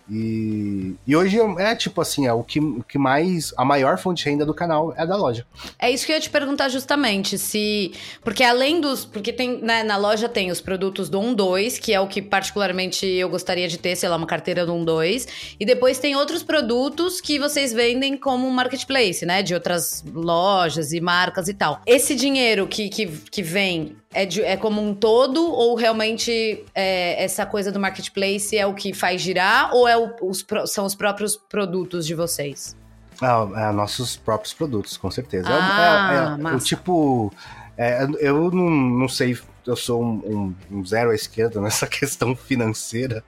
E, 0.10 0.96
e 1.06 1.16
hoje 1.16 1.38
é 1.60 1.76
tipo 1.76 2.02
assim, 2.02 2.26
é 2.26 2.34
o 2.34 2.44
que, 2.44 2.60
o 2.60 2.84
que 2.84 2.98
mais. 2.98 3.54
A 3.56 3.64
maior 3.64 3.98
fonte 3.98 4.24
de 4.24 4.30
renda 4.30 4.46
do 4.46 4.54
canal 4.54 4.94
é 4.98 5.06
da 5.06 5.16
loja. 5.16 5.46
É 5.78 5.92
isso 5.92 6.06
que 6.06 6.12
eu 6.12 6.16
ia 6.16 6.22
te 6.22 6.30
perguntar 6.30 6.70
justamente. 6.70 7.38
Se. 7.38 7.92
Porque 8.24 8.44
além 8.44 8.82
dos. 8.82 9.06
Porque 9.06 9.32
tem. 9.32 9.62
Né, 9.62 9.84
na 9.84 9.98
loja 9.98 10.28
tem 10.28 10.50
os 10.52 10.60
produtos 10.60 11.10
do 11.10 11.20
1-2, 11.20 11.80
que 11.80 11.94
é 11.94 12.00
o 12.00 12.08
que 12.08 12.22
particularmente 12.22 13.06
eu 13.06 13.30
gostaria 13.30 13.68
de 13.68 13.78
ter, 13.78 13.96
sei 13.96 14.10
lá, 14.10 14.16
uma 14.16 14.28
carteira 14.28 14.66
do 14.66 14.74
1-2. 14.74 15.56
E 15.60 15.66
depois 15.66 16.00
tem 16.00 16.16
outros 16.16 16.42
produtos 16.42 17.22
que 17.22 17.38
vocês 17.38 17.72
vendem 17.72 18.18
como 18.18 18.50
marketplace, 18.50 19.26
né? 19.26 19.44
De 19.44 19.54
outras 19.54 20.04
lojas 20.12 20.92
e 20.92 21.00
marcas 21.00 21.48
e 21.48 21.54
tal. 21.54 21.82
Esse 21.86 22.16
dinheiro 22.16 22.68
que, 22.68 22.90
que, 22.90 23.08
que 23.08 23.44
vem 23.44 23.96
é, 24.14 24.26
de, 24.26 24.42
é 24.42 24.58
como 24.58 24.82
um 24.82 24.94
todo 24.94 25.42
ou 25.44 25.76
realmente 25.76 26.66
é, 26.74 27.24
essa 27.24 27.46
coisa 27.46 27.72
do 27.72 27.80
marketplace 27.80 28.58
é 28.58 28.66
o 28.66 28.74
que 28.74 28.94
faz 28.94 29.22
girar 29.22 29.74
ou 29.74 29.88
é 29.88 29.98
o, 29.98 30.14
os, 30.22 30.46
são 30.68 30.86
os 30.86 30.96
próprios 30.96 31.36
produtos 31.36 32.06
de 32.06 32.16
vocês? 32.16 32.76
Ah, 33.22 33.48
é, 33.56 33.72
nossos 33.72 34.16
próprios 34.16 34.54
produtos, 34.54 34.98
com 34.98 35.12
certeza. 35.12 35.50
É 35.50 35.52
ah, 35.54 36.38
é, 36.40 36.42
é, 36.42 36.56
o 36.56 36.60
tipo, 36.60 37.32
é, 37.78 38.08
eu 38.20 38.50
não, 38.50 38.70
não 38.70 39.10
sei, 39.10 39.38
eu 39.68 39.76
sou 39.76 40.04
um, 40.04 40.56
um, 40.72 40.78
um 40.80 40.86
zero 40.86 41.12
à 41.12 41.16
esquerda 41.16 41.60
nessa 41.62 41.86
questão 41.86 42.36
financeira, 42.36 43.24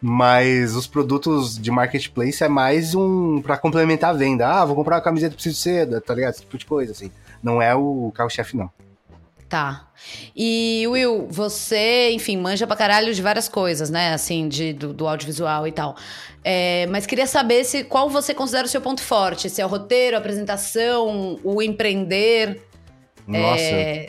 mas 0.00 0.74
os 0.74 0.86
produtos 0.86 1.56
de 1.56 1.70
marketplace 1.70 2.42
é 2.42 2.48
mais 2.48 2.94
um 2.94 3.40
para 3.42 3.56
complementar 3.58 4.10
a 4.10 4.14
venda. 4.14 4.48
Ah, 4.48 4.64
vou 4.64 4.74
comprar 4.74 4.96
uma 4.96 5.02
camiseta 5.02 5.34
preciso 5.34 5.60
seda, 5.60 6.00
tá 6.00 6.14
ligado? 6.14 6.32
Esse 6.32 6.40
tipo 6.40 6.58
de 6.58 6.66
coisa 6.66 6.90
assim. 6.90 7.12
Não 7.40 7.62
é 7.62 7.74
o 7.74 8.10
carro-chefe 8.12 8.56
não. 8.56 8.70
Tá. 9.54 9.86
E, 10.34 10.84
Will, 10.88 11.28
você, 11.30 12.10
enfim, 12.10 12.36
manja 12.36 12.66
pra 12.66 12.74
caralho 12.74 13.14
de 13.14 13.22
várias 13.22 13.48
coisas, 13.48 13.88
né? 13.88 14.12
Assim, 14.12 14.48
de, 14.48 14.72
do, 14.72 14.92
do 14.92 15.06
audiovisual 15.06 15.64
e 15.68 15.70
tal. 15.70 15.94
É, 16.42 16.88
mas 16.88 17.06
queria 17.06 17.24
saber 17.24 17.62
se 17.62 17.84
qual 17.84 18.10
você 18.10 18.34
considera 18.34 18.66
o 18.66 18.68
seu 18.68 18.80
ponto 18.80 19.00
forte. 19.00 19.48
Se 19.48 19.62
é 19.62 19.64
o 19.64 19.68
roteiro, 19.68 20.16
a 20.16 20.18
apresentação, 20.18 21.38
o 21.44 21.62
empreender. 21.62 22.66
Nossa. 23.28 23.62
É, 23.62 24.08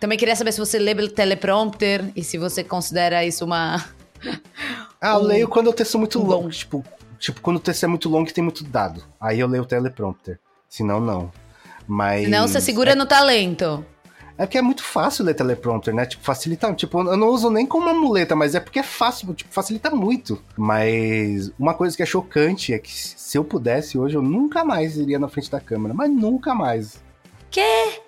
também 0.00 0.18
queria 0.18 0.34
saber 0.34 0.50
se 0.50 0.58
você 0.58 0.80
lê 0.80 1.08
teleprompter 1.10 2.10
e 2.16 2.24
se 2.24 2.36
você 2.36 2.64
considera 2.64 3.24
isso 3.24 3.44
uma. 3.44 3.84
Ah, 5.00 5.14
eu 5.14 5.20
um, 5.22 5.22
leio 5.22 5.48
quando 5.48 5.70
o 5.70 5.72
texto 5.72 5.94
é 5.94 5.98
muito 6.00 6.20
um 6.20 6.26
longo. 6.26 6.50
Tipo, 6.50 6.84
tipo, 7.20 7.40
quando 7.40 7.58
o 7.58 7.60
texto 7.60 7.84
é 7.84 7.86
muito 7.86 8.08
longo 8.08 8.28
e 8.28 8.32
tem 8.32 8.42
muito 8.42 8.64
dado. 8.64 9.00
Aí 9.20 9.38
eu 9.38 9.46
leio 9.46 9.62
o 9.62 9.66
teleprompter. 9.66 10.40
Senão, 10.68 11.00
não. 11.00 11.30
Mas. 11.86 12.28
Não, 12.28 12.48
você 12.48 12.60
segura 12.60 12.90
é... 12.90 12.94
no 12.96 13.06
talento. 13.06 13.86
É 14.36 14.46
porque 14.46 14.58
é 14.58 14.62
muito 14.62 14.82
fácil 14.82 15.24
ler 15.24 15.34
teleprompter, 15.34 15.94
né? 15.94 16.06
Tipo, 16.06 16.24
facilita. 16.24 16.72
Tipo, 16.74 17.00
eu 17.00 17.16
não 17.16 17.28
uso 17.28 17.50
nem 17.50 17.66
como 17.66 17.86
uma 17.86 17.94
muleta, 17.94 18.34
mas 18.34 18.54
é 18.54 18.60
porque 18.60 18.78
é 18.78 18.82
fácil, 18.82 19.32
tipo, 19.34 19.52
facilita 19.52 19.90
muito. 19.90 20.42
Mas 20.56 21.52
uma 21.58 21.74
coisa 21.74 21.96
que 21.96 22.02
é 22.02 22.06
chocante 22.06 22.72
é 22.72 22.78
que 22.78 22.92
se 22.92 23.36
eu 23.36 23.44
pudesse 23.44 23.98
hoje, 23.98 24.16
eu 24.16 24.22
nunca 24.22 24.64
mais 24.64 24.96
iria 24.96 25.18
na 25.18 25.28
frente 25.28 25.50
da 25.50 25.60
câmera. 25.60 25.94
Mas 25.94 26.10
nunca 26.10 26.54
mais. 26.54 27.02
Quê? 27.50 28.00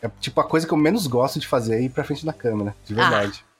É 0.00 0.08
tipo 0.20 0.40
a 0.40 0.44
coisa 0.44 0.66
que 0.66 0.72
eu 0.72 0.78
menos 0.78 1.06
gosto 1.06 1.38
de 1.38 1.46
fazer 1.46 1.76
é 1.76 1.82
ir 1.82 1.88
pra 1.90 2.04
frente 2.04 2.24
da 2.24 2.32
câmera, 2.32 2.74
de 2.84 2.94
ah. 2.94 2.96
verdade. 2.96 3.44
Ah. 3.44 3.56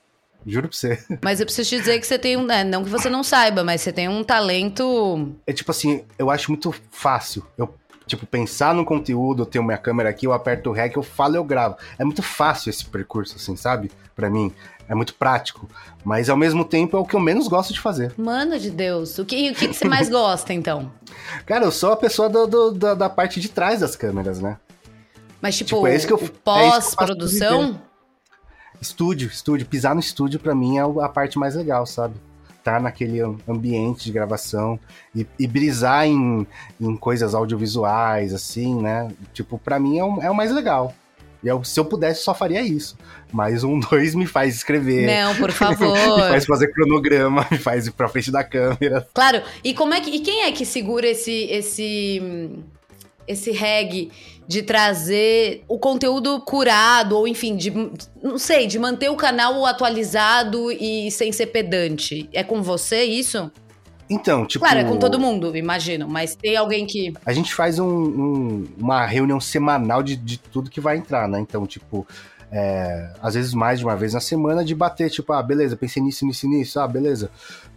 Juro 0.46 0.68
pra 0.68 0.76
você. 0.76 1.04
Mas 1.22 1.40
eu 1.40 1.46
preciso 1.46 1.68
te 1.68 1.78
dizer 1.78 1.98
que 1.98 2.06
você 2.06 2.18
tem 2.18 2.36
um. 2.36 2.44
Né, 2.44 2.62
não 2.62 2.84
que 2.84 2.90
você 2.90 3.10
não 3.10 3.24
saiba, 3.24 3.64
mas 3.64 3.80
você 3.80 3.92
tem 3.92 4.08
um 4.08 4.22
talento. 4.22 5.34
É 5.44 5.52
tipo 5.52 5.72
assim, 5.72 6.04
eu 6.16 6.30
acho 6.30 6.52
muito 6.52 6.72
fácil. 6.92 7.44
Eu 7.58 7.74
tipo, 8.06 8.24
pensar 8.24 8.74
no 8.74 8.84
conteúdo, 8.84 9.42
eu 9.42 9.46
tenho 9.46 9.64
minha 9.64 9.78
câmera 9.78 10.08
aqui, 10.08 10.26
eu 10.26 10.32
aperto 10.32 10.70
o 10.70 10.72
REC, 10.72 10.96
eu 10.96 11.02
falo, 11.02 11.36
eu 11.36 11.44
gravo. 11.44 11.76
É 11.98 12.04
muito 12.04 12.22
fácil 12.22 12.70
esse 12.70 12.84
percurso, 12.84 13.36
assim, 13.36 13.56
sabe? 13.56 13.90
Para 14.14 14.30
mim. 14.30 14.52
É 14.88 14.94
muito 14.94 15.14
prático. 15.14 15.68
Mas 16.04 16.30
ao 16.30 16.36
mesmo 16.36 16.64
tempo 16.64 16.96
é 16.96 17.00
o 17.00 17.04
que 17.04 17.16
eu 17.16 17.20
menos 17.20 17.48
gosto 17.48 17.72
de 17.72 17.80
fazer. 17.80 18.14
Mano 18.16 18.56
de 18.58 18.70
Deus. 18.70 19.18
O 19.18 19.24
que, 19.24 19.50
o 19.50 19.54
que 19.54 19.72
você 19.72 19.88
mais 19.88 20.08
gosta, 20.08 20.52
então? 20.54 20.92
Cara, 21.44 21.64
eu 21.64 21.72
sou 21.72 21.92
a 21.92 21.96
pessoa 21.96 22.28
do, 22.28 22.46
do, 22.46 22.72
da, 22.72 22.94
da, 22.94 23.10
parte 23.10 23.40
de 23.40 23.48
trás 23.48 23.80
das 23.80 23.96
câmeras, 23.96 24.40
né? 24.40 24.56
Mas, 25.42 25.56
tipo, 25.56 25.70
tipo 25.70 25.86
é 25.88 25.96
isso 25.96 26.06
que 26.06 26.12
eu, 26.12 26.20
é 26.22 26.28
pós-produção? 26.44 27.80
É 28.74 28.78
estúdio, 28.80 29.28
estúdio. 29.28 29.66
Pisar 29.66 29.94
no 29.94 30.00
estúdio, 30.00 30.38
para 30.38 30.54
mim, 30.54 30.78
é 30.78 30.82
a 30.82 31.08
parte 31.08 31.36
mais 31.36 31.56
legal, 31.56 31.84
sabe? 31.84 32.14
Estar 32.66 32.80
naquele 32.80 33.20
ambiente 33.48 34.04
de 34.04 34.12
gravação 34.12 34.78
e, 35.14 35.24
e 35.38 35.46
brisar 35.46 36.04
em, 36.04 36.44
em 36.80 36.96
coisas 36.96 37.34
audiovisuais, 37.34 38.34
assim, 38.34 38.82
né? 38.82 39.08
Tipo, 39.32 39.56
para 39.56 39.78
mim 39.78 39.98
é 39.98 40.04
o, 40.04 40.22
é 40.22 40.30
o 40.30 40.34
mais 40.34 40.50
legal. 40.50 40.92
E 41.44 41.48
eu, 41.48 41.62
se 41.62 41.78
eu 41.78 41.84
pudesse, 41.84 42.22
só 42.22 42.34
faria 42.34 42.60
isso. 42.60 42.98
Mas 43.32 43.62
um 43.62 43.78
dois 43.88 44.16
me 44.16 44.26
faz 44.26 44.56
escrever. 44.56 45.06
Não, 45.06 45.36
por 45.36 45.52
favor. 45.52 46.16
me 46.16 46.22
faz 46.22 46.44
fazer 46.44 46.72
cronograma, 46.72 47.46
me 47.52 47.58
faz 47.58 47.86
ir 47.86 47.92
pra 47.92 48.08
frente 48.08 48.32
da 48.32 48.42
câmera. 48.42 49.06
Claro. 49.14 49.42
E 49.62 49.72
como 49.72 49.94
é 49.94 50.00
que. 50.00 50.10
E 50.10 50.20
quem 50.20 50.42
é 50.42 50.52
que 50.52 50.66
segura 50.66 51.06
esse. 51.06 51.44
esse 51.50 52.50
esse 53.28 53.50
reggae 53.50 54.12
de 54.48 54.62
trazer 54.62 55.64
o 55.68 55.78
conteúdo 55.78 56.40
curado, 56.40 57.16
ou 57.16 57.26
enfim, 57.26 57.56
de 57.56 57.72
não 58.22 58.38
sei, 58.38 58.66
de 58.66 58.78
manter 58.78 59.10
o 59.10 59.16
canal 59.16 59.64
atualizado 59.66 60.70
e 60.70 61.10
sem 61.10 61.32
ser 61.32 61.46
pedante. 61.46 62.28
É 62.32 62.44
com 62.44 62.62
você 62.62 63.02
isso? 63.02 63.50
Então, 64.08 64.46
tipo. 64.46 64.64
Claro, 64.64 64.80
é 64.80 64.84
com 64.84 64.96
todo 64.98 65.18
mundo, 65.18 65.56
imagino, 65.56 66.08
mas 66.08 66.36
tem 66.36 66.56
alguém 66.56 66.86
que. 66.86 67.12
A 67.24 67.32
gente 67.32 67.52
faz 67.52 67.78
um, 67.78 67.88
um, 67.88 68.64
uma 68.78 69.04
reunião 69.04 69.40
semanal 69.40 70.02
de, 70.02 70.14
de 70.14 70.38
tudo 70.38 70.70
que 70.70 70.80
vai 70.80 70.96
entrar, 70.96 71.28
né? 71.28 71.40
Então, 71.40 71.66
tipo. 71.66 72.06
É, 72.52 73.12
às 73.20 73.34
vezes 73.34 73.52
mais 73.52 73.80
de 73.80 73.84
uma 73.84 73.96
vez 73.96 74.14
na 74.14 74.20
semana 74.20 74.64
de 74.64 74.72
bater, 74.72 75.10
tipo, 75.10 75.32
ah, 75.32 75.42
beleza, 75.42 75.76
pensei 75.76 76.00
nisso, 76.00 76.24
nisso, 76.24 76.48
nisso, 76.48 76.78
ah, 76.78 76.86
beleza 76.86 77.28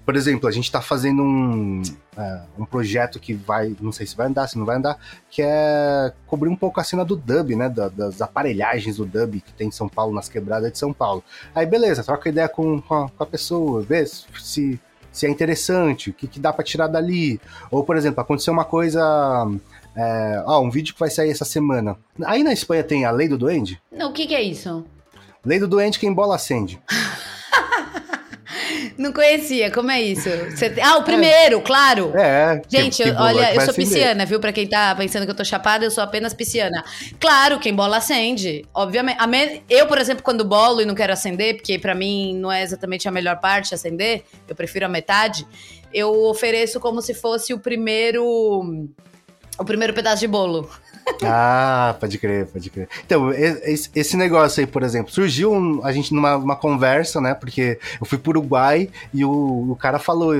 por 0.09 0.15
exemplo, 0.15 0.49
a 0.49 0.51
gente 0.51 0.71
tá 0.71 0.81
fazendo 0.81 1.21
um, 1.21 1.83
é, 2.17 2.41
um 2.57 2.65
projeto 2.65 3.19
que 3.19 3.31
vai, 3.31 3.75
não 3.79 3.91
sei 3.91 4.07
se 4.07 4.17
vai 4.17 4.25
andar, 4.25 4.47
se 4.47 4.57
não 4.57 4.65
vai 4.65 4.77
andar, 4.77 4.97
que 5.29 5.39
é 5.39 6.11
cobrir 6.25 6.49
um 6.49 6.55
pouco 6.55 6.79
a 6.79 6.83
cena 6.83 7.05
do 7.05 7.15
dub, 7.15 7.55
né? 7.55 7.69
Da, 7.69 7.89
das 7.89 8.19
aparelhagens 8.19 8.97
do 8.97 9.05
dub 9.05 9.39
que 9.39 9.53
tem 9.53 9.67
em 9.67 9.71
São 9.71 9.87
Paulo, 9.87 10.11
nas 10.11 10.27
quebradas 10.27 10.71
de 10.71 10.79
São 10.79 10.91
Paulo. 10.91 11.23
Aí 11.53 11.63
beleza, 11.63 12.03
troca 12.03 12.27
ideia 12.27 12.49
com, 12.49 12.81
com, 12.81 12.95
a, 12.95 13.07
com 13.07 13.23
a 13.23 13.25
pessoa, 13.27 13.83
vê 13.83 14.03
se, 14.03 14.79
se 15.11 15.27
é 15.27 15.29
interessante, 15.29 16.09
o 16.09 16.13
que, 16.13 16.27
que 16.27 16.39
dá 16.39 16.51
para 16.51 16.65
tirar 16.65 16.87
dali. 16.87 17.39
Ou, 17.69 17.83
por 17.83 17.95
exemplo, 17.95 18.19
aconteceu 18.19 18.51
uma 18.51 18.65
coisa. 18.65 18.99
É, 19.95 20.43
ó, 20.43 20.59
um 20.59 20.71
vídeo 20.71 20.95
que 20.95 20.99
vai 20.99 21.11
sair 21.11 21.29
essa 21.29 21.45
semana. 21.45 21.95
Aí 22.25 22.41
na 22.41 22.51
Espanha 22.51 22.83
tem 22.83 23.05
a 23.05 23.11
lei 23.11 23.27
do 23.27 23.37
duende? 23.37 23.79
Não, 23.91 24.09
o 24.09 24.13
que, 24.13 24.25
que 24.25 24.33
é 24.33 24.41
isso? 24.41 24.83
Lei 25.45 25.59
do 25.59 25.67
doente, 25.67 25.99
quem 25.99 26.11
bola 26.11 26.33
acende. 26.33 26.81
Não 28.99 29.13
conhecia, 29.13 29.71
como 29.71 29.89
é 29.89 30.01
isso? 30.01 30.27
Você... 30.29 30.75
Ah, 30.83 30.97
o 30.97 31.03
primeiro, 31.03 31.59
é. 31.59 31.61
claro. 31.61 32.11
É. 32.17 32.61
Gente, 32.67 33.01
que, 33.01 33.09
que 33.09 33.17
olha, 33.17 33.55
eu 33.55 33.61
sou 33.61 33.73
pisciana, 33.73 34.25
viu? 34.25 34.41
Pra 34.41 34.51
quem 34.51 34.67
tá 34.67 34.93
pensando 34.93 35.23
que 35.23 35.31
eu 35.31 35.35
tô 35.35 35.45
chapada, 35.45 35.85
eu 35.85 35.89
sou 35.89 36.03
apenas 36.03 36.33
pisciana. 36.33 36.83
Claro, 37.17 37.59
quem 37.59 37.73
bola 37.73 37.95
acende. 37.95 38.65
Obviamente. 38.73 39.63
Eu, 39.69 39.87
por 39.87 39.99
exemplo, 39.99 40.21
quando 40.21 40.43
bolo 40.43 40.81
e 40.81 40.85
não 40.85 40.93
quero 40.93 41.13
acender, 41.13 41.55
porque 41.55 41.79
para 41.79 41.95
mim 41.95 42.35
não 42.35 42.51
é 42.51 42.61
exatamente 42.61 43.07
a 43.07 43.11
melhor 43.11 43.39
parte 43.39 43.73
acender, 43.73 44.25
eu 44.45 44.53
prefiro 44.53 44.85
a 44.85 44.89
metade, 44.89 45.47
eu 45.93 46.25
ofereço 46.25 46.77
como 46.81 47.01
se 47.01 47.13
fosse 47.13 47.53
o 47.53 47.59
primeiro. 47.59 48.21
O 49.57 49.63
primeiro 49.63 49.93
pedaço 49.93 50.19
de 50.19 50.27
bolo. 50.27 50.69
Ah, 51.23 51.95
pode 51.99 52.17
crer, 52.17 52.45
pode 52.47 52.69
crer. 52.69 52.87
Então, 53.05 53.31
esse 53.33 54.15
negócio 54.15 54.61
aí, 54.61 54.67
por 54.67 54.83
exemplo, 54.83 55.11
surgiu 55.11 55.51
um, 55.51 55.83
a 55.83 55.91
gente 55.91 56.13
numa 56.13 56.35
uma 56.37 56.55
conversa, 56.55 57.19
né? 57.19 57.33
Porque 57.33 57.79
eu 57.99 58.05
fui 58.05 58.17
pro 58.17 58.31
Uruguai 58.31 58.89
e 59.13 59.25
o, 59.25 59.71
o 59.71 59.75
cara 59.75 59.99
falou. 59.99 60.33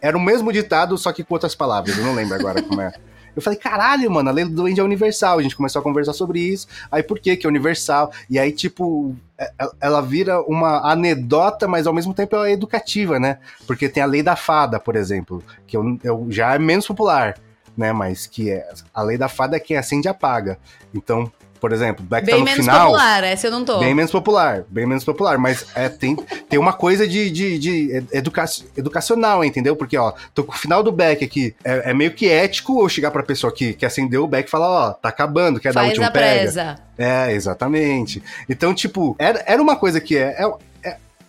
Era 0.00 0.16
o 0.16 0.20
mesmo 0.20 0.52
ditado, 0.52 0.96
só 0.98 1.12
que 1.12 1.22
com 1.22 1.34
outras 1.34 1.54
palavras. 1.54 1.96
Eu 1.96 2.04
não 2.04 2.14
lembro 2.14 2.34
agora 2.34 2.62
como 2.62 2.80
é. 2.80 2.92
Eu 3.36 3.42
falei, 3.42 3.58
caralho, 3.58 4.10
mano, 4.10 4.30
a 4.30 4.32
lei 4.32 4.46
do 4.46 4.50
duende 4.50 4.80
é 4.80 4.82
universal. 4.82 5.38
A 5.38 5.42
gente 5.42 5.54
começou 5.54 5.80
a 5.80 5.82
conversar 5.82 6.14
sobre 6.14 6.40
isso. 6.40 6.66
Aí 6.90 7.02
por 7.02 7.18
que 7.18 7.36
que 7.36 7.46
é 7.46 7.50
universal? 7.50 8.10
E 8.30 8.38
aí, 8.38 8.50
tipo, 8.50 9.14
é, 9.36 9.52
é, 9.58 9.68
ela 9.78 10.00
vira 10.00 10.40
uma 10.40 10.90
anedota, 10.90 11.68
mas 11.68 11.86
ao 11.86 11.92
mesmo 11.92 12.14
tempo 12.14 12.34
é 12.36 12.52
educativa, 12.52 13.20
né? 13.20 13.38
Porque 13.66 13.90
tem 13.90 14.02
a 14.02 14.06
lei 14.06 14.22
da 14.22 14.36
fada, 14.36 14.80
por 14.80 14.96
exemplo, 14.96 15.44
que 15.66 15.76
eu, 15.76 15.98
eu 16.02 16.26
já 16.30 16.54
é 16.54 16.58
menos 16.58 16.86
popular 16.86 17.36
né? 17.76 17.92
Mas 17.92 18.26
que 18.26 18.50
é 18.50 18.68
a 18.94 19.02
lei 19.02 19.18
da 19.18 19.28
fada 19.28 19.56
é 19.56 19.60
quem 19.60 19.76
acende 19.76 20.08
e 20.08 20.10
apaga. 20.10 20.58
Então, 20.94 21.30
por 21.60 21.72
exemplo, 21.72 22.04
Black 22.04 22.26
bem 22.26 22.34
tá 22.34 22.38
no 22.38 22.44
menos 22.44 22.64
final. 22.64 22.86
popular, 22.86 23.24
essa 23.24 23.46
eu 23.46 23.50
não 23.50 23.64
tô. 23.64 23.78
Bem 23.78 23.94
menos 23.94 24.10
popular, 24.10 24.64
bem 24.68 24.86
menos 24.86 25.04
popular, 25.04 25.38
mas 25.38 25.66
é, 25.74 25.88
tem, 25.88 26.14
tem 26.48 26.58
uma 26.58 26.72
coisa 26.72 27.06
de, 27.06 27.30
de, 27.30 27.58
de 27.58 28.04
educa 28.12 28.44
educacional, 28.76 29.44
entendeu? 29.44 29.74
Porque, 29.74 29.96
ó, 29.96 30.12
tô 30.34 30.44
com 30.44 30.52
o 30.52 30.56
final 30.56 30.82
do 30.82 30.92
back 30.92 31.24
aqui. 31.24 31.54
É, 31.64 31.90
é, 31.90 31.94
meio 31.94 32.12
que 32.12 32.28
ético 32.28 32.80
eu 32.82 32.88
chegar 32.88 33.10
pra 33.10 33.22
pessoa 33.22 33.52
que, 33.52 33.72
que 33.72 33.86
acendeu 33.86 34.24
o 34.24 34.28
back 34.28 34.48
e 34.48 34.50
falar, 34.50 34.68
ó, 34.68 34.92
tá 34.92 35.08
acabando, 35.08 35.58
quer 35.58 35.72
Faz 35.72 35.74
dar 35.74 35.82
o 35.82 35.86
último 35.88 36.06
a 36.06 36.10
presa. 36.10 36.78
É, 36.98 37.32
exatamente. 37.32 38.22
Então, 38.48 38.74
tipo, 38.74 39.16
era, 39.18 39.42
era 39.46 39.60
uma 39.60 39.76
coisa 39.76 40.00
que 40.00 40.16
é, 40.16 40.36
é 40.38 40.54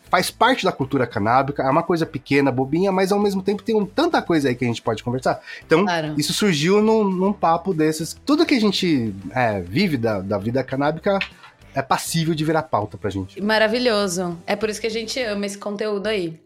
faz 0.10 0.32
parte 0.32 0.64
da 0.64 0.72
cultura 0.72 1.06
canábica, 1.06 1.64
é 1.64 1.70
uma 1.70 1.84
coisa 1.84 2.06
pequena, 2.06 2.52
bobinha, 2.52 2.92
mas 2.92 3.12
ao 3.12 3.20
mesmo 3.20 3.42
tempo 3.42 3.64
tem 3.64 3.76
um, 3.76 3.86
tanta 3.86 4.22
coisa 4.22 4.50
aí 4.50 4.56
que 4.56 4.66
a 4.66 4.68
gente 4.68 4.82
pode 4.82 5.04
conversar. 5.04 5.42
Então, 5.66 5.84
claro. 5.84 6.14
isso 6.18 6.34
surgiu 6.34 6.82
num, 6.82 7.04
num, 7.04 7.34
papo 7.34 7.74
desses. 7.74 8.16
Tudo 8.26 8.46
que 8.46 8.56
a 8.56 8.60
gente 8.60 9.14
é, 9.32 9.62
vive 9.62 9.98
da, 9.98 10.20
da 10.20 10.38
vida 10.38 10.64
canábica 10.64 11.20
é 11.78 11.82
passível 11.84 12.34
de 12.34 12.44
virar 12.44 12.64
pauta 12.64 12.98
pra 12.98 13.08
gente. 13.08 13.40
Maravilhoso. 13.40 14.36
É 14.48 14.56
por 14.56 14.68
isso 14.68 14.82
que 14.82 14.88
a 14.88 14.92
gente 14.92 15.20
ama 15.22 15.46
esse 15.46 15.60
conteúdo 15.60 16.08
aí. 16.08 16.40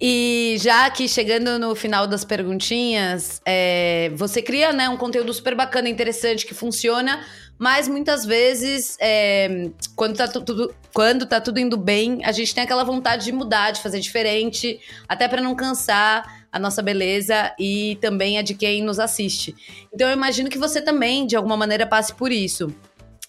E 0.00 0.56
já 0.58 0.86
aqui 0.86 1.08
chegando 1.08 1.60
no 1.60 1.76
final 1.76 2.08
das 2.08 2.24
perguntinhas, 2.24 3.40
é, 3.46 4.10
você 4.16 4.42
cria 4.42 4.72
né, 4.72 4.88
um 4.88 4.96
conteúdo 4.96 5.32
super 5.32 5.54
bacana, 5.54 5.88
interessante, 5.88 6.44
que 6.44 6.54
funciona 6.54 7.24
mas 7.58 7.86
muitas 7.86 8.24
vezes, 8.24 8.96
é, 9.00 9.70
quando, 9.94 10.16
tá 10.16 10.26
tudo, 10.26 10.74
quando 10.92 11.24
tá 11.24 11.40
tudo 11.40 11.60
indo 11.60 11.76
bem, 11.76 12.24
a 12.24 12.32
gente 12.32 12.54
tem 12.54 12.64
aquela 12.64 12.84
vontade 12.84 13.24
de 13.24 13.32
mudar, 13.32 13.70
de 13.70 13.80
fazer 13.80 14.00
diferente, 14.00 14.80
até 15.08 15.28
para 15.28 15.40
não 15.40 15.54
cansar 15.54 16.46
a 16.50 16.58
nossa 16.58 16.82
beleza 16.82 17.52
e 17.58 17.96
também 18.00 18.38
a 18.38 18.42
de 18.42 18.54
quem 18.54 18.82
nos 18.82 18.98
assiste. 18.98 19.54
Então 19.92 20.08
eu 20.08 20.14
imagino 20.14 20.50
que 20.50 20.58
você 20.58 20.80
também, 20.80 21.26
de 21.26 21.36
alguma 21.36 21.56
maneira, 21.56 21.86
passe 21.86 22.14
por 22.14 22.32
isso. 22.32 22.74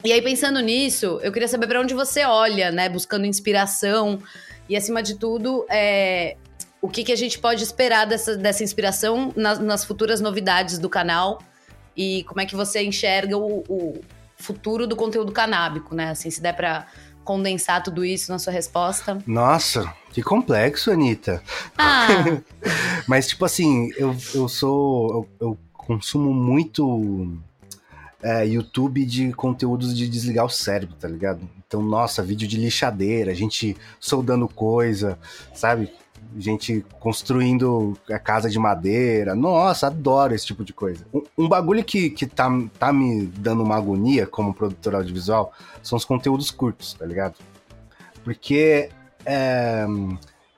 E 0.03 0.11
aí, 0.11 0.21
pensando 0.21 0.59
nisso, 0.59 1.19
eu 1.23 1.31
queria 1.31 1.47
saber 1.47 1.67
para 1.67 1.81
onde 1.81 1.93
você 1.93 2.23
olha, 2.25 2.71
né? 2.71 2.87
Buscando 2.89 3.25
inspiração 3.25 4.19
e, 4.69 4.75
acima 4.75 5.01
de 5.01 5.17
tudo, 5.17 5.65
é, 5.69 6.37
o 6.81 6.87
que, 6.87 7.03
que 7.03 7.11
a 7.11 7.15
gente 7.15 7.39
pode 7.39 7.63
esperar 7.63 8.05
dessa, 8.05 8.37
dessa 8.37 8.63
inspiração 8.63 9.33
nas, 9.35 9.57
nas 9.57 9.83
futuras 9.83 10.21
novidades 10.21 10.77
do 10.77 10.89
canal 10.89 11.41
e 11.97 12.23
como 12.25 12.41
é 12.41 12.45
que 12.45 12.55
você 12.55 12.83
enxerga 12.83 13.37
o, 13.37 13.63
o, 13.67 14.01
futuro 14.37 14.87
do 14.87 14.95
conteúdo 14.95 15.31
canábico, 15.31 15.95
né? 15.95 16.09
Assim, 16.09 16.29
se 16.29 16.41
der 16.41 16.55
para 16.55 16.87
condensar 17.23 17.81
tudo 17.81 18.05
isso 18.05 18.31
na 18.31 18.39
sua 18.39 18.53
resposta. 18.53 19.17
Nossa, 19.25 19.91
que 20.11 20.21
complexo, 20.21 20.91
Anitta. 20.91 21.41
Ah. 21.77 22.07
Mas, 23.07 23.27
tipo 23.27 23.43
assim, 23.43 23.89
eu, 23.97 24.15
eu 24.33 24.47
sou. 24.47 25.27
Eu, 25.39 25.47
eu 25.47 25.57
consumo 25.73 26.33
muito 26.33 27.37
é, 28.23 28.47
YouTube 28.47 29.05
de 29.05 29.31
conteúdos 29.33 29.95
de 29.95 30.07
desligar 30.07 30.45
o 30.45 30.49
cérebro, 30.49 30.95
tá 30.95 31.07
ligado? 31.07 31.47
Então, 31.67 31.81
nossa, 31.81 32.23
vídeo 32.23 32.47
de 32.47 32.57
lixadeira, 32.57 33.35
gente 33.35 33.75
soldando 33.99 34.47
coisa, 34.47 35.19
sabe? 35.53 35.91
Gente 36.37 36.85
construindo 36.99 37.97
a 38.09 38.19
casa 38.19 38.49
de 38.49 38.59
madeira. 38.59 39.35
Nossa, 39.35 39.87
adoro 39.87 40.33
esse 40.33 40.45
tipo 40.45 40.63
de 40.63 40.73
coisa. 40.73 41.05
Um, 41.13 41.23
um, 41.37 41.49
bagulho 41.49 41.83
que, 41.83 42.09
que 42.09 42.25
tá, 42.25 42.49
tá 42.77 42.91
me 42.91 43.25
dando 43.25 43.63
uma 43.63 43.75
agonia 43.75 44.27
como 44.27 44.53
produtor 44.53 44.95
audiovisual 44.95 45.51
são 45.81 45.97
os 45.97 46.05
conteúdos 46.05 46.51
curtos, 46.51 46.93
tá 46.93 47.05
ligado? 47.05 47.35
Porque 48.23 48.89
é, 49.25 49.85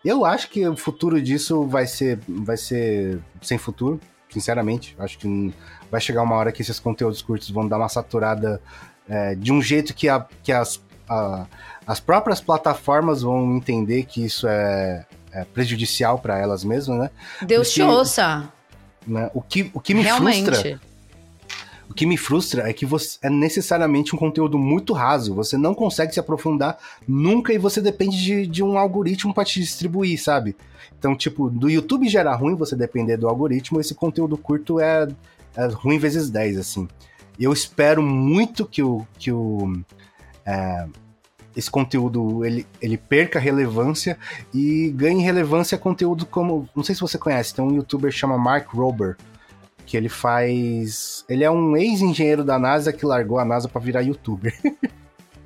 eu 0.03 0.26
acho 0.26 0.49
que 0.49 0.68
o 0.68 0.78
futuro 0.78 1.22
disso 1.22 1.65
vai 1.65 1.86
ser, 1.86 2.20
vai 2.28 2.57
ser 2.57 3.20
sem 3.41 3.57
futuro, 3.57 3.99
sinceramente. 4.30 4.95
Acho 4.99 5.18
que 5.18 5.53
vai 5.91 5.99
chegar 5.99 6.24
uma 6.24 6.36
hora 6.36 6.51
que 6.51 6.61
esses 6.61 6.80
conteúdos 6.80 7.22
curtos 7.22 7.49
vão 7.49 7.68
dar 7.68 7.78
uma 7.78 7.89
saturada 7.89 8.61
é, 9.07 9.36
de 9.36 9.51
um 9.51 9.61
jeito 9.61 9.93
que, 9.93 10.07
a, 10.09 10.26
que 10.43 10.51
as, 10.51 10.82
a, 11.09 11.45
as 11.86 11.99
próprias 11.99 12.41
plataformas 12.41 13.22
vão 13.22 13.55
entender 13.55 14.03
que 14.03 14.24
isso 14.24 14.47
é, 14.47 15.05
é, 15.38 15.45
prejudicial 15.45 16.17
para 16.17 16.39
elas 16.39 16.63
mesmas, 16.63 16.97
né? 16.97 17.09
Deus 17.45 17.67
Porque, 17.67 17.81
te 17.81 17.88
ouça. 17.88 18.51
Né, 19.05 19.29
o, 19.33 19.41
que, 19.41 19.69
o 19.73 19.79
que 19.79 19.93
me 19.93 20.01
Realmente. 20.01 20.45
frustra. 20.45 20.81
O 21.89 21.93
que 21.93 22.05
me 22.05 22.17
frustra 22.17 22.69
é 22.69 22.73
que 22.73 22.85
você 22.85 23.17
é 23.21 23.29
necessariamente 23.29 24.13
um 24.13 24.17
conteúdo 24.17 24.57
muito 24.57 24.93
raso. 24.93 25.33
Você 25.35 25.57
não 25.57 25.73
consegue 25.73 26.13
se 26.13 26.19
aprofundar 26.19 26.77
nunca 27.07 27.53
e 27.53 27.57
você 27.57 27.79
depende 27.79 28.21
de, 28.21 28.47
de 28.47 28.63
um 28.63 28.77
algoritmo 28.77 29.33
para 29.33 29.45
te 29.45 29.59
distribuir, 29.59 30.21
sabe? 30.21 30.55
Então, 30.97 31.15
tipo, 31.15 31.49
do 31.49 31.69
YouTube 31.69 32.13
era 32.13 32.35
ruim 32.35 32.55
você 32.55 32.75
depender 32.75 33.15
do 33.15 33.29
algoritmo, 33.29 33.79
esse 33.79 33.95
conteúdo 33.95 34.38
curto 34.38 34.79
é, 34.79 35.07
é 35.55 35.65
ruim 35.67 35.97
vezes 35.97 36.29
10, 36.29 36.57
assim. 36.57 36.88
Eu 37.39 37.53
espero 37.53 38.01
muito 38.01 38.65
que 38.65 38.83
o, 38.83 39.07
que 39.17 39.31
o 39.31 39.79
é, 40.45 40.88
esse 41.57 41.71
conteúdo 41.71 42.45
ele, 42.45 42.67
ele 42.79 42.97
perca 42.97 43.39
relevância 43.39 44.17
e 44.53 44.93
ganhe 44.95 45.23
relevância 45.23 45.75
conteúdo 45.75 46.25
como. 46.27 46.69
Não 46.75 46.83
sei 46.83 46.93
se 46.93 47.01
você 47.01 47.17
conhece, 47.17 47.55
tem 47.55 47.65
um 47.65 47.73
youtuber 47.73 48.11
chama 48.11 48.37
Mark 48.37 48.69
Rober, 48.69 49.17
que 49.83 49.97
ele 49.97 50.07
faz. 50.07 51.25
Ele 51.27 51.43
é 51.43 51.49
um 51.49 51.75
ex-engenheiro 51.75 52.43
da 52.43 52.59
NASA 52.59 52.93
que 52.93 53.05
largou 53.05 53.39
a 53.39 53.45
NASA 53.45 53.67
para 53.67 53.81
virar 53.81 54.01
youtuber. 54.01 54.55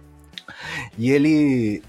e 1.00 1.10
ele 1.10 1.82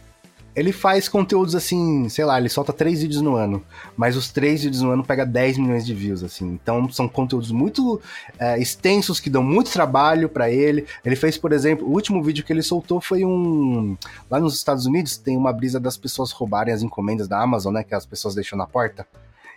ele 0.54 0.72
faz 0.72 1.08
conteúdos 1.08 1.54
assim, 1.54 2.08
sei 2.08 2.24
lá, 2.24 2.38
ele 2.38 2.48
solta 2.48 2.72
três 2.72 3.00
vídeos 3.00 3.22
no 3.22 3.36
ano, 3.36 3.62
mas 3.96 4.16
os 4.16 4.30
três 4.30 4.62
vídeos 4.62 4.82
no 4.82 4.90
ano 4.90 5.04
pega 5.04 5.24
10 5.24 5.58
milhões 5.58 5.86
de 5.86 5.94
views, 5.94 6.22
assim. 6.22 6.46
Então 6.46 6.90
são 6.90 7.08
conteúdos 7.08 7.50
muito 7.50 8.00
é, 8.38 8.58
extensos 8.58 9.18
que 9.18 9.30
dão 9.30 9.42
muito 9.42 9.72
trabalho 9.72 10.28
para 10.28 10.50
ele. 10.50 10.86
Ele 11.04 11.16
fez, 11.16 11.38
por 11.38 11.52
exemplo, 11.52 11.86
o 11.86 11.92
último 11.92 12.22
vídeo 12.22 12.44
que 12.44 12.52
ele 12.52 12.62
soltou 12.62 13.00
foi 13.00 13.24
um. 13.24 13.96
Lá 14.30 14.38
nos 14.38 14.54
Estados 14.54 14.84
Unidos 14.84 15.16
tem 15.16 15.36
uma 15.36 15.52
brisa 15.52 15.80
das 15.80 15.96
pessoas 15.96 16.32
roubarem 16.32 16.74
as 16.74 16.82
encomendas 16.82 17.26
da 17.26 17.40
Amazon, 17.40 17.72
né? 17.72 17.82
Que 17.82 17.94
as 17.94 18.04
pessoas 18.04 18.34
deixam 18.34 18.58
na 18.58 18.66
porta. 18.66 19.06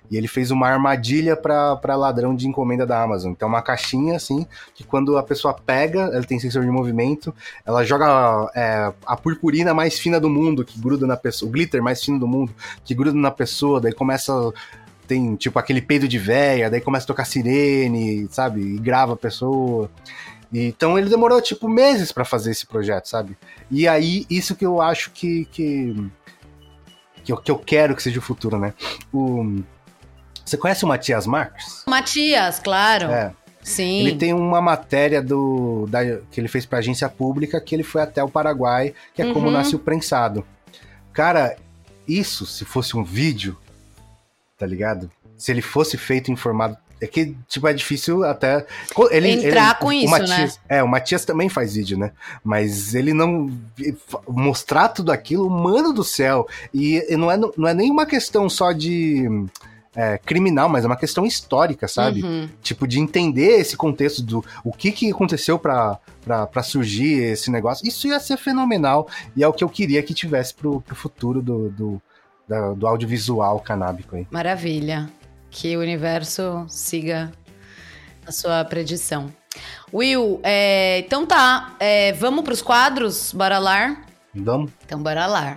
E 0.09 0.17
ele 0.17 0.27
fez 0.27 0.51
uma 0.51 0.67
armadilha 0.67 1.35
para 1.35 1.95
ladrão 1.95 2.35
de 2.35 2.47
encomenda 2.47 2.85
da 2.85 3.01
Amazon. 3.01 3.31
Então, 3.31 3.47
uma 3.47 3.61
caixinha 3.61 4.15
assim, 4.15 4.45
que 4.73 4.83
quando 4.83 5.17
a 5.17 5.23
pessoa 5.23 5.53
pega, 5.53 6.01
ela 6.13 6.23
tem 6.23 6.39
sensor 6.39 6.63
de 6.63 6.71
movimento, 6.71 7.33
ela 7.65 7.83
joga 7.83 8.51
é, 8.55 8.93
a 9.05 9.15
purpurina 9.17 9.73
mais 9.73 9.97
fina 9.97 10.19
do 10.19 10.29
mundo, 10.29 10.63
que 10.63 10.79
gruda 10.79 11.07
na 11.07 11.17
pessoa, 11.17 11.49
o 11.49 11.51
glitter 11.51 11.81
mais 11.81 12.03
fino 12.03 12.19
do 12.19 12.27
mundo, 12.27 12.53
que 12.83 12.93
gruda 12.93 13.17
na 13.17 13.31
pessoa, 13.31 13.81
daí 13.81 13.93
começa. 13.93 14.33
Tem 15.07 15.35
tipo 15.35 15.59
aquele 15.59 15.83
peido 15.83 16.07
de 16.07 16.17
véia, 16.17 16.67
daí 16.67 16.81
começa 16.81 17.05
a 17.05 17.07
tocar 17.07 17.25
sirene, 17.25 18.27
sabe? 18.31 18.61
E 18.61 18.79
grava 18.79 19.13
a 19.13 19.17
pessoa. 19.17 19.87
Então 20.51 20.97
ele 20.97 21.09
demorou 21.09 21.39
tipo 21.41 21.69
meses 21.69 22.11
para 22.11 22.25
fazer 22.25 22.51
esse 22.51 22.65
projeto, 22.65 23.07
sabe? 23.07 23.37
E 23.69 23.87
aí, 23.87 24.25
isso 24.29 24.55
que 24.55 24.65
eu 24.65 24.81
acho 24.81 25.11
que, 25.11 25.45
que 25.45 26.09
que 27.25 27.31
eu, 27.31 27.37
que 27.37 27.51
eu 27.51 27.57
quero 27.57 27.95
que 27.95 28.03
seja 28.03 28.19
o 28.19 28.21
futuro, 28.21 28.57
né? 28.59 28.73
O, 29.11 29.63
você 30.45 30.55
conhece 30.57 30.85
o 30.85 30.87
Matias 30.87 31.25
Marques? 31.25 31.83
Matias, 31.87 32.59
claro. 32.59 33.07
É. 33.09 33.31
Sim. 33.63 34.01
Ele 34.01 34.15
tem 34.15 34.31
uma 34.31 34.61
matéria 34.61 35.21
do 35.23 35.87
da, 35.89 35.99
que 36.31 36.39
ele 36.39 36.47
fez 36.47 36.65
pra 36.67 36.77
agência 36.79 37.09
pública 37.09 37.59
que 37.59 37.73
ele 37.73 37.81
foi 37.83 38.01
até 38.03 38.23
o 38.23 38.29
Paraguai, 38.29 38.93
que 39.13 39.23
é 39.23 39.33
como 39.33 39.47
Uhum. 39.47 39.51
nasce 39.53 39.75
o 39.75 39.79
prensado. 39.79 40.45
Cara, 41.11 41.55
isso, 42.07 42.45
se 42.45 42.63
fosse 42.63 42.95
um 42.95 43.03
vídeo, 43.03 43.57
tá 44.57 44.67
ligado? 44.67 45.09
Se 45.35 45.51
ele 45.51 45.61
fosse 45.63 45.97
feito 45.97 46.31
em 46.31 46.35
formato. 46.35 46.77
É 47.01 47.07
que, 47.07 47.35
tipo, 47.47 47.67
é 47.67 47.73
difícil 47.73 48.23
até. 48.23 48.65
Ele, 49.11 49.31
Entrar 49.31 49.71
ele- 49.71 49.79
com 49.81 49.87
o 49.87 49.93
isso, 49.93 50.09
Matias, 50.09 50.59
É, 50.69 50.81
o 50.81 50.87
Matias 50.87 51.25
também 51.25 51.49
faz 51.49 51.73
vídeo, 51.73 51.97
né? 51.97 52.11
Mas 52.43 52.93
ele 52.95 53.13
não. 53.13 53.51
Mostrar 54.29 54.89
tudo 54.89 55.11
aquilo, 55.11 55.49
mano 55.49 55.91
do 55.91 56.03
céu. 56.05 56.47
E, 56.73 57.03
e 57.09 57.17
não, 57.17 57.29
é, 57.29 57.37
não 57.37 57.67
é 57.67 57.73
nem 57.73 57.91
uma 57.91 58.05
questão 58.05 58.47
só 58.49 58.71
de. 58.71 59.27
É, 59.95 60.17
criminal, 60.17 60.67
mas 60.67 60.83
é 60.83 60.87
uma 60.87 60.95
questão 60.97 61.25
histórica, 61.25 61.87
sabe? 61.87 62.21
Uhum. 62.23 62.49
Tipo, 62.61 62.85
de 62.87 62.99
entender 62.99 63.59
esse 63.59 63.77
contexto 63.77 64.21
do 64.21 64.43
o 64.63 64.71
que, 64.73 64.91
que 64.91 65.09
aconteceu 65.11 65.57
pra, 65.57 65.97
pra 66.51 66.61
surgir 66.63 67.23
esse 67.23 67.49
negócio. 67.49 67.87
Isso 67.87 68.07
ia 68.07 68.19
ser 68.19 68.37
fenomenal. 68.37 69.07
E 69.35 69.43
é 69.43 69.47
o 69.47 69.53
que 69.53 69.63
eu 69.63 69.69
queria 69.69 70.03
que 70.03 70.13
tivesse 70.13 70.53
pro, 70.53 70.81
pro 70.81 70.95
futuro 70.95 71.41
do, 71.41 71.69
do, 71.69 72.01
da- 72.47 72.73
do 72.73 72.85
audiovisual 72.87 73.59
canábico 73.59 74.15
aí. 74.17 74.27
Maravilha. 74.29 75.09
Que 75.49 75.77
o 75.77 75.79
universo 75.79 76.65
siga 76.67 77.31
a 78.27 78.31
sua 78.31 78.65
predição. 78.65 79.31
Will, 79.93 80.41
é, 80.43 80.99
então 80.99 81.25
tá. 81.25 81.73
É, 81.79 82.11
vamos 82.11 82.43
pros 82.43 82.61
quadros? 82.61 83.31
Bora 83.31 83.57
lá? 83.57 84.01
Vamos? 84.33 84.69
Então 84.85 85.01
bora 85.01 85.25
lá. 85.27 85.55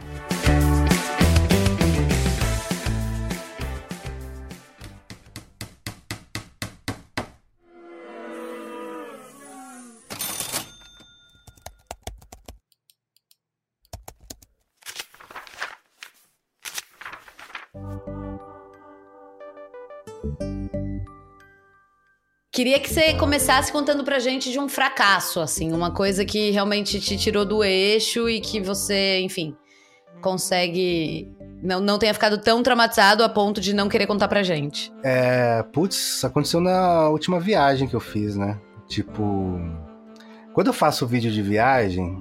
Queria 22.58 22.80
que 22.80 22.92
você 22.92 23.14
começasse 23.14 23.70
contando 23.70 24.02
pra 24.02 24.18
gente 24.18 24.50
de 24.50 24.58
um 24.58 24.68
fracasso, 24.68 25.38
assim, 25.38 25.70
uma 25.72 25.92
coisa 25.92 26.24
que 26.24 26.50
realmente 26.50 26.98
te 26.98 27.16
tirou 27.16 27.44
do 27.44 27.62
eixo 27.62 28.28
e 28.28 28.40
que 28.40 28.60
você, 28.60 29.20
enfim, 29.20 29.54
consegue. 30.20 31.32
Não, 31.62 31.78
não 31.78 32.00
tenha 32.00 32.12
ficado 32.12 32.36
tão 32.36 32.60
traumatizado 32.60 33.22
a 33.22 33.28
ponto 33.28 33.60
de 33.60 33.72
não 33.72 33.88
querer 33.88 34.08
contar 34.08 34.26
pra 34.26 34.42
gente. 34.42 34.92
É, 35.04 35.62
putz, 35.72 36.24
aconteceu 36.24 36.60
na 36.60 37.08
última 37.10 37.38
viagem 37.38 37.86
que 37.86 37.94
eu 37.94 38.00
fiz, 38.00 38.34
né? 38.34 38.58
Tipo, 38.88 39.60
quando 40.52 40.66
eu 40.66 40.72
faço 40.72 41.06
vídeo 41.06 41.30
de 41.30 41.40
viagem, 41.40 42.20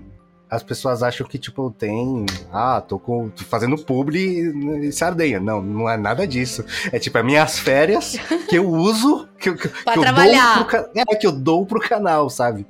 as 0.50 0.64
pessoas 0.64 1.04
acham 1.04 1.28
que, 1.28 1.38
tipo, 1.38 1.66
eu 1.68 1.72
tenho. 1.72 2.26
Ah, 2.52 2.82
tô, 2.82 2.98
com, 2.98 3.30
tô 3.30 3.44
fazendo 3.44 3.78
publi 3.78 4.88
e 4.88 4.92
sardenha. 4.92 5.40
Não, 5.40 5.62
não 5.62 5.90
é 5.90 5.98
nada 5.98 6.26
disso. 6.26 6.64
É 6.92 6.98
tipo, 7.00 7.18
é 7.18 7.24
minhas 7.24 7.60
férias 7.60 8.16
que 8.50 8.58
eu 8.58 8.68
uso. 8.70 9.28
Que, 9.40 9.50
eu- 9.50 9.56
que, 9.56 9.68
Pra 9.68 9.94
que 9.94 10.00
eu 10.00 10.04
trabalhar. 10.04 10.56
dou 10.58 10.66
pro, 10.66 10.78
é, 10.96 11.06
que 11.16 11.28
eu 11.28 11.32
dou 11.32 11.66
pro 11.66 11.80
canal, 11.80 12.30
sabe? 12.30 12.66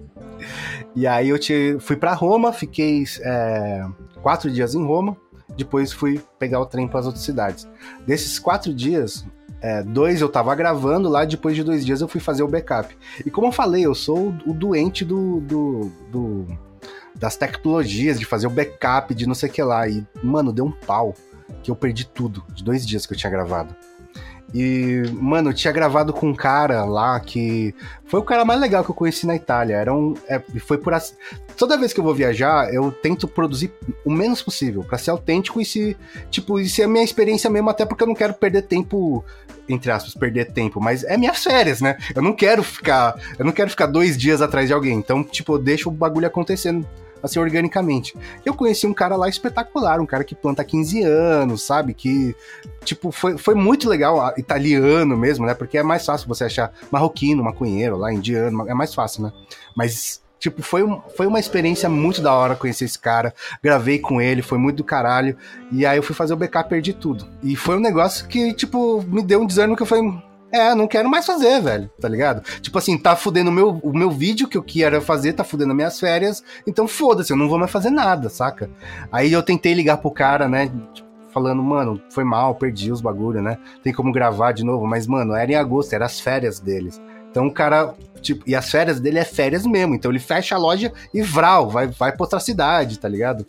E 0.96 1.06
aí 1.06 1.30
eu 1.30 1.38
te, 1.38 1.78
fui 1.80 1.96
pra 1.96 2.14
Roma, 2.14 2.52
fiquei 2.52 3.04
é, 3.22 3.86
quatro 4.22 4.50
dias 4.50 4.74
em 4.74 4.84
Roma. 4.86 5.16
Depois 5.56 5.92
fui 5.94 6.22
pegar 6.38 6.60
o 6.60 6.66
trem 6.66 6.88
para 6.88 7.00
as 7.00 7.06
outras 7.06 7.24
cidades. 7.24 7.68
Desses 8.06 8.38
quatro 8.38 8.74
dias, 8.74 9.26
é, 9.62 9.82
dois 9.84 10.22
eu 10.22 10.30
tava 10.30 10.54
gravando 10.56 11.08
lá, 11.10 11.26
depois 11.26 11.56
de 11.56 11.64
dois 11.64 11.86
dias 11.86 12.02
eu 12.02 12.08
fui 12.08 12.20
fazer 12.22 12.44
o 12.44 12.48
backup. 12.48 12.96
E 13.26 13.32
como 13.32 13.48
eu 13.48 13.52
falei, 13.52 13.86
eu 13.86 13.96
sou 13.96 14.30
o, 14.46 14.52
o 14.52 14.54
doente 14.54 15.04
do, 15.06 15.40
do, 15.42 15.92
do- 16.12 16.48
das 17.18 17.36
tecnologias, 17.36 18.20
de 18.20 18.26
fazer 18.26 18.48
o 18.48 18.52
backup, 18.52 19.14
de 19.14 19.28
não 19.28 19.36
sei 19.36 19.50
o 19.50 19.52
que 19.52 19.62
lá. 19.62 19.88
E, 19.88 20.06
mano, 20.24 20.54
deu 20.54 20.66
um 20.66 20.72
pau 20.72 21.14
que 21.64 21.72
eu 21.72 21.76
perdi 21.76 22.06
tudo, 22.06 22.44
de 22.54 22.64
dois 22.64 22.86
dias 22.86 23.06
que 23.06 23.14
eu 23.14 23.18
tinha 23.18 23.32
gravado. 23.32 23.76
E, 24.54 25.04
mano, 25.14 25.50
eu 25.50 25.54
tinha 25.54 25.74
gravado 25.74 26.14
com 26.14 26.30
um 26.30 26.36
cara 26.36 26.86
lá 26.86 27.20
que 27.20 27.76
foi 28.06 28.20
o 28.20 28.24
cara 28.24 28.46
mais 28.46 28.60
legal 28.62 28.84
que 28.84 28.90
eu 28.90 28.96
conheci 28.96 29.28
na 29.28 29.36
Itália. 29.36 29.76
Era 29.76 29.94
um. 29.94 30.14
É, 30.28 30.40
foi 30.60 30.78
por. 30.78 30.94
Toda 31.58 31.78
vez 31.78 31.92
que 31.92 32.00
eu 32.00 32.04
vou 32.04 32.16
viajar, 32.16 32.74
eu 32.74 32.92
tento 32.92 33.28
produzir 33.28 33.74
o 34.06 34.12
menos 34.12 34.42
possível, 34.42 34.84
pra 34.84 34.98
ser 34.98 35.12
autêntico 35.12 35.60
e 35.60 35.66
se. 35.66 35.98
Tipo, 36.30 36.60
e 36.60 36.70
ser 36.70 36.84
a 36.84 36.88
minha 36.88 37.04
experiência 37.04 37.50
mesmo, 37.50 37.70
até 37.70 37.86
porque 37.86 38.04
eu 38.04 38.08
não 38.08 38.16
quero 38.16 38.34
perder 38.34 38.64
tempo. 38.64 39.24
Entre 39.70 39.92
aspas, 39.92 40.14
perder 40.14 40.54
tempo, 40.54 40.80
mas 40.80 41.04
é 41.04 41.18
minhas 41.18 41.44
férias, 41.44 41.82
né? 41.82 41.98
Eu 42.16 42.22
não 42.22 42.32
quero 42.32 42.64
ficar. 42.64 43.20
Eu 43.38 43.44
não 43.44 43.52
quero 43.52 43.70
ficar 43.70 43.88
dois 43.88 44.18
dias 44.18 44.42
atrás 44.42 44.68
de 44.68 44.74
alguém. 44.74 44.98
Então, 44.98 45.26
tipo, 45.26 45.56
eu 45.56 45.60
deixo 45.60 45.90
o 45.90 45.92
bagulho 45.92 46.26
acontecendo 46.26 46.88
assim, 47.22 47.40
organicamente. 47.40 48.16
Eu 48.46 48.54
conheci 48.54 48.86
um 48.88 48.94
cara 48.94 49.16
lá 49.16 49.28
espetacular, 49.28 50.00
um 50.00 50.06
cara 50.06 50.24
que 50.24 50.36
planta 50.36 50.62
há 50.62 50.66
15 50.66 51.04
anos, 51.04 51.64
sabe? 51.64 51.94
Que, 51.94 52.36
tipo, 52.84 53.12
foi, 53.12 53.38
foi 53.38 53.56
muito 53.56 53.90
legal, 53.90 54.22
ah, 54.22 54.34
italiano 54.38 55.18
mesmo, 55.18 55.46
né? 55.46 55.54
Porque 55.54 55.78
é 55.78 55.84
mais 55.84 56.06
fácil 56.06 56.28
você 56.28 56.46
achar 56.46 56.72
marroquino, 56.92 57.44
maconheiro 57.44 57.98
lá, 57.98 58.14
indiano, 58.14 58.68
é 58.68 58.74
mais 58.74 58.94
fácil, 58.94 59.24
né? 59.24 59.34
Mas, 59.76 60.22
tipo, 60.40 60.62
foi, 60.62 60.84
foi 61.16 61.28
uma 61.28 61.40
experiência 61.40 61.90
muito 61.90 62.22
da 62.22 62.34
hora 62.34 62.56
conhecer 62.56 62.86
esse 62.86 63.00
cara. 63.00 63.34
Gravei 63.62 64.00
com 64.00 64.22
ele, 64.22 64.42
foi 64.42 64.58
muito 64.58 64.78
do 64.78 64.84
caralho. 64.84 65.36
E 65.72 65.86
aí 65.86 65.98
eu 65.98 66.04
fui 66.04 66.16
fazer 66.16 66.34
o 66.34 66.38
backup, 66.38 66.70
perdi 66.70 66.94
tudo. 66.94 67.28
E 67.44 67.56
foi 67.56 67.78
um 67.78 67.82
negócio 67.82 68.28
que, 68.28 68.54
tipo, 68.54 69.02
me 69.04 69.24
deu 69.24 69.42
um 69.42 69.46
desânimo 69.46 69.76
que 69.76 69.84
eu 69.84 69.88
falei. 69.88 70.27
É, 70.52 70.74
não 70.74 70.88
quero 70.88 71.10
mais 71.10 71.26
fazer, 71.26 71.62
velho, 71.62 71.90
tá 72.00 72.08
ligado? 72.08 72.42
Tipo 72.62 72.78
assim, 72.78 72.98
tá 72.98 73.16
fudendo 73.16 73.50
o 73.50 73.54
meu, 73.54 73.80
o 73.84 73.98
meu 73.98 74.10
vídeo 74.10 74.48
que 74.48 74.58
eu 74.58 74.64
queria 74.64 75.02
fazer, 75.02 75.34
tá 75.34 75.44
fudendo 75.44 75.72
as 75.72 75.76
minhas 75.76 76.00
férias, 76.00 76.44
então 76.66 76.88
foda-se, 76.88 77.34
eu 77.34 77.38
não 77.38 77.50
vou 77.50 77.60
mais 77.60 77.72
fazer 77.72 77.90
nada, 77.90 78.30
saca? 78.30 78.70
Aí 79.12 79.32
eu 79.32 79.44
tentei 79.44 79.74
ligar 79.74 79.98
pro 79.98 80.10
cara, 80.10 80.48
né? 80.48 80.72
tipo, 80.94 81.08
Falando, 81.38 81.62
mano, 81.62 82.02
foi 82.10 82.24
mal, 82.24 82.56
perdi 82.56 82.92
os 82.92 83.00
bagulho, 83.00 83.44
né? 83.44 83.60
Tem 83.84 83.94
como 83.94 84.12
gravar 84.12 84.54
de 84.54 84.64
novo, 84.64 84.88
mas, 84.88 85.06
mano, 85.06 85.36
era 85.36 85.52
em 85.52 85.56
agosto, 85.56 85.94
era 85.94 86.06
as 86.06 86.20
férias 86.20 86.60
deles. 86.60 87.00
Então 87.30 87.46
o 87.46 87.54
cara, 87.54 87.94
tipo, 88.22 88.44
e 88.48 88.56
as 88.56 88.72
férias 88.72 89.00
dele 89.00 89.20
é 89.20 89.24
férias 89.24 89.64
mesmo. 89.64 89.94
Então 89.94 90.10
ele 90.10 90.20
fecha 90.20 90.56
a 90.56 90.58
loja 90.58 90.92
e 91.14 91.22
vral, 91.22 91.70
vai, 91.70 91.86
vai 91.86 92.12
pra 92.12 92.24
outra 92.24 92.40
cidade, 92.40 92.98
tá 92.98 93.08
ligado? 93.08 93.46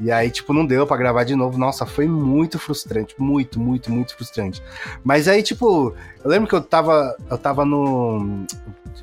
E 0.00 0.12
aí, 0.12 0.30
tipo, 0.30 0.52
não 0.52 0.64
deu 0.64 0.86
pra 0.86 0.96
gravar 0.96 1.24
de 1.24 1.34
novo. 1.34 1.58
Nossa, 1.58 1.84
foi 1.84 2.06
muito 2.06 2.58
frustrante. 2.58 3.14
Muito, 3.18 3.58
muito, 3.58 3.90
muito 3.90 4.14
frustrante. 4.16 4.62
Mas 5.02 5.26
aí, 5.26 5.42
tipo, 5.42 5.94
eu 6.24 6.30
lembro 6.30 6.48
que 6.48 6.54
eu 6.54 6.60
tava. 6.62 7.16
Eu 7.30 7.36
tava 7.38 7.64
no. 7.64 8.44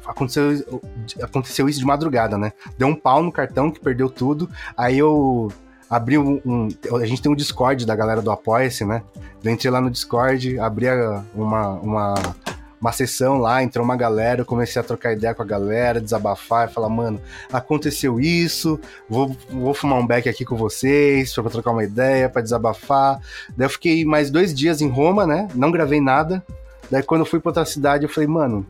Aconteceu, 0.06 0.82
aconteceu 1.22 1.68
isso 1.68 1.80
de 1.80 1.86
madrugada, 1.86 2.38
né? 2.38 2.54
Deu 2.78 2.88
um 2.88 2.96
pau 2.96 3.22
no 3.24 3.32
cartão 3.32 3.72
que 3.72 3.80
perdeu 3.80 4.10
tudo. 4.10 4.50
Aí 4.78 4.98
eu 4.98 5.52
abri 5.90 6.18
um. 6.18 6.40
um- 6.46 6.68
a 7.02 7.06
gente 7.06 7.22
tem 7.22 7.32
um 7.32 7.36
Discord 7.36 7.86
da 7.86 7.96
galera 7.96 8.22
do 8.22 8.32
Apoia-se, 8.32 8.86
né? 8.86 9.02
Eu 9.44 9.52
entrei 9.52 9.72
lá 9.72 9.82
no 9.82 9.90
Discord, 9.92 10.58
abri 10.60 10.86
uma. 11.34 11.72
uma 11.80 12.14
uma 12.80 12.92
sessão 12.92 13.38
lá, 13.38 13.64
entrou 13.64 13.84
uma 13.84 13.96
galera, 13.96 14.42
eu 14.42 14.46
comecei 14.46 14.80
a 14.80 14.84
trocar 14.84 15.14
ideia 15.14 15.34
com 15.34 15.42
a 15.42 15.46
galera, 15.46 16.00
desabafar 16.02 16.70
e 16.70 16.74
falar, 16.74 16.90
mano, 16.90 17.20
aconteceu 17.52 18.20
isso, 18.20 18.80
vou, 19.10 19.36
vou 19.50 19.74
fumar 19.74 20.00
um 20.00 20.06
beck 20.06 20.28
aqui 20.30 20.46
com 20.46 20.56
vocês, 20.56 21.34
pra 21.34 21.44
trocar 21.50 21.72
uma 21.72 21.84
ideia, 21.84 22.30
pra 22.30 22.42
desabafar. 22.42 23.20
Daí 23.56 23.66
eu 23.66 23.70
fiquei 23.70 24.06
mais 24.06 24.30
dois 24.30 24.54
dias 24.54 24.82
em 24.82 24.90
Roma, 24.90 25.26
né? 25.26 25.48
Não 25.56 25.72
gravei 25.72 26.00
nada. 26.02 26.44
Daí 26.92 27.02
quando 27.02 27.22
eu 27.22 27.26
fui 27.26 27.40
pra 27.40 27.50
outra 27.50 27.66
cidade, 27.66 28.04
eu 28.04 28.10
falei, 28.10 28.28
mano, 28.28 28.66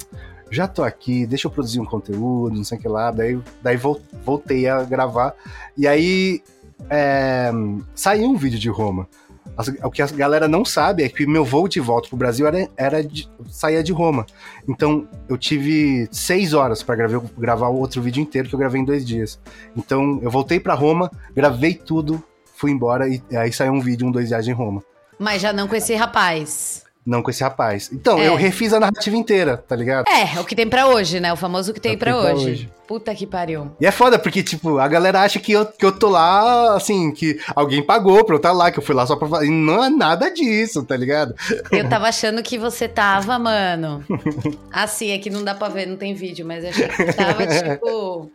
já 0.50 0.68
tô 0.68 0.84
aqui, 0.84 1.26
deixa 1.26 1.48
eu 1.48 1.52
produzir 1.52 1.80
um 1.80 1.86
conteúdo, 1.86 2.56
não 2.56 2.64
sei 2.64 2.78
o 2.78 2.82
que 2.82 2.88
lá. 2.88 3.12
Daí, 3.12 3.38
daí 3.62 3.76
vol- 3.76 4.02
voltei 4.24 4.68
a 4.70 4.84
gravar. 4.84 5.34
E 5.76 5.88
aí 5.88 6.42
é, 6.90 7.52
saiu 7.94 8.30
um 8.30 8.38
vídeo 8.38 8.60
de 8.60 8.70
Roma. 8.70 9.08
As- 9.58 9.68
o 9.68 9.90
que 9.92 10.02
a 10.02 10.08
galera 10.08 10.48
não 10.48 10.64
sabe 10.64 11.04
é 11.04 11.10
que 11.10 11.26
meu 11.26 11.44
voo 11.46 11.68
de 11.68 11.80
volta 11.80 12.08
pro 12.08 12.18
Brasil 12.18 12.46
era, 12.48 12.70
era 12.78 13.04
de, 13.04 13.30
saía 13.50 13.84
de 13.84 13.92
Roma. 13.92 14.26
Então 14.68 15.08
eu 15.28 15.38
tive 15.38 16.08
seis 16.12 16.54
horas 16.54 16.82
pra 16.84 16.96
gravar, 16.96 17.22
gravar 17.38 17.68
o 17.70 17.78
outro 17.80 18.02
vídeo 18.02 18.22
inteiro 18.22 18.48
que 18.50 18.56
eu 18.56 18.60
gravei 18.60 18.82
em 18.82 18.86
dois 18.86 19.06
dias. 19.06 19.40
Então 19.76 20.20
eu 20.22 20.30
voltei 20.32 20.60
pra 20.60 20.74
Roma, 20.74 21.12
gravei 21.36 21.74
tudo, 21.74 22.24
fui 22.56 22.72
embora 22.72 23.08
e 23.08 23.22
aí 23.36 23.52
saiu 23.52 23.74
um 23.74 23.82
vídeo, 23.82 24.08
um 24.08 24.12
dois 24.12 24.30
viagem 24.30 24.54
em 24.54 24.58
Roma. 24.58 24.84
Mas 25.20 25.42
já 25.42 25.52
não 25.52 25.68
com 25.68 25.76
esse 25.76 25.94
rapaz. 25.96 26.85
Não 27.06 27.22
com 27.22 27.30
esse 27.30 27.44
rapaz. 27.44 27.92
Então, 27.94 28.18
É. 28.20 28.28
eu 28.28 28.36
refiz 28.36 28.74
a 28.74 28.80
narrativa 28.80 29.16
inteira, 29.16 29.58
tá 29.58 29.76
ligado? 29.76 30.06
É, 30.10 30.40
o 30.40 30.44
que 30.44 30.56
tem 30.56 30.68
pra 30.68 30.88
hoje, 30.88 31.20
né? 31.20 31.32
O 31.32 31.36
famoso 31.36 31.72
que 31.72 31.80
tem 31.80 31.94
É 31.94 31.98
pra 31.98 32.18
hoje. 32.18 32.46
hoje. 32.50 32.70
Puta 32.88 33.14
que 33.14 33.28
pariu. 33.28 33.72
E 33.80 33.86
é 33.86 33.92
foda, 33.92 34.18
porque, 34.18 34.42
tipo, 34.42 34.80
a 34.80 34.88
galera 34.88 35.22
acha 35.22 35.40
que 35.40 35.52
eu, 35.52 35.66
que 35.68 35.86
eu 35.86 35.92
tô 35.92 36.10
lá, 36.10 36.76
assim, 36.76 37.12
que 37.12 37.40
alguém 37.56 37.84
pagou 37.84 38.24
pra 38.26 38.34
eu 38.34 38.38
estar 38.38 38.52
lá, 38.52 38.72
que 38.72 38.80
eu 38.80 38.84
fui 38.84 38.96
lá 38.96 39.06
só 39.06 39.16
pra 39.16 39.28
fazer. 39.28 39.46
E 39.46 39.50
não 39.52 39.84
é 39.84 39.90
nada 39.90 40.30
disso, 40.32 40.84
tá 40.84 40.98
ligado? 40.98 41.36
Eu 41.72 41.88
tava 41.90 42.08
achando 42.08 42.42
que 42.42 42.58
você 42.58 42.88
tava, 42.88 43.38
mano. 43.38 44.04
Assim, 44.72 45.12
é 45.12 45.20
que 45.20 45.30
não 45.30 45.44
dá 45.44 45.54
pra 45.54 45.70
ver, 45.70 45.86
não 45.86 45.98
tem 45.98 46.16
vídeo, 46.16 46.44
mas 46.46 46.64
eu 46.64 46.72
achei 46.72 46.88
que 46.88 47.14
tava, 47.14 47.46
tipo. 47.46 48.32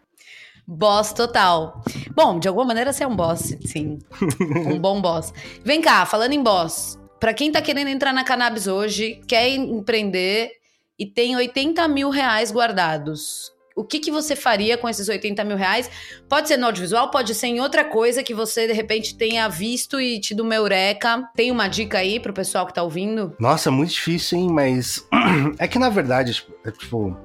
Boss 0.66 1.12
total. 1.12 1.82
Bom, 2.14 2.38
de 2.38 2.46
alguma 2.46 2.66
maneira 2.66 2.92
você 2.92 3.02
é 3.02 3.06
um 3.06 3.16
boss, 3.16 3.56
sim. 3.64 3.98
um 4.68 4.78
bom 4.78 5.00
boss. 5.00 5.34
Vem 5.64 5.80
cá, 5.80 6.06
falando 6.06 6.32
em 6.34 6.42
boss. 6.42 6.99
Pra 7.20 7.34
quem 7.34 7.52
tá 7.52 7.60
querendo 7.60 7.88
entrar 7.88 8.14
na 8.14 8.24
cannabis 8.24 8.66
hoje, 8.66 9.20
quer 9.28 9.46
empreender 9.50 10.52
e 10.98 11.04
tem 11.04 11.36
80 11.36 11.86
mil 11.86 12.08
reais 12.08 12.50
guardados. 12.50 13.52
O 13.76 13.84
que, 13.84 13.98
que 13.98 14.10
você 14.10 14.34
faria 14.34 14.78
com 14.78 14.88
esses 14.88 15.06
80 15.06 15.44
mil 15.44 15.56
reais? 15.56 15.90
Pode 16.28 16.48
ser 16.48 16.56
no 16.56 16.66
audiovisual, 16.66 17.10
pode 17.10 17.34
ser 17.34 17.48
em 17.48 17.60
outra 17.60 17.84
coisa 17.84 18.22
que 18.22 18.34
você, 18.34 18.66
de 18.66 18.72
repente, 18.72 19.16
tenha 19.16 19.46
visto 19.48 20.00
e 20.00 20.18
tido 20.18 20.40
uma 20.40 20.54
eureka. 20.54 21.28
Tem 21.36 21.50
uma 21.50 21.68
dica 21.68 21.98
aí 21.98 22.18
pro 22.18 22.32
pessoal 22.32 22.66
que 22.66 22.74
tá 22.74 22.82
ouvindo? 22.82 23.34
Nossa, 23.38 23.70
muito 23.70 23.92
difícil, 23.92 24.38
hein? 24.38 24.48
Mas 24.50 25.06
é 25.58 25.68
que, 25.68 25.78
na 25.78 25.90
verdade, 25.90 26.34
tipo, 26.34 26.52
é, 26.64 26.70
tipo 26.70 27.16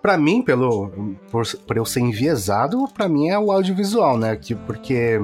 para 0.00 0.16
mim, 0.16 0.42
pelo 0.42 0.90
por, 1.30 1.46
por, 1.66 1.76
eu 1.76 1.84
ser 1.84 2.00
enviesado, 2.00 2.86
para 2.94 3.08
mim 3.08 3.28
é 3.28 3.38
o 3.38 3.50
audiovisual, 3.50 4.16
né? 4.16 4.36
Que, 4.36 4.54
porque 4.54 5.20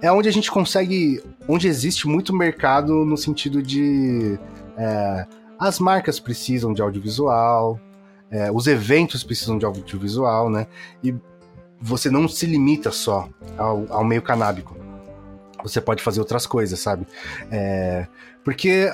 é 0.00 0.12
onde 0.12 0.28
a 0.28 0.32
gente 0.32 0.50
consegue, 0.50 1.22
onde 1.48 1.68
existe 1.68 2.06
muito 2.06 2.34
mercado 2.34 3.04
no 3.04 3.16
sentido 3.16 3.62
de 3.62 4.38
é, 4.76 5.26
as 5.58 5.78
marcas 5.78 6.18
precisam 6.18 6.72
de 6.72 6.82
audiovisual, 6.82 7.78
é, 8.30 8.50
os 8.50 8.66
eventos 8.66 9.22
precisam 9.22 9.58
de 9.58 9.64
audiovisual, 9.64 10.48
né? 10.48 10.66
E 11.02 11.14
você 11.80 12.10
não 12.10 12.28
se 12.28 12.46
limita 12.46 12.90
só 12.90 13.28
ao, 13.58 13.86
ao 13.90 14.04
meio 14.04 14.22
canábico. 14.22 14.76
Você 15.62 15.80
pode 15.80 16.02
fazer 16.02 16.20
outras 16.20 16.46
coisas, 16.46 16.78
sabe? 16.80 17.06
É, 17.50 18.06
porque 18.44 18.90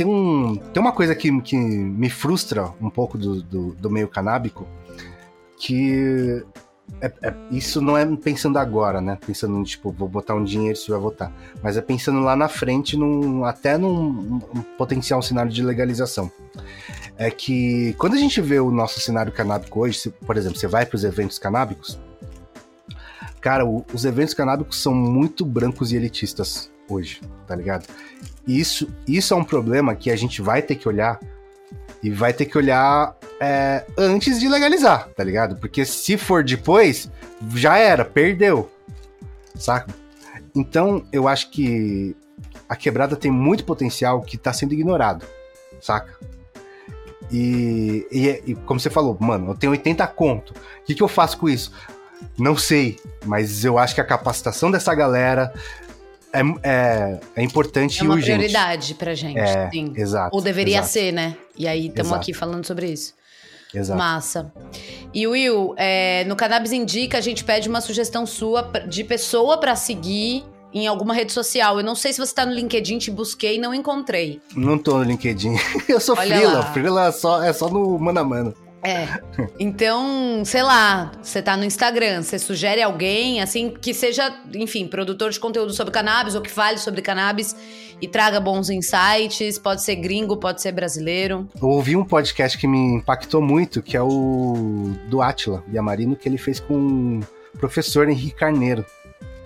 tem, 0.00 0.06
um, 0.06 0.56
tem 0.56 0.80
uma 0.80 0.92
coisa 0.92 1.14
que, 1.14 1.42
que 1.42 1.54
me 1.58 2.08
frustra 2.08 2.72
um 2.80 2.88
pouco 2.88 3.18
do, 3.18 3.42
do, 3.42 3.72
do 3.74 3.90
meio 3.90 4.08
canábico, 4.08 4.66
que 5.58 6.42
é, 7.02 7.12
é, 7.20 7.34
isso 7.50 7.82
não 7.82 7.98
é 7.98 8.06
pensando 8.16 8.58
agora, 8.58 9.02
né? 9.02 9.18
Pensando, 9.26 9.62
tipo, 9.62 9.92
vou 9.92 10.08
botar 10.08 10.34
um 10.34 10.42
dinheiro 10.42 10.78
se 10.78 10.90
vai 10.90 10.98
votar. 10.98 11.30
Mas 11.62 11.76
é 11.76 11.82
pensando 11.82 12.20
lá 12.20 12.34
na 12.34 12.48
frente, 12.48 12.96
num, 12.96 13.44
até 13.44 13.76
num 13.76 14.40
um 14.54 14.62
potencial 14.78 15.20
cenário 15.20 15.52
de 15.52 15.62
legalização 15.62 16.32
é 17.18 17.30
que 17.30 17.94
quando 17.98 18.14
a 18.14 18.18
gente 18.18 18.40
vê 18.40 18.58
o 18.58 18.70
nosso 18.70 18.98
cenário 19.00 19.30
canábico 19.30 19.80
hoje, 19.80 19.98
se, 19.98 20.10
por 20.10 20.38
exemplo, 20.38 20.58
você 20.58 20.66
vai 20.66 20.86
para 20.86 20.96
os 20.96 21.04
eventos 21.04 21.38
canábicos, 21.38 22.00
cara, 23.38 23.66
o, 23.66 23.84
os 23.92 24.06
eventos 24.06 24.32
canábicos 24.32 24.80
são 24.80 24.94
muito 24.94 25.44
brancos 25.44 25.92
e 25.92 25.96
elitistas 25.96 26.70
hoje, 26.90 27.20
tá 27.46 27.54
ligado? 27.54 27.86
Isso, 28.46 28.88
isso 29.06 29.32
é 29.32 29.36
um 29.36 29.44
problema 29.44 29.94
que 29.94 30.10
a 30.10 30.16
gente 30.16 30.42
vai 30.42 30.60
ter 30.60 30.74
que 30.74 30.88
olhar 30.88 31.20
e 32.02 32.10
vai 32.10 32.32
ter 32.32 32.46
que 32.46 32.56
olhar 32.56 33.16
é, 33.40 33.84
antes 33.96 34.40
de 34.40 34.48
legalizar, 34.48 35.08
tá 35.16 35.22
ligado? 35.22 35.56
Porque 35.56 35.84
se 35.84 36.16
for 36.16 36.42
depois, 36.42 37.10
já 37.54 37.76
era, 37.76 38.04
perdeu, 38.04 38.70
saca? 39.54 39.94
Então, 40.54 41.04
eu 41.12 41.28
acho 41.28 41.50
que 41.50 42.16
a 42.68 42.74
quebrada 42.74 43.16
tem 43.16 43.30
muito 43.30 43.64
potencial 43.64 44.20
que 44.22 44.36
tá 44.36 44.52
sendo 44.52 44.72
ignorado, 44.72 45.24
saca? 45.80 46.18
E, 47.30 48.06
e, 48.10 48.50
e, 48.50 48.54
como 48.54 48.80
você 48.80 48.90
falou, 48.90 49.16
mano, 49.20 49.52
eu 49.52 49.54
tenho 49.54 49.70
80 49.70 50.06
conto. 50.08 50.52
O 50.52 50.84
que, 50.84 50.94
que 50.94 51.02
eu 51.02 51.08
faço 51.08 51.38
com 51.38 51.48
isso? 51.48 51.72
Não 52.36 52.56
sei, 52.56 52.98
mas 53.24 53.64
eu 53.64 53.78
acho 53.78 53.94
que 53.94 54.00
a 54.00 54.04
capacitação 54.04 54.70
dessa 54.70 54.94
galera 54.94 55.52
é, 56.32 56.40
é, 56.62 57.20
é 57.36 57.42
importante 57.42 58.00
é 58.00 58.04
uma 58.04 58.14
e 58.14 58.18
urgente. 58.18 58.36
prioridade 58.36 58.94
pra 58.94 59.14
gente. 59.14 59.38
É, 59.38 59.70
sim. 59.70 59.92
exato. 59.96 60.34
Ou 60.34 60.42
deveria 60.42 60.78
exato. 60.78 60.92
ser, 60.92 61.12
né? 61.12 61.36
E 61.56 61.66
aí 61.66 61.88
estamos 61.88 62.12
aqui 62.12 62.32
falando 62.32 62.64
sobre 62.66 62.90
isso. 62.90 63.14
Exato. 63.74 63.98
Massa. 63.98 64.52
E 65.14 65.26
Will, 65.26 65.74
é, 65.76 66.24
no 66.24 66.34
Cannabis 66.34 66.72
Indica 66.72 67.18
a 67.18 67.20
gente 67.20 67.44
pede 67.44 67.68
uma 67.68 67.80
sugestão 67.80 68.26
sua 68.26 68.62
de 68.88 69.04
pessoa 69.04 69.58
pra 69.58 69.76
seguir 69.76 70.44
em 70.72 70.86
alguma 70.86 71.14
rede 71.14 71.32
social. 71.32 71.78
Eu 71.78 71.84
não 71.84 71.94
sei 71.94 72.12
se 72.12 72.18
você 72.18 72.34
tá 72.34 72.44
no 72.46 72.52
LinkedIn, 72.52 72.98
te 72.98 73.10
busquei 73.10 73.56
e 73.56 73.58
não 73.58 73.74
encontrei. 73.74 74.40
Não 74.54 74.78
tô 74.78 74.98
no 74.98 75.04
LinkedIn. 75.04 75.54
Eu 75.88 76.00
sou 76.00 76.16
Olha 76.16 76.36
freela. 76.36 76.52
lá. 76.54 76.72
Freela 76.72 77.06
é 77.06 77.12
só, 77.12 77.42
é 77.42 77.52
só 77.52 77.68
no 77.68 77.98
mano 77.98 78.20
a 78.20 78.24
mano. 78.24 78.54
É. 78.82 79.20
Então, 79.58 80.42
sei 80.44 80.62
lá, 80.62 81.12
você 81.22 81.42
tá 81.42 81.56
no 81.56 81.64
Instagram, 81.64 82.22
você 82.22 82.38
sugere 82.38 82.82
alguém, 82.82 83.40
assim, 83.40 83.70
que 83.70 83.92
seja, 83.92 84.34
enfim, 84.54 84.86
produtor 84.86 85.30
de 85.30 85.38
conteúdo 85.38 85.72
sobre 85.72 85.92
cannabis 85.92 86.34
ou 86.34 86.40
que 86.40 86.50
fale 86.50 86.78
sobre 86.78 87.02
cannabis 87.02 87.54
e 88.00 88.08
traga 88.08 88.40
bons 88.40 88.70
insights. 88.70 89.58
Pode 89.58 89.82
ser 89.82 89.96
gringo, 89.96 90.36
pode 90.36 90.62
ser 90.62 90.72
brasileiro. 90.72 91.48
Eu 91.60 91.68
ouvi 91.68 91.94
um 91.94 92.04
podcast 92.04 92.56
que 92.56 92.66
me 92.66 92.96
impactou 92.96 93.42
muito, 93.42 93.82
que 93.82 93.96
é 93.96 94.02
o 94.02 94.94
do 95.08 95.20
Atila 95.20 95.62
Yamarino, 95.72 96.16
que 96.16 96.28
ele 96.28 96.38
fez 96.38 96.58
com 96.58 97.20
o 97.54 97.58
professor 97.58 98.08
Henrique 98.08 98.36
Carneiro, 98.36 98.84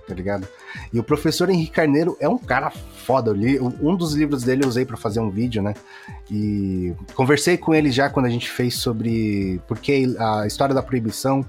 tá 0.06 0.14
ligado? 0.14 0.46
E 0.92 0.98
o 0.98 1.02
professor 1.02 1.50
Henrique 1.50 1.72
Carneiro 1.72 2.16
é 2.20 2.28
um 2.28 2.38
cara 2.38 2.72
foda. 3.04 3.30
Eu 3.30 3.34
li, 3.34 3.60
um 3.60 3.94
dos 3.96 4.14
livros 4.14 4.42
dele 4.42 4.64
eu 4.64 4.68
usei 4.68 4.84
pra 4.84 4.96
fazer 4.96 5.20
um 5.20 5.30
vídeo, 5.30 5.62
né? 5.62 5.74
E 6.30 6.92
conversei 7.14 7.56
com 7.56 7.74
ele 7.74 7.90
já 7.90 8.08
quando 8.08 8.26
a 8.26 8.30
gente 8.30 8.50
fez 8.50 8.76
sobre 8.76 9.60
por 9.68 9.78
que 9.78 10.16
a 10.18 10.46
história 10.46 10.74
da 10.74 10.82
proibição. 10.82 11.44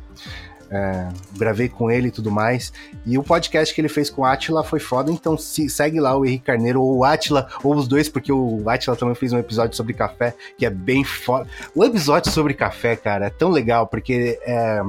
É, 0.67 1.09
gravei 1.37 1.69
com 1.69 1.91
ele 1.91 2.07
e 2.07 2.11
tudo 2.11 2.31
mais. 2.31 2.73
E 3.05 3.17
o 3.17 3.23
podcast 3.23 3.73
que 3.73 3.79
ele 3.79 3.87
fez 3.87 4.09
com 4.09 4.23
o 4.23 4.25
Atila 4.25 4.63
foi 4.63 4.79
foda, 4.79 5.11
então 5.11 5.37
se, 5.37 5.69
segue 5.69 5.99
lá 5.99 6.17
o 6.17 6.25
Henrique 6.25 6.45
Carneiro, 6.45 6.81
ou 6.81 6.97
o 6.97 7.03
Atila, 7.03 7.47
ou 7.63 7.75
os 7.75 7.87
dois, 7.87 8.09
porque 8.09 8.31
o 8.31 8.67
Atila 8.67 8.95
também 8.95 9.13
fez 9.13 9.31
um 9.31 9.37
episódio 9.37 9.77
sobre 9.77 9.93
café, 9.93 10.33
que 10.57 10.65
é 10.65 10.69
bem 10.69 11.03
foda. 11.03 11.47
O 11.73 11.85
episódio 11.85 12.31
sobre 12.31 12.55
café, 12.55 12.95
cara, 12.95 13.27
é 13.27 13.29
tão 13.29 13.51
legal, 13.51 13.85
porque 13.85 14.39
é, 14.41 14.81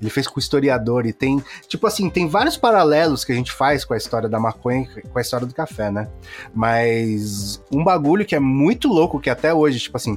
ele 0.00 0.10
fez 0.10 0.26
com 0.26 0.36
o 0.36 0.40
historiador 0.40 1.06
e 1.06 1.12
tem, 1.12 1.42
tipo 1.68 1.86
assim, 1.86 2.08
tem 2.08 2.26
vários 2.28 2.56
paralelos 2.56 3.24
que 3.24 3.32
a 3.32 3.34
gente 3.34 3.52
faz 3.52 3.84
com 3.84 3.94
a 3.94 3.96
história 3.96 4.28
da 4.28 4.40
maconha 4.40 4.88
e 4.96 5.02
com 5.08 5.18
a 5.18 5.22
história 5.22 5.46
do 5.46 5.54
café, 5.54 5.90
né? 5.90 6.08
Mas 6.54 7.62
um 7.72 7.82
bagulho 7.84 8.24
que 8.24 8.34
é 8.34 8.40
muito 8.40 8.88
louco, 8.88 9.20
que 9.20 9.28
até 9.30 9.52
hoje, 9.52 9.78
tipo 9.78 9.96
assim, 9.96 10.16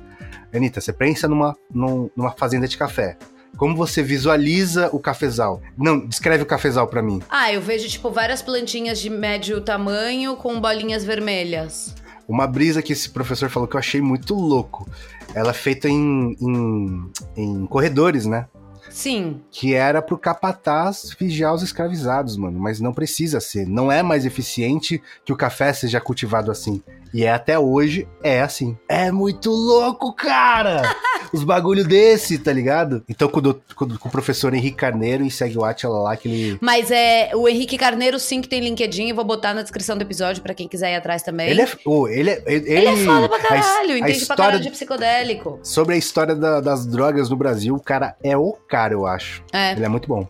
Anitta, 0.53 0.79
você 0.79 0.93
pensa 0.93 1.27
numa, 1.27 1.55
num- 1.73 2.09
numa 2.15 2.31
fazenda 2.31 2.67
de 2.67 2.77
café. 2.77 3.17
Como 3.57 3.75
você 3.75 4.01
visualiza 4.01 4.89
o 4.91 4.99
cafezal? 4.99 5.61
Não, 5.77 5.99
descreve 6.07 6.41
o 6.43 6.45
cafezal 6.45 6.87
pra 6.87 7.03
mim. 7.03 7.21
Ah, 7.29 7.51
eu 7.53 7.61
vejo, 7.61 7.87
tipo, 7.87 8.09
várias 8.09 8.41
plantinhas 8.41 8.99
de 8.99 9.09
médio 9.09 9.61
tamanho 9.61 10.35
com 10.35 10.59
bolinhas 10.59 11.03
vermelhas. 11.05 11.93
Uma 12.27 12.47
brisa 12.47 12.81
que 12.81 12.93
esse 12.93 13.09
professor 13.09 13.49
falou 13.49 13.67
que 13.67 13.75
eu 13.75 13.79
achei 13.79 14.01
muito 14.01 14.33
louco. 14.33 14.89
Ela 15.35 15.51
é 15.51 15.53
feita 15.53 15.87
em, 15.89 16.35
em, 16.39 17.11
em 17.35 17.65
corredores, 17.67 18.25
né? 18.25 18.47
Sim. 18.93 19.41
Que 19.49 19.73
era 19.73 20.03
pro 20.03 20.19
capataz 20.19 21.15
vigiar 21.19 21.51
os 21.51 21.63
escravizados, 21.63 22.37
mano. 22.37 22.59
Mas 22.59 22.79
não 22.79 22.93
precisa 22.93 23.41
ser. 23.41 23.67
Não 23.67 23.91
é 23.91 24.03
mais 24.03 24.23
eficiente 24.23 25.01
que 25.25 25.33
o 25.33 25.35
café 25.35 25.73
seja 25.73 25.99
cultivado 25.99 26.51
assim. 26.51 26.81
E 27.13 27.23
é 27.23 27.31
até 27.31 27.59
hoje, 27.59 28.07
é 28.23 28.41
assim. 28.41 28.77
É 28.89 29.11
muito 29.11 29.49
louco, 29.51 30.13
cara! 30.15 30.81
Os 31.33 31.43
bagulho 31.43 31.83
desse, 31.83 32.37
tá 32.37 32.53
ligado? 32.53 33.03
Então, 33.09 33.27
com, 33.27 33.39
o 33.39 33.41
do- 33.41 33.61
com 33.75 33.85
o- 33.85 33.97
com 33.99 34.07
o 34.07 34.11
professor 34.11 34.53
Henrique 34.53 34.77
Carneiro 34.77 35.23
e 35.25 35.31
segue 35.31 35.57
o 35.57 35.63
Atila 35.65 35.97
lá, 35.99 36.15
que 36.15 36.27
ele. 36.27 36.57
Mas 36.61 36.91
é 36.91 37.31
o 37.35 37.47
Henrique 37.47 37.75
Carneiro, 37.77 38.19
sim, 38.19 38.39
que 38.41 38.47
tem 38.47 38.59
LinkedIn. 38.59 39.09
Eu 39.09 39.15
vou 39.15 39.25
botar 39.25 39.53
na 39.53 39.61
descrição 39.63 39.97
do 39.97 40.01
episódio 40.03 40.43
pra 40.43 40.53
quem 40.53 40.67
quiser 40.67 40.91
ir 40.91 40.95
atrás 40.95 41.23
também. 41.23 41.49
Ele 41.49 41.61
é. 41.63 41.67
oh, 41.85 42.07
ele 42.07 42.29
é. 42.29 42.43
Ele, 42.45 42.71
Ele 42.71 42.85
é 42.87 42.95
foda 43.05 43.29
pra 43.29 43.37
a 43.37 43.41
caralho, 43.41 43.93
a 43.93 43.97
entende 43.97 44.01
pra 44.03 44.09
história 44.11 44.43
caralho 44.43 44.61
de 44.63 44.69
psicodélico. 44.69 45.59
Sobre 45.63 45.95
a 45.95 45.97
história 45.97 46.35
da- 46.35 46.61
das 46.61 46.85
drogas 46.85 47.29
no 47.29 47.35
Brasil, 47.35 47.73
o 47.75 47.81
cara 47.81 48.15
é 48.23 48.37
o 48.37 48.53
cara, 48.69 48.93
eu 48.93 49.05
acho. 49.07 49.43
É. 49.51 49.71
Ele 49.71 49.85
é 49.85 49.89
muito 49.89 50.07
bom. 50.07 50.27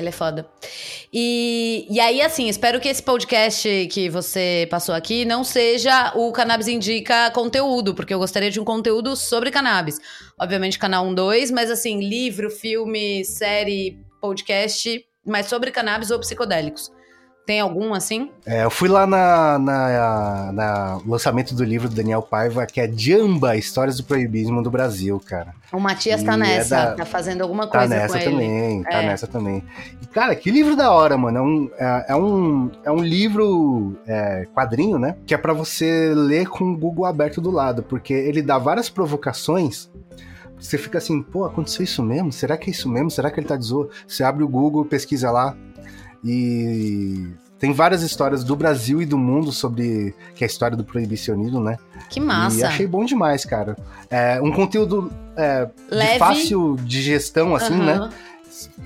Ele 0.00 0.08
é 0.08 0.12
foda. 0.12 0.48
E, 1.12 1.86
e 1.90 2.00
aí, 2.00 2.22
assim, 2.22 2.48
espero 2.48 2.80
que 2.80 2.88
esse 2.88 3.02
podcast 3.02 3.88
que 3.92 4.08
você 4.08 4.66
passou 4.70 4.94
aqui 4.94 5.24
não 5.24 5.44
seja 5.44 6.12
o 6.16 6.32
Cannabis 6.32 6.68
Indica 6.68 7.30
conteúdo, 7.30 7.94
porque 7.94 8.14
eu 8.14 8.18
gostaria 8.18 8.50
de 8.50 8.58
um 8.58 8.64
conteúdo 8.64 9.14
sobre 9.14 9.50
cannabis. 9.50 9.98
Obviamente, 10.40 10.78
canal 10.78 11.04
1, 11.06 11.14
2, 11.14 11.50
mas 11.50 11.70
assim, 11.70 12.00
livro, 12.00 12.50
filme, 12.50 13.24
série, 13.24 13.98
podcast, 14.20 15.04
mas 15.26 15.46
sobre 15.46 15.70
cannabis 15.70 16.10
ou 16.10 16.18
psicodélicos. 16.18 16.90
Tem 17.46 17.58
algum 17.58 17.92
assim? 17.94 18.30
É, 18.46 18.62
eu 18.64 18.70
fui 18.70 18.88
lá 18.88 19.06
na, 19.06 19.58
na, 19.58 20.52
na 20.52 21.00
lançamento 21.04 21.52
do 21.54 21.64
livro 21.64 21.88
do 21.88 21.94
Daniel 21.96 22.22
Paiva, 22.22 22.64
que 22.64 22.80
é 22.80 22.88
Jamba, 22.92 23.56
Histórias 23.56 23.96
do 23.96 24.04
Proibismo 24.04 24.62
do 24.62 24.70
Brasil, 24.70 25.20
cara. 25.24 25.52
O 25.72 25.80
Matias 25.80 26.22
E 26.22 26.24
tá 26.24 26.34
é 26.34 26.36
nessa, 26.36 26.76
da- 26.76 26.94
tá 26.96 27.04
fazendo 27.04 27.40
alguma 27.42 27.66
Tá 27.66 27.78
coisa 27.80 27.94
nessa 27.94 28.18
com 28.18 28.24
ele. 28.24 28.30
também, 28.30 28.82
tá 28.84 29.02
É. 29.02 29.06
nessa 29.06 29.26
também. 29.26 29.64
E, 30.00 30.06
cara, 30.06 30.36
que 30.36 30.48
livro 30.50 30.76
da 30.76 30.92
hora, 30.92 31.16
mano. 31.16 31.38
É 31.38 31.42
um, 31.42 31.70
é, 31.76 32.04
é 32.10 32.16
um, 32.16 32.70
é 32.84 32.90
um 32.92 33.02
livro 33.02 33.96
é, 34.06 34.46
quadrinho, 34.54 34.98
né? 34.98 35.16
Que 35.26 35.34
é 35.34 35.38
pra 35.38 35.52
você 35.52 36.12
ler 36.14 36.46
com 36.48 36.64
o 36.64 36.76
Google 36.76 37.04
aberto 37.06 37.40
do 37.40 37.50
lado, 37.50 37.82
porque 37.82 38.12
ele 38.12 38.42
dá 38.42 38.58
várias 38.58 38.88
provocações. 38.88 39.90
Você 40.56 40.76
fica 40.78 40.98
assim, 40.98 41.20
pô, 41.22 41.44
aconteceu 41.46 41.82
isso 41.82 42.02
mesmo? 42.02 42.30
Será 42.30 42.56
que 42.56 42.70
é 42.70 42.72
isso 42.72 42.88
mesmo? 42.88 43.10
Será 43.10 43.28
que 43.30 43.40
ele 43.40 43.46
tá 43.48 43.56
de 43.56 43.64
zoa? 43.64 43.88
Você 44.06 44.22
abre 44.22 44.44
o 44.44 44.48
Google, 44.48 44.84
pesquisa 44.84 45.30
lá 45.32 45.56
e 46.24 47.28
tem 47.58 47.72
várias 47.72 48.02
histórias 48.02 48.42
do 48.42 48.56
Brasil 48.56 49.02
e 49.02 49.06
do 49.06 49.18
mundo 49.18 49.52
sobre 49.52 50.14
que 50.34 50.42
é 50.42 50.46
a 50.46 50.50
história 50.50 50.76
do 50.76 50.82
proibicionismo, 50.82 51.60
né? 51.60 51.76
Que 52.08 52.18
massa. 52.18 52.58
E 52.58 52.64
achei 52.64 52.86
bom 52.86 53.04
demais, 53.04 53.44
cara. 53.44 53.76
É 54.08 54.40
um 54.40 54.50
conteúdo 54.50 55.12
é, 55.36 55.66
de 55.66 56.18
fácil 56.18 56.76
digestão, 56.82 57.54
assim, 57.54 57.74
Aham. 57.74 58.08
né? 58.08 58.10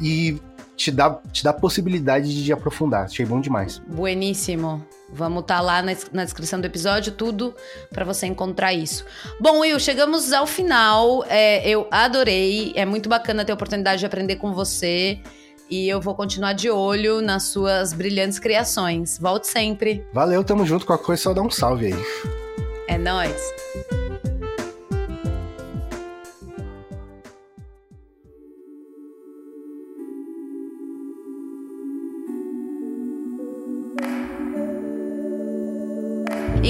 E 0.03 0.41
te 0.77 0.91
dá, 0.91 1.19
te 1.33 1.45
dá 1.45 1.53
possibilidade 1.53 2.43
de 2.45 2.53
aprofundar. 2.53 3.05
Achei 3.05 3.25
bom 3.25 3.41
demais. 3.41 3.81
Bueníssimo. 3.87 4.85
Vamos 5.13 5.43
estar 5.43 5.59
tá 5.59 5.61
lá 5.61 5.81
na, 5.81 5.93
na, 6.13 6.25
descrição 6.25 6.61
do 6.61 6.65
episódio, 6.65 7.13
tudo 7.13 7.55
para 7.93 8.05
você 8.05 8.27
encontrar 8.27 8.73
isso. 8.73 9.05
Bom, 9.41 9.61
Will, 9.61 9.79
chegamos 9.79 10.33
ao 10.33 10.47
final. 10.47 11.25
É, 11.29 11.69
eu 11.69 11.87
adorei. 11.93 12.73
É 12.75 12.85
muito 12.85 13.09
bacana 13.09 13.45
ter 13.45 13.53
a 13.53 13.55
oportunidade 13.55 14.01
de 14.01 14.07
aprender 14.07 14.37
com 14.37 14.53
você. 14.53 15.21
E 15.71 15.89
eu 15.89 16.01
vou 16.01 16.15
continuar 16.15 16.53
de 16.53 16.71
olho 16.71 17.23
nas 17.23 17.45
suas 17.45 17.93
brilhantes 17.93 18.39
criações. 18.39 19.19
Volte 19.19 19.47
sempre. 19.47 20.07
Valeu, 20.13 20.45
tamo 20.45 20.67
junto. 20.67 20.85
Qualquer 20.85 21.05
coisa, 21.05 21.23
só 21.23 21.33
dá 21.33 21.43
um 21.43 21.51
salve 21.51 21.87
aí. 21.87 22.05
É 22.87 22.99
nóis. 22.99 23.35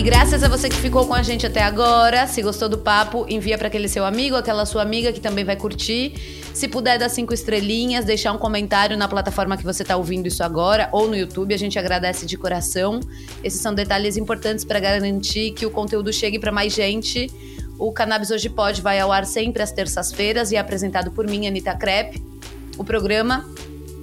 Graças 0.05 0.43
a 0.43 0.49
você 0.51 0.69
que 0.69 0.77
ficou 0.77 1.07
com 1.07 1.15
a 1.15 1.23
gente 1.23 1.47
até 1.47 1.63
agora, 1.63 2.27
se 2.27 2.43
gostou 2.43 2.69
do 2.69 2.77
papo, 2.77 3.25
envia 3.27 3.57
para 3.57 3.69
aquele 3.69 3.89
seu 3.89 4.05
amigo, 4.05 4.37
aquela 4.37 4.67
sua 4.67 4.83
amiga 4.83 5.11
que 5.15 5.19
também 5.19 5.47
vai 5.47 5.57
curtir. 5.57 6.13
Se 6.53 6.69
puder 6.69 6.99
dar 6.99 7.09
cinco 7.09 7.33
estrelinhas, 7.33 8.05
deixar 8.05 8.31
um 8.33 8.37
comentário 8.37 8.99
na 8.99 9.09
plataforma 9.09 9.57
que 9.57 9.65
você 9.65 9.81
está 9.81 9.97
ouvindo 9.97 10.27
isso 10.27 10.45
agora 10.45 10.91
ou 10.93 11.09
no 11.09 11.17
YouTube, 11.17 11.55
a 11.55 11.57
gente 11.57 11.79
agradece 11.79 12.27
de 12.27 12.37
coração. 12.37 13.01
Esses 13.43 13.63
são 13.63 13.75
detalhes 13.75 14.19
importantes 14.19 14.63
para 14.63 14.79
garantir 14.79 15.53
que 15.53 15.65
o 15.65 15.71
conteúdo 15.71 16.13
chegue 16.13 16.39
para 16.39 16.53
mais 16.53 16.75
gente. 16.75 17.31
O 17.79 17.91
Cannabis 17.91 18.31
Hoje 18.31 18.51
Pode 18.51 18.83
vai 18.83 19.01
ao 19.01 19.11
ar 19.11 19.25
sempre 19.25 19.63
às 19.63 19.73
terças-feiras 19.73 20.53
e 20.53 20.57
é 20.57 20.59
apresentado 20.59 21.13
por 21.13 21.27
mim, 21.27 21.47
Anitta 21.47 21.75
Crepe. 21.75 22.23
O 22.77 22.85
programa 22.85 23.49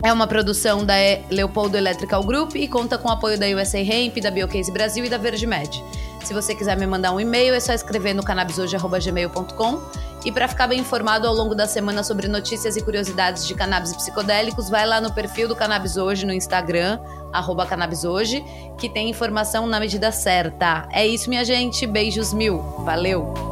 é 0.03 0.11
uma 0.11 0.27
produção 0.27 0.85
da 0.85 0.95
Leopoldo 1.29 1.77
Electrical 1.77 2.23
Group 2.23 2.55
e 2.55 2.67
conta 2.67 2.97
com 2.97 3.09
o 3.09 3.11
apoio 3.11 3.39
da 3.39 3.45
USA 3.47 3.79
Hemp, 3.79 4.17
da 4.17 4.31
Biocase 4.31 4.71
Brasil 4.71 5.05
e 5.05 5.09
da 5.09 5.17
VerdeMed. 5.17 5.83
Se 6.23 6.33
você 6.33 6.53
quiser 6.53 6.77
me 6.77 6.85
mandar 6.85 7.11
um 7.11 7.19
e-mail, 7.19 7.53
é 7.53 7.59
só 7.59 7.73
escrever 7.73 8.13
no 8.13 8.23
cannabishoje.gmail.com. 8.23 9.81
E 10.23 10.31
para 10.31 10.47
ficar 10.47 10.67
bem 10.67 10.79
informado 10.79 11.27
ao 11.27 11.33
longo 11.33 11.55
da 11.55 11.67
semana 11.67 12.03
sobre 12.03 12.27
notícias 12.27 12.77
e 12.77 12.81
curiosidades 12.81 13.47
de 13.47 13.55
cannabis 13.55 13.95
psicodélicos, 13.95 14.69
vai 14.69 14.85
lá 14.85 15.01
no 15.01 15.11
perfil 15.11 15.47
do 15.47 15.55
Cannabis 15.55 15.97
Hoje 15.97 16.27
no 16.27 16.33
Instagram, 16.33 16.99
arroba 17.33 17.65
Cannabis 17.65 18.03
Hoje, 18.03 18.43
que 18.77 18.87
tem 18.87 19.09
informação 19.09 19.65
na 19.65 19.79
medida 19.79 20.11
certa. 20.11 20.87
É 20.91 21.05
isso, 21.05 21.27
minha 21.27 21.43
gente. 21.43 21.87
Beijos 21.87 22.33
mil. 22.33 22.61
Valeu! 22.85 23.50